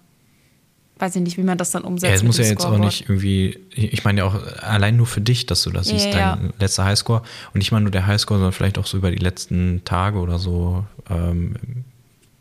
weiß 0.98 1.16
ich 1.16 1.22
nicht, 1.22 1.38
wie 1.38 1.44
man 1.44 1.58
das 1.58 1.72
dann 1.72 1.84
umsetzt. 1.84 2.10
Ja, 2.10 2.16
es 2.16 2.24
muss 2.24 2.38
ja 2.38 2.46
jetzt 2.46 2.66
auch 2.66 2.78
nicht 2.78 3.02
irgendwie, 3.02 3.60
ich 3.72 4.04
meine 4.04 4.20
ja 4.22 4.26
auch 4.26 4.36
allein 4.62 4.96
nur 4.96 5.08
für 5.08 5.22
dich, 5.22 5.46
dass 5.46 5.64
du 5.64 5.72
das 5.72 5.88
siehst, 5.88 6.06
ja, 6.06 6.36
dein 6.36 6.46
ja. 6.46 6.54
letzter 6.60 6.86
Highscore. 6.86 7.22
Und 7.54 7.60
nicht 7.60 7.72
mal 7.72 7.82
nur 7.82 7.92
der 7.92 8.08
Highscore, 8.08 8.40
sondern 8.40 8.54
vielleicht 8.54 8.78
auch 8.78 8.86
so 8.86 8.98
über 8.98 9.12
die 9.12 9.18
letzten 9.18 9.82
Tage 9.84 10.20
oder 10.20 10.40
so. 10.40 10.86
Ähm, 11.10 11.56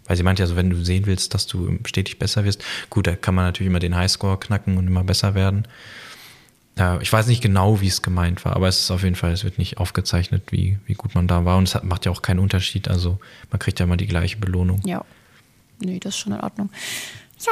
weil 0.06 0.16
sie 0.16 0.22
meint 0.22 0.38
ja 0.38 0.46
so, 0.46 0.54
wenn 0.56 0.70
du 0.70 0.84
sehen 0.84 1.06
willst, 1.06 1.34
dass 1.34 1.46
du 1.46 1.78
stetig 1.84 2.18
besser 2.18 2.44
wirst, 2.44 2.62
gut, 2.90 3.06
da 3.06 3.16
kann 3.16 3.34
man 3.34 3.46
natürlich 3.46 3.70
immer 3.70 3.78
den 3.78 3.96
Highscore 3.96 4.38
knacken 4.38 4.76
und 4.76 4.86
immer 4.86 5.02
besser 5.02 5.34
werden. 5.34 5.66
Ja, 6.76 7.00
ich 7.00 7.12
weiß 7.12 7.28
nicht 7.28 7.40
genau, 7.40 7.80
wie 7.80 7.86
es 7.86 8.02
gemeint 8.02 8.44
war, 8.44 8.56
aber 8.56 8.66
es 8.66 8.80
ist 8.80 8.90
auf 8.90 9.04
jeden 9.04 9.14
Fall, 9.14 9.32
es 9.32 9.44
wird 9.44 9.58
nicht 9.58 9.78
aufgezeichnet, 9.78 10.42
wie, 10.50 10.78
wie 10.86 10.94
gut 10.94 11.14
man 11.14 11.28
da 11.28 11.44
war. 11.44 11.56
Und 11.56 11.68
es 11.68 11.74
hat, 11.74 11.84
macht 11.84 12.04
ja 12.04 12.12
auch 12.12 12.20
keinen 12.20 12.40
Unterschied. 12.40 12.88
Also 12.88 13.18
man 13.50 13.58
kriegt 13.58 13.78
ja 13.80 13.86
immer 13.86 13.96
die 13.96 14.06
gleiche 14.06 14.36
Belohnung. 14.36 14.80
Ja. 14.84 15.04
Nee, 15.80 15.98
das 16.00 16.14
ist 16.14 16.20
schon 16.20 16.32
in 16.32 16.40
Ordnung. 16.40 16.70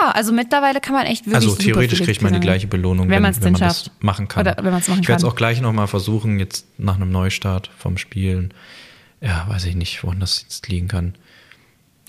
Ja, 0.01 0.11
also 0.11 0.33
mittlerweile 0.33 0.81
kann 0.81 0.95
man 0.95 1.07
echt 1.07 1.27
wirklich. 1.27 1.35
Also 1.35 1.55
theoretisch 1.57 2.03
kriegt 2.03 2.23
man 2.23 2.33
die 2.33 2.41
gleiche 2.41 2.67
Belohnung, 2.67 3.09
wenn, 3.09 3.23
wenn, 3.23 3.23
man 3.23 3.57
schafft. 3.57 3.87
das 3.87 3.91
machen 4.01 4.29
kann. 4.29 4.47
Oder 4.47 4.57
wenn 4.59 4.73
man 4.73 4.81
es 4.81 4.89
machen 4.89 5.03
ich 5.03 5.09
werde 5.09 5.21
es 5.21 5.25
auch 5.25 5.35
gleich 5.35 5.61
nochmal 5.61 5.87
versuchen, 5.87 6.39
jetzt 6.39 6.67
nach 6.79 6.97
einem 6.97 7.11
Neustart 7.11 7.71
vom 7.77 7.99
Spielen. 7.99 8.55
Ja, 9.21 9.47
weiß 9.49 9.67
ich 9.67 9.75
nicht, 9.75 10.03
woran 10.03 10.21
das 10.21 10.43
jetzt 10.43 10.69
liegen 10.69 10.89
kann. 10.89 11.15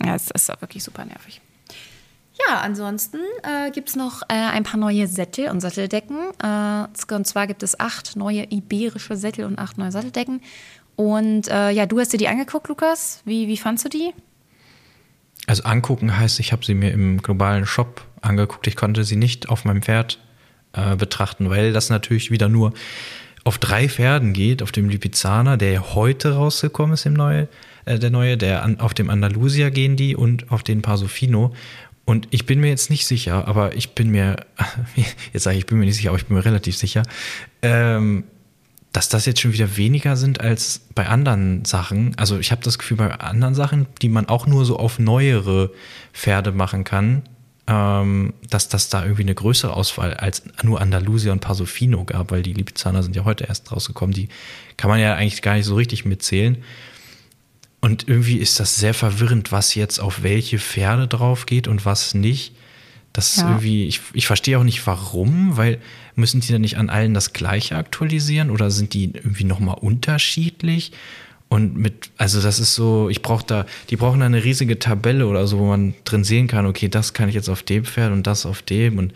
Ja, 0.03 0.15
es 0.15 0.31
ist 0.31 0.51
auch 0.51 0.61
wirklich 0.61 0.83
super 0.83 1.05
nervig. 1.05 1.41
Ja, 2.47 2.61
ansonsten 2.61 3.19
äh, 3.43 3.69
gibt 3.69 3.89
es 3.89 3.95
noch 3.95 4.23
äh, 4.23 4.33
ein 4.33 4.63
paar 4.63 4.79
neue 4.79 5.07
Sättel 5.07 5.49
und 5.49 5.61
Satteldecken. 5.61 6.17
Äh, 6.43 7.13
und 7.13 7.27
zwar 7.27 7.45
gibt 7.45 7.61
es 7.61 7.79
acht 7.79 8.15
neue 8.15 8.45
iberische 8.49 9.15
Sättel 9.15 9.45
und 9.45 9.59
acht 9.59 9.77
neue 9.77 9.91
Satteldecken. 9.91 10.41
Und 10.95 11.47
äh, 11.47 11.69
ja, 11.71 11.85
du 11.85 11.99
hast 11.99 12.11
dir 12.13 12.17
die 12.17 12.27
angeguckt, 12.27 12.67
Lukas. 12.67 13.21
Wie, 13.25 13.47
wie 13.47 13.57
fandst 13.57 13.85
du 13.85 13.89
die? 13.89 14.13
Also 15.47 15.63
angucken 15.63 16.17
heißt, 16.17 16.39
ich 16.39 16.51
habe 16.51 16.65
sie 16.65 16.73
mir 16.73 16.91
im 16.91 17.21
globalen 17.21 17.65
Shop 17.65 18.05
angeguckt. 18.21 18.67
Ich 18.67 18.75
konnte 18.75 19.03
sie 19.03 19.17
nicht 19.17 19.49
auf 19.49 19.65
meinem 19.65 19.81
Pferd 19.81 20.19
äh, 20.73 20.95
betrachten, 20.95 21.49
weil 21.49 21.73
das 21.73 21.89
natürlich 21.89 22.31
wieder 22.31 22.49
nur 22.49 22.73
auf 23.43 23.57
drei 23.57 23.89
Pferden 23.89 24.33
geht, 24.33 24.63
auf 24.63 24.71
dem 24.71 24.89
Lipizzaner, 24.89 25.57
der 25.57 25.95
heute 25.95 26.35
rausgekommen 26.35 26.93
ist, 26.93 27.05
im 27.05 27.13
neue, 27.13 27.49
äh, 27.85 27.99
der 27.99 28.09
neue, 28.09 28.37
der 28.37 28.63
an, 28.63 28.79
auf 28.79 28.93
dem 28.93 29.09
Andalusia 29.09 29.69
gehen 29.69 29.97
die 29.97 30.15
und 30.15 30.51
auf 30.51 30.63
den 30.63 30.81
Pasofino. 30.81 31.53
Und 32.05 32.27
ich 32.31 32.45
bin 32.45 32.59
mir 32.59 32.67
jetzt 32.67 32.89
nicht 32.89 33.05
sicher, 33.05 33.47
aber 33.47 33.75
ich 33.75 33.95
bin 33.95 34.09
mir, 34.11 34.37
jetzt 35.33 35.43
sage 35.43 35.57
ich, 35.57 35.63
ich 35.63 35.67
bin 35.67 35.79
mir 35.79 35.85
nicht 35.85 35.95
sicher, 35.95 36.09
aber 36.09 36.17
ich 36.17 36.25
bin 36.25 36.37
mir 36.37 36.45
relativ 36.45 36.77
sicher, 36.77 37.03
ähm, 37.61 38.23
dass 38.93 39.09
das 39.09 39.25
jetzt 39.25 39.41
schon 39.41 39.53
wieder 39.53 39.75
weniger 39.75 40.15
sind 40.15 40.39
als 40.39 40.81
bei 40.93 41.07
anderen 41.07 41.65
Sachen. 41.65 42.13
Also 42.17 42.37
ich 42.37 42.51
habe 42.51 42.63
das 42.63 42.77
Gefühl, 42.77 42.97
bei 42.97 43.11
anderen 43.11 43.55
Sachen, 43.55 43.87
die 44.01 44.07
man 44.07 44.29
auch 44.29 44.45
nur 44.45 44.65
so 44.65 44.77
auf 44.77 44.99
neuere 44.99 45.71
Pferde 46.13 46.51
machen 46.51 46.83
kann, 46.83 47.23
ähm, 47.65 48.33
dass 48.49 48.69
das 48.69 48.89
da 48.89 49.03
irgendwie 49.03 49.23
eine 49.23 49.33
größere 49.33 49.73
Auswahl 49.73 50.13
als 50.13 50.43
nur 50.61 50.79
Andalusia 50.79 51.31
und 51.31 51.39
Pasofino 51.39 52.05
gab, 52.05 52.29
weil 52.29 52.43
die 52.43 52.53
Lipizzaner 52.53 53.01
sind 53.01 53.15
ja 53.15 53.25
heute 53.25 53.45
erst 53.45 53.71
rausgekommen. 53.71 54.13
Die 54.13 54.29
kann 54.77 54.91
man 54.91 54.99
ja 54.99 55.15
eigentlich 55.15 55.41
gar 55.41 55.55
nicht 55.55 55.65
so 55.65 55.75
richtig 55.75 56.05
mitzählen. 56.05 56.57
Und 57.81 58.07
irgendwie 58.07 58.37
ist 58.37 58.59
das 58.59 58.75
sehr 58.75 58.93
verwirrend, 58.93 59.51
was 59.51 59.73
jetzt 59.75 59.99
auf 59.99 60.21
welche 60.21 60.59
Pferde 60.59 61.07
drauf 61.07 61.47
geht 61.47 61.67
und 61.67 61.83
was 61.83 62.13
nicht. 62.13 62.53
Das 63.13 63.37
ja. 63.37 63.47
irgendwie, 63.47 63.85
ich, 63.85 64.01
ich 64.13 64.25
verstehe 64.25 64.57
auch 64.57 64.63
nicht 64.63 64.85
warum, 64.87 65.55
weil 65.55 65.79
müssen 66.15 66.41
die 66.41 66.51
dann 66.51 66.61
nicht 66.61 66.77
an 66.77 66.89
allen 66.89 67.13
das 67.13 67.31
gleiche 67.33 67.75
aktualisieren 67.75 68.49
oder 68.49 68.71
sind 68.71 68.93
die 68.93 69.11
irgendwie 69.13 69.43
nochmal 69.43 69.77
unterschiedlich? 69.79 70.91
Und 71.47 71.77
mit, 71.77 72.09
also 72.17 72.41
das 72.41 72.59
ist 72.59 72.73
so, 72.73 73.09
ich 73.09 73.21
brauche 73.21 73.45
da, 73.45 73.65
die 73.91 73.95
brauchen 73.95 74.21
da 74.21 74.25
eine 74.25 74.43
riesige 74.43 74.79
Tabelle 74.79 75.27
oder 75.27 75.45
so, 75.45 75.59
wo 75.59 75.65
man 75.65 75.93
drin 76.03 76.23
sehen 76.23 76.47
kann, 76.47 76.65
okay, 76.65 76.89
das 76.89 77.13
kann 77.13 77.29
ich 77.29 77.35
jetzt 77.35 77.49
auf 77.49 77.61
dem 77.61 77.85
Pferd 77.85 78.11
und 78.11 78.25
das 78.25 78.47
auf 78.47 78.63
dem 78.63 78.97
und 78.97 79.13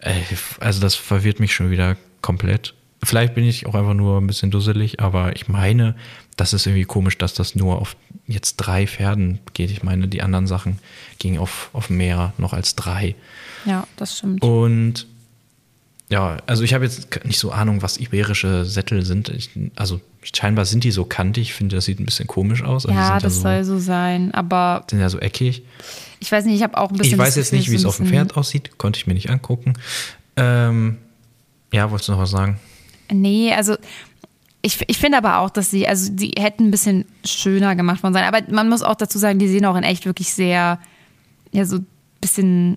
äh, 0.00 0.12
also 0.60 0.80
das 0.82 0.94
verwirrt 0.94 1.40
mich 1.40 1.54
schon 1.54 1.70
wieder 1.70 1.96
komplett. 2.20 2.74
Vielleicht 3.02 3.34
bin 3.34 3.44
ich 3.44 3.66
auch 3.66 3.74
einfach 3.74 3.94
nur 3.94 4.20
ein 4.20 4.26
bisschen 4.26 4.50
dusselig, 4.50 5.00
aber 5.00 5.34
ich 5.34 5.48
meine, 5.48 5.94
das 6.36 6.52
ist 6.52 6.66
irgendwie 6.66 6.84
komisch, 6.84 7.16
dass 7.16 7.34
das 7.34 7.54
nur 7.54 7.80
auf 7.80 7.96
jetzt 8.26 8.56
drei 8.56 8.86
Pferden 8.86 9.38
geht. 9.54 9.70
Ich 9.70 9.82
meine, 9.82 10.06
die 10.06 10.22
anderen 10.22 10.46
Sachen 10.46 10.78
gingen 11.18 11.38
auf, 11.38 11.70
auf 11.72 11.88
mehr 11.88 12.34
noch 12.36 12.52
als 12.52 12.76
drei. 12.76 13.14
Ja, 13.64 13.86
das 13.96 14.18
stimmt. 14.18 14.42
Und 14.42 15.06
ja, 16.10 16.38
also 16.46 16.64
ich 16.64 16.74
habe 16.74 16.84
jetzt 16.84 17.24
nicht 17.24 17.38
so 17.38 17.52
Ahnung, 17.52 17.82
was 17.82 17.98
iberische 17.98 18.64
Sättel 18.64 19.04
sind. 19.04 19.28
Ich, 19.28 19.50
also 19.76 20.00
scheinbar 20.22 20.64
sind 20.64 20.82
die 20.82 20.90
so 20.90 21.04
kantig. 21.04 21.50
Ich 21.50 21.54
finde, 21.54 21.76
das 21.76 21.84
sieht 21.84 22.00
ein 22.00 22.04
bisschen 22.04 22.26
komisch 22.26 22.62
aus. 22.62 22.84
Also 22.84 22.98
ja, 22.98 23.20
das 23.20 23.36
so, 23.36 23.42
soll 23.42 23.64
so 23.64 23.78
sein. 23.78 24.34
Aber 24.34 24.84
sind 24.90 25.00
ja 25.00 25.08
so 25.08 25.20
eckig. 25.20 25.62
ich 26.18 26.32
weiß 26.32 26.44
nicht, 26.46 26.56
ich 26.56 26.62
habe 26.62 26.76
auch 26.76 26.90
ein 26.90 26.96
bisschen. 26.96 27.14
Ich 27.14 27.18
weiß 27.18 27.36
jetzt 27.36 27.52
nicht, 27.52 27.70
wie 27.70 27.76
es 27.76 27.84
auf 27.84 27.98
dem 27.98 28.06
Pferd 28.06 28.36
aussieht. 28.36 28.76
Konnte 28.76 28.98
ich 28.98 29.06
mir 29.06 29.14
nicht 29.14 29.30
angucken. 29.30 29.74
Ähm, 30.36 30.98
ja, 31.72 31.90
wolltest 31.90 32.08
du 32.08 32.12
noch 32.12 32.20
was 32.20 32.30
sagen? 32.30 32.58
Nee, 33.10 33.52
also 33.54 33.76
ich, 34.62 34.78
ich 34.88 34.98
finde 34.98 35.18
aber 35.18 35.38
auch, 35.38 35.50
dass 35.50 35.70
sie, 35.70 35.88
also 35.88 36.12
die 36.12 36.32
hätten 36.38 36.64
ein 36.64 36.70
bisschen 36.70 37.04
schöner 37.24 37.74
gemacht 37.76 38.02
worden 38.02 38.12
sein. 38.14 38.24
Aber 38.24 38.42
man 38.52 38.68
muss 38.68 38.82
auch 38.82 38.94
dazu 38.94 39.18
sagen, 39.18 39.38
die 39.38 39.48
sehen 39.48 39.64
auch 39.64 39.76
in 39.76 39.84
echt 39.84 40.04
wirklich 40.06 40.32
sehr, 40.32 40.78
ja, 41.52 41.64
so 41.64 41.76
ein 41.76 41.86
bisschen, 42.20 42.76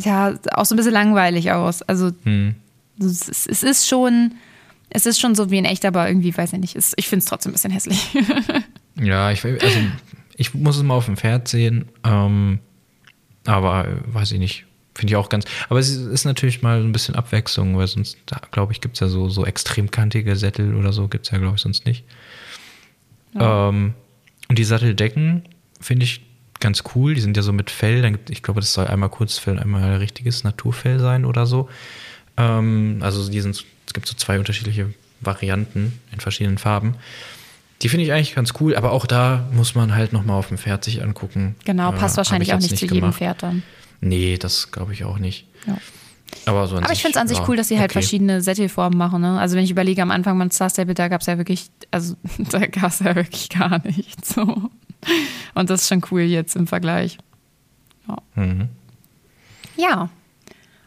ja, 0.00 0.34
auch 0.54 0.64
so 0.64 0.74
ein 0.74 0.76
bisschen 0.76 0.92
langweilig 0.92 1.52
aus. 1.52 1.82
Also 1.82 2.10
Hm. 2.24 2.56
es, 2.98 3.28
ist- 3.28 3.46
es 3.48 3.62
ist 3.62 3.86
schon, 3.88 4.34
es 4.90 5.06
ist 5.06 5.20
schon 5.20 5.34
so 5.36 5.50
wie 5.50 5.58
in 5.58 5.64
echt, 5.64 5.84
aber 5.84 6.08
irgendwie, 6.08 6.36
weiß 6.36 6.52
ich 6.52 6.58
nicht, 6.58 6.74
es, 6.76 6.92
ich 6.96 7.06
finde 7.08 7.20
es 7.22 7.26
trotzdem 7.26 7.50
ein 7.50 7.54
bisschen 7.54 7.70
hässlich. 7.72 8.08
Ja, 9.00 9.32
ich, 9.32 9.44
also, 9.44 9.78
ich 10.36 10.54
muss 10.54 10.76
es 10.76 10.84
mal 10.84 10.94
auf 10.94 11.06
dem 11.06 11.16
Pferd 11.16 11.48
sehen. 11.48 11.86
Ähm, 12.04 12.60
aber 13.44 13.88
äh, 13.88 13.96
weiß 14.14 14.30
ich 14.30 14.38
nicht. 14.38 14.66
Finde 14.94 15.12
ich 15.12 15.16
auch 15.16 15.28
ganz. 15.28 15.44
Aber 15.68 15.78
es 15.80 15.90
ist 15.90 16.24
natürlich 16.24 16.62
mal 16.62 16.80
ein 16.80 16.92
bisschen 16.92 17.16
Abwechslung, 17.16 17.76
weil 17.76 17.86
sonst, 17.88 18.16
glaube 18.52 18.72
ich, 18.72 18.80
gibt 18.80 18.94
es 18.94 19.00
ja 19.00 19.08
so, 19.08 19.28
so 19.28 19.44
extrem 19.44 19.90
kantige 19.90 20.36
Sättel 20.36 20.74
oder 20.74 20.92
so, 20.92 21.08
gibt 21.08 21.26
es 21.26 21.32
ja, 21.32 21.38
glaube 21.38 21.56
ich, 21.56 21.62
sonst 21.62 21.84
nicht. 21.84 22.04
Ähm, 23.38 23.94
und 24.48 24.58
die 24.58 24.64
Satteldecken 24.64 25.42
finde 25.80 26.04
ich 26.04 26.20
ganz 26.60 26.84
cool. 26.94 27.14
Die 27.14 27.20
sind 27.20 27.36
ja 27.36 27.42
so 27.42 27.52
mit 27.52 27.70
Fell. 27.70 28.02
Dann 28.02 28.12
gibt, 28.12 28.30
ich 28.30 28.42
glaube, 28.42 28.60
das 28.60 28.72
soll 28.72 28.86
einmal 28.86 29.08
Kurzfell, 29.08 29.58
einmal 29.58 29.96
richtiges 29.96 30.44
Naturfell 30.44 30.98
sein 31.00 31.24
oder 31.24 31.46
so. 31.46 31.68
Ähm, 32.36 32.98
also 33.00 33.28
die 33.28 33.40
sind, 33.40 33.56
es 33.86 33.92
gibt 33.92 34.06
so 34.06 34.14
zwei 34.14 34.38
unterschiedliche 34.38 34.92
Varianten 35.20 35.98
in 36.12 36.20
verschiedenen 36.20 36.58
Farben. 36.58 36.94
Die 37.82 37.88
finde 37.88 38.04
ich 38.04 38.12
eigentlich 38.12 38.34
ganz 38.34 38.54
cool, 38.60 38.76
aber 38.76 38.92
auch 38.92 39.06
da 39.06 39.48
muss 39.52 39.74
man 39.74 39.94
halt 39.94 40.12
nochmal 40.12 40.38
auf 40.38 40.48
dem 40.48 40.58
Pferd 40.58 40.84
sich 40.84 41.02
angucken. 41.02 41.56
genau, 41.64 41.90
Äh, 41.90 41.96
passt 41.96 42.14
hab 42.14 42.18
wahrscheinlich 42.18 42.48
ich 42.48 42.54
auch 42.54 42.60
nicht 42.60 42.78
zu 42.78 42.84
jedem 42.84 43.00
gemacht. 43.00 43.18
Pferd 43.18 43.42
dann. 43.42 43.62
Nee, 44.00 44.36
das 44.38 44.70
glaube 44.70 44.92
ich 44.92 45.04
auch 45.04 45.18
nicht. 45.18 45.46
Ja. 45.66 45.76
Aber, 46.46 46.66
so 46.66 46.76
Aber 46.76 46.92
ich 46.92 47.00
finde 47.00 47.16
es 47.16 47.20
an 47.20 47.28
sich 47.28 47.38
ja, 47.38 47.48
cool, 47.48 47.56
dass 47.56 47.68
sie 47.68 47.78
halt 47.78 47.90
okay. 47.90 48.00
verschiedene 48.00 48.40
Sättelformen 48.40 48.98
machen. 48.98 49.22
Ne? 49.22 49.38
Also 49.38 49.56
wenn 49.56 49.64
ich 49.64 49.70
überlege, 49.70 50.02
am 50.02 50.10
Anfang 50.10 50.38
beim 50.38 50.50
Star 50.50 50.68
Stable, 50.68 50.94
da 50.94 51.08
gab 51.08 51.20
es 51.20 51.26
ja 51.26 51.38
wirklich, 51.38 51.70
also 51.90 52.16
da 52.50 52.66
gab 52.66 52.90
es 52.90 53.00
ja 53.00 53.14
wirklich 53.14 53.48
gar 53.48 53.80
nichts. 53.84 54.34
So. 54.34 54.70
Und 55.54 55.70
das 55.70 55.82
ist 55.82 55.88
schon 55.88 56.02
cool 56.10 56.22
jetzt 56.22 56.56
im 56.56 56.66
Vergleich. 56.66 57.18
Ja. 58.08 58.18
Mhm. 58.34 58.68
ja. 59.76 60.10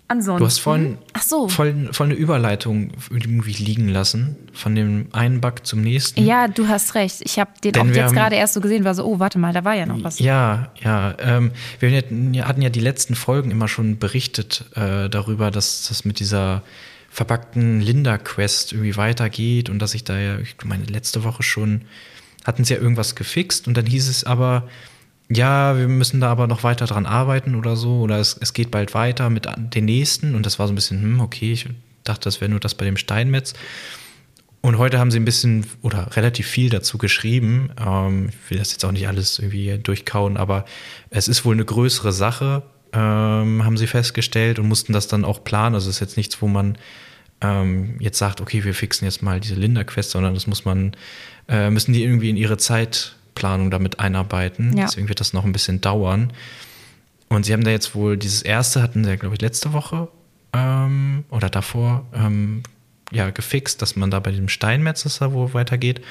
Ansonsten. 0.10 0.39
Du 0.39 0.46
hast 0.46 0.60
vorhin 0.60 0.98
Ach 1.13 1.22
so. 1.22 1.50
voll, 1.50 1.89
voll 1.91 2.06
eine 2.08 2.15
Überleitung 2.15 2.91
irgendwie 3.10 3.52
liegen 3.52 3.89
lassen, 3.89 4.38
von 4.54 4.74
dem 4.74 5.08
einen 5.12 5.41
Bug 5.41 5.65
zum 5.65 5.82
nächsten. 5.82 6.24
Ja, 6.26 6.48
du 6.48 6.70
hast 6.70 6.96
recht. 6.96 7.22
Ich 7.26 7.39
habe 7.39 7.52
den 7.62 7.74
Denn 7.74 7.82
auch 7.91 7.93
jetzt 7.93 8.13
gerade 8.13 8.36
erst 8.38 8.54
so 8.54 8.62
gesehen, 8.62 8.86
war 8.86 8.96
so, 8.96 9.04
oh, 9.06 9.20
warte 9.20 9.38
mal, 9.38 9.52
da 9.52 9.65
war 9.65 9.74
ja 9.76 9.86
noch 9.86 10.02
was. 10.04 10.20
Ja, 10.20 10.72
ja. 10.82 11.13
Ähm, 11.20 11.52
wir 11.80 11.91
hatten 11.98 12.34
ja- 12.34 12.48
hatten 12.48 12.62
ja 12.62 12.70
die 12.70 12.80
letzten 12.80 13.15
Folgen 13.15 13.52
immer 13.52 13.67
schon 13.67 14.00
berichtet 14.00 14.63
äh, 14.76 15.10
darüber, 15.10 15.52
dass 15.52 15.88
das 15.89 16.06
mit 16.06 16.20
dieser 16.20 16.62
verpackten 17.10 17.82
Linda-Quest 17.82 18.74
irgendwie 18.74 18.96
weitergeht 18.96 19.70
und 19.70 19.80
dass 19.80 19.93
ich 19.93 20.04
da 20.04 20.17
ja, 20.17 20.38
ich 20.39 20.56
meine, 20.63 20.86
letzte 20.86 21.24
Woche 21.24 21.43
schon 21.43 21.82
hatten 22.46 22.63
sie 22.63 22.76
ja 22.76 22.80
irgendwas 22.80 23.15
gefixt 23.15 23.67
und 23.67 23.76
dann 23.76 23.86
hieß 23.86 24.08
es 24.08 24.24
aber, 24.24 24.70
ja, 25.30 25.78
wir 25.78 25.88
müssen 25.88 26.22
da 26.22 26.30
aber 26.30 26.48
noch 26.48 26.63
weiter 26.63 26.86
dran 26.86 27.06
arbeiten 27.06 27.56
oder 27.56 27.76
so 27.76 28.00
oder 28.00 28.18
es, 28.20 28.38
es 28.40 28.54
geht 28.54 28.72
bald 28.72 28.94
weiter 28.94 29.30
mit 29.30 29.48
den 29.58 29.86
nächsten 29.86 30.36
und 30.36 30.46
das 30.46 30.58
war 30.58 30.68
so 30.68 30.74
ein 30.74 30.76
bisschen, 30.76 31.02
hm, 31.02 31.20
okay, 31.20 31.54
ich 31.54 31.68
dachte, 32.04 32.26
das 32.26 32.40
wäre 32.40 32.50
nur 32.50 32.60
das 32.60 32.76
bei 32.76 32.86
dem 32.86 32.98
Steinmetz. 32.98 33.54
Und 34.62 34.78
heute 34.78 35.00
haben 35.00 35.12
sie 35.12 35.20
ein 35.20 35.26
bisschen 35.26 35.66
oder 35.82 36.16
relativ 36.16 36.48
viel 36.48 36.70
dazu 36.70 36.98
geschrieben. 36.98 37.70
Ähm, 37.80 38.30
ich 38.30 38.52
will 38.52 38.58
das 38.58 38.72
jetzt 38.72 38.84
auch 38.84 38.92
nicht 38.92 39.08
alles 39.08 39.40
irgendwie 39.40 39.78
durchkauen, 39.78 40.36
aber 40.36 40.66
es 41.10 41.28
ist 41.28 41.46
wohl 41.46 41.56
eine 41.56 41.66
größere 41.66 42.12
Sache, 42.12 42.63
ähm, 42.92 43.63
haben 43.63 43.78
sie 43.78 43.88
festgestellt 43.88 44.60
und 44.60 44.68
mussten 44.68 44.94
das 44.94 45.08
dann 45.08 45.26
auch 45.26 45.44
planen. 45.44 45.76
Also 45.76 45.90
es 45.90 45.98
ist 45.98 46.02
jetzt 46.02 46.18
nichts, 46.18 46.42
wo 46.42 46.48
man 46.48 46.78
ähm, 47.42 47.98
jetzt 48.00 48.18
sagt, 48.18 48.42
okay, 48.42 48.63
wir 48.63 48.74
fixen 48.74 49.06
jetzt 49.06 49.22
mal 49.22 49.40
diese 49.40 49.56
Linda-Quest, 49.56 50.12
sondern 50.12 50.34
das 50.34 50.48
muss 50.48 50.66
man, 50.66 50.94
äh, 51.48 51.70
müssen 51.70 51.94
die 51.94 52.04
irgendwie 52.04 52.30
in 52.30 52.38
ihre 52.38 52.58
Zeitplanung 53.38 53.71
damit 53.71 54.00
einarbeiten. 54.00 54.76
Ja. 54.76 54.86
Deswegen 54.86 55.10
wird 55.10 55.19
das 55.19 55.34
noch 55.34 55.45
ein 55.45 55.52
bisschen 55.52 55.82
dauern. 55.82 56.34
Und 57.30 57.45
sie 57.45 57.54
haben 57.54 57.63
da 57.63 57.71
jetzt 57.71 57.93
wohl 57.93 58.17
dieses 58.17 58.41
erste, 58.41 58.82
hatten 58.82 59.04
sie, 59.04 59.17
glaube 59.17 59.36
ich, 59.36 59.41
letzte 59.41 59.73
Woche 59.73 60.08
ähm, 60.54 61.26
oder 61.30 61.50
davor 61.50 62.06
ähm, 62.13 62.63
ja, 63.12 63.30
gefixt, 63.30 63.82
dass 63.82 63.95
man 63.95 64.12
da 64.12 64.19
bei 64.19 64.32
dem 64.32 64.50
Steinmetz 64.50 65.06
ist, 65.06 65.21
da 65.21 65.34
wo 65.34 65.54
weitergeht. 65.54 66.02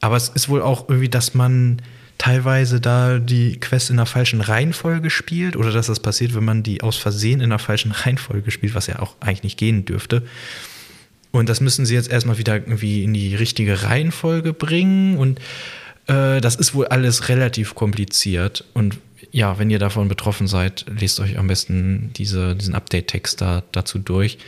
Aber 0.00 0.16
es 0.16 0.28
ist 0.28 0.48
wohl 0.48 0.62
auch 0.62 0.88
irgendwie, 0.88 1.08
dass 1.08 1.34
man 1.34 1.80
teilweise 2.18 2.80
da 2.80 3.18
die 3.18 3.58
Quest 3.58 3.90
in 3.90 3.96
der 3.96 4.06
falschen 4.06 4.40
Reihenfolge 4.40 5.10
spielt 5.10 5.56
oder 5.56 5.72
dass 5.72 5.86
das 5.86 6.00
passiert, 6.00 6.34
wenn 6.34 6.44
man 6.44 6.62
die 6.62 6.82
aus 6.82 6.96
Versehen 6.96 7.40
in 7.40 7.50
der 7.50 7.58
falschen 7.58 7.92
Reihenfolge 7.92 8.50
spielt, 8.50 8.74
was 8.74 8.86
ja 8.86 9.00
auch 9.00 9.16
eigentlich 9.20 9.44
nicht 9.44 9.58
gehen 9.58 9.84
dürfte. 9.84 10.22
Und 11.32 11.48
das 11.48 11.60
müssen 11.60 11.84
sie 11.84 11.94
jetzt 11.94 12.12
erstmal 12.12 12.38
wieder 12.38 12.54
irgendwie 12.54 13.02
in 13.02 13.12
die 13.12 13.34
richtige 13.34 13.82
Reihenfolge 13.82 14.52
bringen. 14.52 15.16
Und 15.16 15.40
äh, 16.06 16.40
das 16.40 16.56
ist 16.56 16.74
wohl 16.74 16.86
alles 16.86 17.28
relativ 17.28 17.74
kompliziert. 17.74 18.64
Und 18.74 18.98
ja, 19.30 19.58
wenn 19.58 19.70
ihr 19.70 19.78
davon 19.78 20.08
betroffen 20.08 20.46
seid, 20.46 20.86
lest 20.88 21.20
euch 21.20 21.38
am 21.38 21.46
besten 21.46 22.10
diese, 22.14 22.54
diesen 22.54 22.74
Update-Text 22.74 23.40
da, 23.40 23.62
dazu 23.72 23.98
durch. 23.98 24.38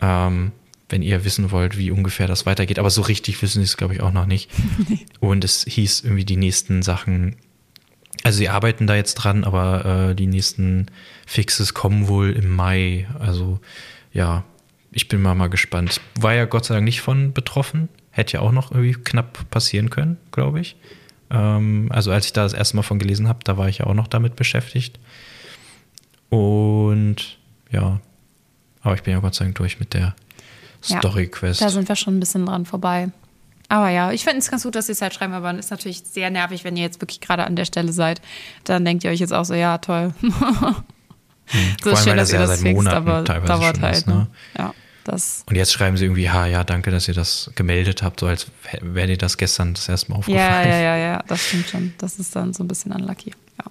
Ähm, 0.00 0.52
wenn 0.88 1.02
ihr 1.02 1.24
wissen 1.24 1.50
wollt, 1.50 1.78
wie 1.78 1.90
ungefähr 1.90 2.26
das 2.26 2.44
weitergeht. 2.46 2.78
Aber 2.78 2.90
so 2.90 3.00
richtig 3.00 3.40
wissen 3.42 3.60
sie 3.60 3.64
es, 3.64 3.76
glaube 3.76 3.94
ich, 3.94 4.02
auch 4.02 4.12
noch 4.12 4.26
nicht. 4.26 4.50
Und 5.20 5.42
es 5.42 5.64
hieß 5.64 6.02
irgendwie 6.04 6.24
die 6.24 6.36
nächsten 6.36 6.82
Sachen. 6.82 7.36
Also 8.22 8.38
sie 8.38 8.50
arbeiten 8.50 8.86
da 8.86 8.94
jetzt 8.94 9.14
dran, 9.14 9.44
aber 9.44 10.10
äh, 10.10 10.14
die 10.14 10.26
nächsten 10.26 10.86
Fixes 11.26 11.74
kommen 11.74 12.08
wohl 12.08 12.30
im 12.30 12.50
Mai. 12.50 13.08
Also 13.18 13.58
ja, 14.12 14.44
ich 14.92 15.08
bin 15.08 15.22
mal, 15.22 15.34
mal 15.34 15.48
gespannt. 15.48 16.00
War 16.20 16.34
ja 16.34 16.44
Gott 16.44 16.66
sei 16.66 16.74
Dank 16.74 16.84
nicht 16.84 17.00
von 17.00 17.32
betroffen. 17.32 17.88
Hätte 18.12 18.34
ja 18.34 18.40
auch 18.40 18.52
noch 18.52 18.70
irgendwie 18.70 18.92
knapp 18.92 19.50
passieren 19.50 19.90
können, 19.90 20.18
glaube 20.30 20.60
ich. 20.60 20.76
Ähm, 21.30 21.88
also 21.90 22.12
als 22.12 22.26
ich 22.26 22.32
da 22.32 22.44
das 22.44 22.52
erste 22.52 22.76
Mal 22.76 22.82
von 22.82 22.98
gelesen 22.98 23.26
habe, 23.26 23.40
da 23.42 23.56
war 23.56 23.68
ich 23.68 23.78
ja 23.78 23.86
auch 23.86 23.94
noch 23.94 24.06
damit 24.06 24.36
beschäftigt. 24.36 25.00
Und 26.28 27.38
ja, 27.70 28.00
aber 28.82 28.94
ich 28.94 29.02
bin 29.02 29.14
ja 29.14 29.20
Gott 29.20 29.34
sei 29.34 29.46
Dank 29.46 29.56
durch 29.56 29.80
mit 29.80 29.94
der 29.94 30.14
Ja, 30.86 30.98
Story-Quest. 30.98 31.60
Da 31.60 31.70
sind 31.70 31.88
wir 31.88 31.96
schon 31.96 32.16
ein 32.16 32.20
bisschen 32.20 32.46
dran 32.46 32.66
vorbei. 32.66 33.10
Aber 33.68 33.88
ja, 33.88 34.12
ich 34.12 34.24
finde 34.24 34.38
es 34.38 34.50
ganz 34.50 34.64
gut, 34.64 34.74
dass 34.74 34.86
sie 34.86 34.92
es 34.92 35.00
halt 35.00 35.14
schreiben, 35.14 35.32
aber 35.32 35.54
ist 35.54 35.70
natürlich 35.70 36.02
sehr 36.04 36.28
nervig, 36.28 36.64
wenn 36.64 36.76
ihr 36.76 36.82
jetzt 36.82 37.00
wirklich 37.00 37.22
gerade 37.22 37.44
an 37.46 37.56
der 37.56 37.64
Stelle 37.64 37.92
seid. 37.92 38.20
Dann 38.64 38.84
denkt 38.84 39.02
ihr 39.04 39.10
euch 39.10 39.20
jetzt 39.20 39.32
auch 39.32 39.46
so, 39.46 39.54
ja, 39.54 39.78
toll. 39.78 40.12
so 40.22 40.30
Vor 41.90 41.98
allem, 41.98 42.06
weil 42.06 42.16
das 42.16 42.32
ja 42.32 42.72
Monaten 42.72 43.08
aber 43.08 43.22
dauert 43.22 43.80
halt. 43.80 43.96
ist, 43.96 44.06
ne? 44.06 44.26
Ja, 44.58 44.74
das. 45.04 45.44
Und 45.48 45.56
jetzt 45.56 45.72
schreiben 45.72 45.96
sie 45.96 46.04
irgendwie, 46.04 46.30
ha, 46.30 46.46
ja, 46.46 46.64
danke, 46.64 46.90
dass 46.90 47.08
ihr 47.08 47.14
das 47.14 47.50
gemeldet 47.54 48.02
habt, 48.02 48.20
so 48.20 48.26
als 48.26 48.46
wäre 48.80 49.06
dir 49.08 49.18
das 49.18 49.36
gestern 49.36 49.74
das 49.74 49.88
erste 49.88 50.10
Mal 50.10 50.16
Ja, 50.16 50.18
aufgefallen. 50.20 50.68
ja, 50.68 50.78
ja, 50.80 50.96
ja, 50.96 51.24
das 51.26 51.40
stimmt 51.46 51.68
schon. 51.68 51.94
Das 51.98 52.18
ist 52.18 52.34
dann 52.36 52.52
so 52.54 52.62
ein 52.64 52.68
bisschen 52.68 52.92
unlucky. 52.92 53.32
Ja. 53.58 53.64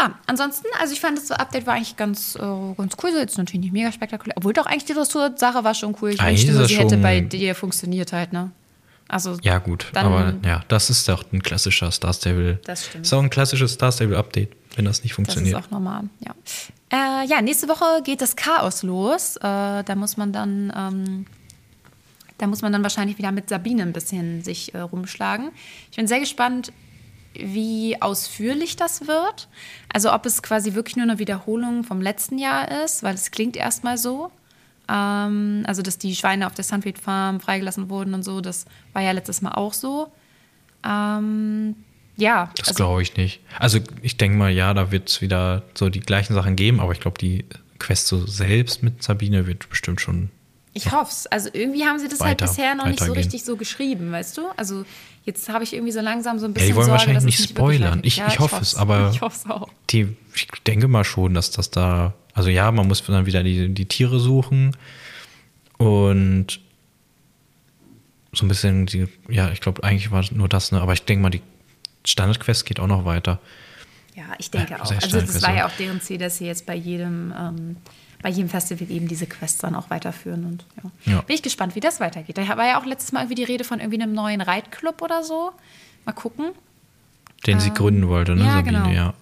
Ja, 0.00 0.18
ansonsten, 0.26 0.66
also 0.80 0.94
ich 0.94 1.00
fand 1.00 1.18
das 1.18 1.30
Update 1.32 1.66
war 1.66 1.74
eigentlich 1.74 1.96
ganz, 1.96 2.36
äh, 2.36 2.38
ganz 2.38 2.94
cool. 3.02 3.12
So 3.12 3.18
Jetzt 3.18 3.36
natürlich 3.36 3.60
nicht 3.62 3.72
mega 3.72 3.90
spektakulär. 3.92 4.34
Obwohl 4.36 4.52
doch 4.52 4.64
eigentlich 4.66 4.84
die 4.84 4.94
Dressur-Sache 4.94 5.64
war 5.64 5.74
schon 5.74 5.94
cool. 6.00 6.10
Ich 6.10 6.20
Eigentlich 6.20 6.46
wünschte 6.48 6.66
sie 6.68 6.76
hätte 6.78 6.96
bei 6.98 7.20
dir 7.20 7.54
funktioniert 7.54 8.12
halt, 8.12 8.32
ne? 8.32 8.52
Also, 9.08 9.36
Ja, 9.42 9.58
gut, 9.58 9.88
Dann- 9.92 10.06
aber 10.06 10.34
ja, 10.46 10.64
das 10.68 10.88
ist 10.88 11.06
doch 11.08 11.24
ein 11.32 11.42
klassischer 11.42 11.90
Star 11.90 12.14
Stable. 12.14 12.58
Das 12.64 12.86
stimmt. 12.86 13.04
Ist 13.04 13.12
auch 13.12 13.22
ein 13.22 13.28
klassisches 13.28 13.72
Star 13.72 13.92
Stable 13.92 14.16
Update, 14.16 14.50
wenn 14.76 14.84
das 14.84 15.02
nicht 15.02 15.12
Das 15.12 15.16
funktioniert. 15.16 15.58
ist 15.58 15.66
auch 15.66 15.70
normal, 15.70 16.04
ja. 16.20 16.34
Äh, 16.90 17.26
ja, 17.26 17.40
nächste 17.40 17.68
Woche 17.68 18.02
geht 18.04 18.20
das 18.20 18.36
Chaos 18.36 18.82
los. 18.82 19.36
Äh, 19.36 19.40
da 19.40 19.94
muss 19.96 20.16
man 20.16 20.32
dann, 20.32 20.72
ähm, 20.76 21.26
da 22.38 22.46
muss 22.46 22.62
man 22.62 22.72
dann 22.72 22.82
wahrscheinlich 22.82 23.18
wieder 23.18 23.32
mit 23.32 23.48
Sabine 23.48 23.82
ein 23.82 23.92
bisschen 23.92 24.42
sich 24.42 24.74
äh, 24.74 24.80
rumschlagen. 24.80 25.50
Ich 25.90 25.96
bin 25.96 26.06
sehr 26.06 26.20
gespannt, 26.20 26.72
wie 27.34 28.00
ausführlich 28.02 28.76
das 28.76 29.06
wird. 29.06 29.48
Also 29.92 30.12
ob 30.12 30.26
es 30.26 30.42
quasi 30.42 30.74
wirklich 30.74 30.96
nur 30.96 31.04
eine 31.04 31.18
Wiederholung 31.18 31.82
vom 31.84 32.00
letzten 32.02 32.38
Jahr 32.38 32.84
ist, 32.84 33.02
weil 33.02 33.14
es 33.14 33.30
klingt 33.30 33.56
erstmal 33.56 33.96
so. 33.96 34.30
Ähm, 34.88 35.62
also 35.66 35.80
dass 35.80 35.96
die 35.96 36.14
Schweine 36.14 36.46
auf 36.46 36.54
der 36.54 36.64
Sunfield 36.64 36.98
Farm 36.98 37.40
freigelassen 37.40 37.88
wurden 37.88 38.12
und 38.14 38.22
so, 38.22 38.40
das 38.40 38.66
war 38.92 39.00
ja 39.02 39.12
letztes 39.12 39.40
Mal 39.40 39.52
auch 39.52 39.72
so. 39.72 40.12
Ähm, 40.84 41.76
ja, 42.16 42.50
das 42.56 42.68
also, 42.68 42.76
glaube 42.84 43.02
ich 43.02 43.16
nicht. 43.16 43.40
Also 43.58 43.78
ich 44.02 44.16
denke 44.16 44.36
mal, 44.36 44.50
ja, 44.50 44.74
da 44.74 44.90
wird 44.90 45.08
es 45.08 45.20
wieder 45.20 45.62
so 45.74 45.88
die 45.88 46.00
gleichen 46.00 46.34
Sachen 46.34 46.56
geben, 46.56 46.80
aber 46.80 46.92
ich 46.92 47.00
glaube, 47.00 47.18
die 47.18 47.44
Quest 47.78 48.06
so 48.06 48.26
selbst 48.26 48.82
mit 48.82 49.02
Sabine 49.02 49.46
wird 49.46 49.68
bestimmt 49.68 50.00
schon 50.00 50.30
Ich 50.74 50.92
hoffe 50.92 51.10
es. 51.10 51.26
Also 51.26 51.48
irgendwie 51.52 51.84
haben 51.84 51.98
sie 51.98 52.08
das 52.08 52.20
halt 52.20 52.40
Weiter- 52.40 52.46
bisher 52.46 52.74
noch 52.74 52.86
nicht 52.86 53.00
so 53.02 53.12
richtig 53.12 53.44
so 53.44 53.56
geschrieben, 53.56 54.12
weißt 54.12 54.36
du? 54.38 54.42
Also 54.56 54.84
jetzt 55.24 55.48
habe 55.48 55.64
ich 55.64 55.72
irgendwie 55.72 55.92
so 55.92 56.00
langsam 56.00 56.38
so 56.38 56.46
ein 56.46 56.50
Ja, 56.50 56.54
bisschen 56.54 56.68
die 56.68 56.74
wollen 56.76 56.86
Sorge, 56.86 56.98
wahrscheinlich 57.00 57.24
nicht 57.24 57.48
spoilern. 57.48 57.82
weitergeht. 57.90 58.06
Ich- 58.06 58.16
Ja, 58.18 58.28
ich 58.28 58.38
hoffe 58.38 58.56
hoff's. 58.56 58.72
es, 58.72 58.78
aber- 58.78 59.10
Ich 59.14 59.20
hoffe 59.20 59.36
es 59.44 59.50
auch. 59.50 59.68
Die, 59.90 60.16
ich 60.34 60.46
denke 60.66 60.88
mal 60.88 61.04
schon, 61.04 61.34
dass 61.34 61.50
das 61.50 61.70
da, 61.70 62.14
also 62.34 62.48
ja, 62.50 62.70
man 62.72 62.86
muss 62.88 63.02
dann 63.04 63.26
wieder 63.26 63.42
die, 63.42 63.68
die 63.74 63.86
Tiere 63.86 64.18
suchen 64.20 64.76
und 65.78 66.60
so 68.32 68.46
ein 68.46 68.48
bisschen 68.48 68.86
die, 68.86 69.06
ja, 69.28 69.50
ich 69.50 69.60
glaube, 69.60 69.84
eigentlich 69.84 70.10
war 70.10 70.20
es 70.20 70.30
nur 70.32 70.48
das, 70.48 70.72
ne? 70.72 70.80
Aber 70.80 70.92
ich 70.94 71.02
denke 71.04 71.22
mal, 71.22 71.30
die 71.30 71.42
Standardquest 72.04 72.66
geht 72.66 72.80
auch 72.80 72.86
noch 72.86 73.04
weiter. 73.04 73.38
Ja, 74.14 74.24
ich 74.38 74.50
denke 74.50 74.72
Ja, 74.72 74.82
auch. 74.82 74.90
Also 74.90 75.20
das 75.20 75.42
war 75.42 75.54
ja 75.54 75.66
auch 75.66 75.72
deren 75.78 76.00
Ziel, 76.00 76.18
dass 76.18 76.38
sie 76.38 76.46
jetzt 76.46 76.66
bei 76.66 76.74
jedem, 76.74 77.32
ähm, 77.38 77.76
bei 78.20 78.28
jedem 78.28 78.48
Festival 78.50 78.90
eben 78.90 79.08
diese 79.08 79.26
Quests 79.26 79.58
dann 79.58 79.74
auch 79.74 79.90
weiterführen. 79.90 80.44
Und 80.44 80.64
ja. 81.06 81.12
Ja. 81.14 81.20
Bin 81.22 81.34
ich 81.34 81.42
gespannt, 81.42 81.74
wie 81.74 81.80
das 81.80 82.00
weitergeht. 82.00 82.36
Da 82.38 82.46
war 82.56 82.66
ja 82.66 82.80
auch 82.80 82.84
letztes 82.84 83.12
Mal 83.12 83.20
irgendwie 83.20 83.36
die 83.36 83.44
Rede 83.44 83.64
von 83.64 83.80
irgendwie 83.80 84.02
einem 84.02 84.12
neuen 84.12 84.40
Reitclub 84.40 85.00
oder 85.02 85.22
so. 85.22 85.52
Mal 86.04 86.12
gucken. 86.12 86.50
Den 87.46 87.58
sie 87.58 87.70
gründen 87.72 88.06
wollte, 88.08 88.36
ne, 88.36 88.44
ja, 88.44 88.52
Sabine, 88.52 88.78
genau. 88.82 88.90
ja. 88.90 89.14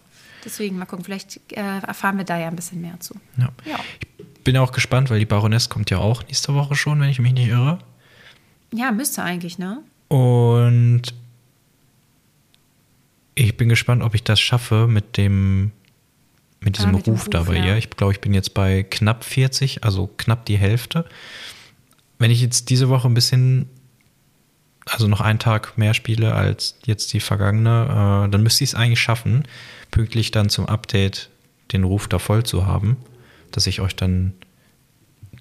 Deswegen 0.45 0.77
mal 0.79 0.85
gucken, 0.85 1.05
vielleicht 1.05 1.41
äh, 1.53 1.81
erfahren 1.87 2.19
wir 2.19 2.25
da 2.25 2.39
ja 2.39 2.49
ein 2.49 2.57
bisschen 2.57 2.81
mehr 2.81 2.99
zu. 3.01 3.15
Ja. 3.39 3.49
Ich 3.99 4.45
bin 4.45 4.57
auch 4.59 4.73
gespannt, 4.73 5.09
weil 5.11 5.19
die 5.19 5.27
Baroness 5.27 5.69
kommt 5.71 5.91
ja 5.91 5.99
auch 5.99 6.23
nächste 6.25 6.55
Woche 6.55 6.75
schon, 6.75 7.01
wenn 7.01 7.09
ich 7.09 7.19
mich 7.19 7.33
nicht 7.33 7.49
irre. 7.49 7.79
Ja, 8.73 8.93
müsste 8.93 9.23
eigentlich, 9.23 9.59
ne? 9.59 9.83
Und 10.09 11.15
ich 13.45 13.57
bin 13.57 13.69
gespannt, 13.69 14.03
ob 14.03 14.15
ich 14.15 14.23
das 14.23 14.41
schaffe 14.41 14.87
mit 14.87 15.17
dem 15.17 15.73
mit 16.61 16.77
diesem 16.77 16.91
Ah, 16.91 16.93
mit 16.93 17.07
dem 17.07 17.15
Ruf 17.15 17.29
da 17.29 17.39
Ruf, 17.39 17.49
bei 17.49 17.57
ja. 17.57 17.65
ihr. 17.67 17.77
Ich 17.79 17.89
glaube, 17.89 18.13
ich 18.13 18.21
bin 18.21 18.35
jetzt 18.35 18.53
bei 18.53 18.83
knapp 18.83 19.25
40, 19.25 19.83
also 19.83 20.11
knapp 20.19 20.45
die 20.45 20.59
Hälfte. 20.59 21.07
Wenn 22.19 22.31
ich 22.31 22.43
jetzt 22.43 22.69
diese 22.69 22.91
Woche 22.91 23.09
ein 23.09 23.15
bisschen, 23.15 23.67
also 24.85 25.09
noch 25.09 25.23
einen 25.23 25.39
Tag 25.39 25.79
mehr 25.79 25.95
spiele 25.95 26.35
als 26.35 26.79
jetzt 26.85 27.15
die 27.15 27.21
vergangene, 27.21 28.27
äh, 28.27 28.31
dann 28.31 28.43
müsste 28.43 28.63
ich 28.63 28.71
es 28.71 28.75
eigentlich 28.75 29.01
schaffen, 29.01 29.45
pünktlich 29.91 30.33
dann 30.33 30.51
zum 30.51 30.67
Update 30.67 31.31
den 31.73 31.85
Ruf 31.85 32.09
da 32.09 32.19
voll 32.19 32.45
zu 32.45 32.67
haben, 32.67 32.99
dass 33.53 33.67
ich 33.67 33.81
euch 33.81 33.97
dann 33.97 34.35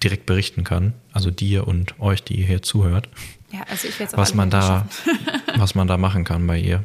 direkt 0.02 0.24
berichten 0.24 0.64
kann. 0.64 0.94
Also 1.12 1.30
dir 1.30 1.68
und 1.68 2.00
euch, 2.00 2.22
die 2.22 2.42
hier 2.42 2.62
zuhört 2.62 3.10
Ja, 3.52 3.60
also 3.68 3.88
was 4.16 4.32
man 4.32 4.48
da, 4.48 4.86
was 5.56 5.74
man 5.74 5.86
da 5.86 5.98
machen 5.98 6.24
kann 6.24 6.46
bei 6.46 6.58
ihr. 6.58 6.82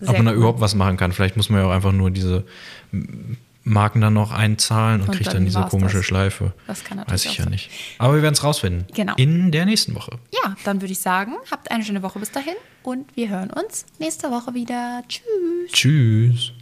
Ja. 0.00 0.08
Ob 0.08 0.14
Sehr 0.14 0.16
man 0.18 0.26
da 0.26 0.32
cool. 0.32 0.38
überhaupt 0.38 0.60
was 0.60 0.74
machen 0.74 0.96
kann. 0.96 1.12
Vielleicht 1.12 1.36
muss 1.36 1.50
man 1.50 1.60
ja 1.60 1.66
auch 1.66 1.72
einfach 1.72 1.92
nur 1.92 2.10
diese 2.10 2.44
Marken 3.64 4.00
dann 4.00 4.14
noch 4.14 4.32
einzahlen 4.32 5.00
und, 5.02 5.08
Und 5.08 5.14
kriegt 5.14 5.26
dann 5.28 5.36
dann 5.36 5.44
diese 5.44 5.60
komische 5.62 5.98
das. 5.98 6.06
Schleife. 6.06 6.52
Das 6.66 6.84
kann 6.84 6.98
Weiß 6.98 7.06
natürlich 7.06 7.24
ich 7.24 7.30
auch 7.32 7.38
ja 7.38 7.44
sein. 7.44 7.50
nicht. 7.52 7.70
Aber 7.98 8.14
wir 8.14 8.22
werden 8.22 8.34
es 8.34 8.42
rausfinden. 8.44 8.86
Genau. 8.94 9.14
In 9.16 9.50
der 9.52 9.66
nächsten 9.66 9.94
Woche. 9.94 10.18
Ja, 10.32 10.56
dann 10.64 10.80
würde 10.80 10.92
ich 10.92 11.00
sagen, 11.00 11.34
habt 11.50 11.70
eine 11.70 11.84
schöne 11.84 12.02
Woche 12.02 12.18
bis 12.18 12.30
dahin 12.30 12.54
und 12.82 13.14
wir 13.16 13.28
hören 13.28 13.50
uns 13.50 13.84
nächste 13.98 14.30
Woche 14.30 14.54
wieder. 14.54 15.02
Tschüss. 15.08 15.72
Tschüss. 15.72 16.52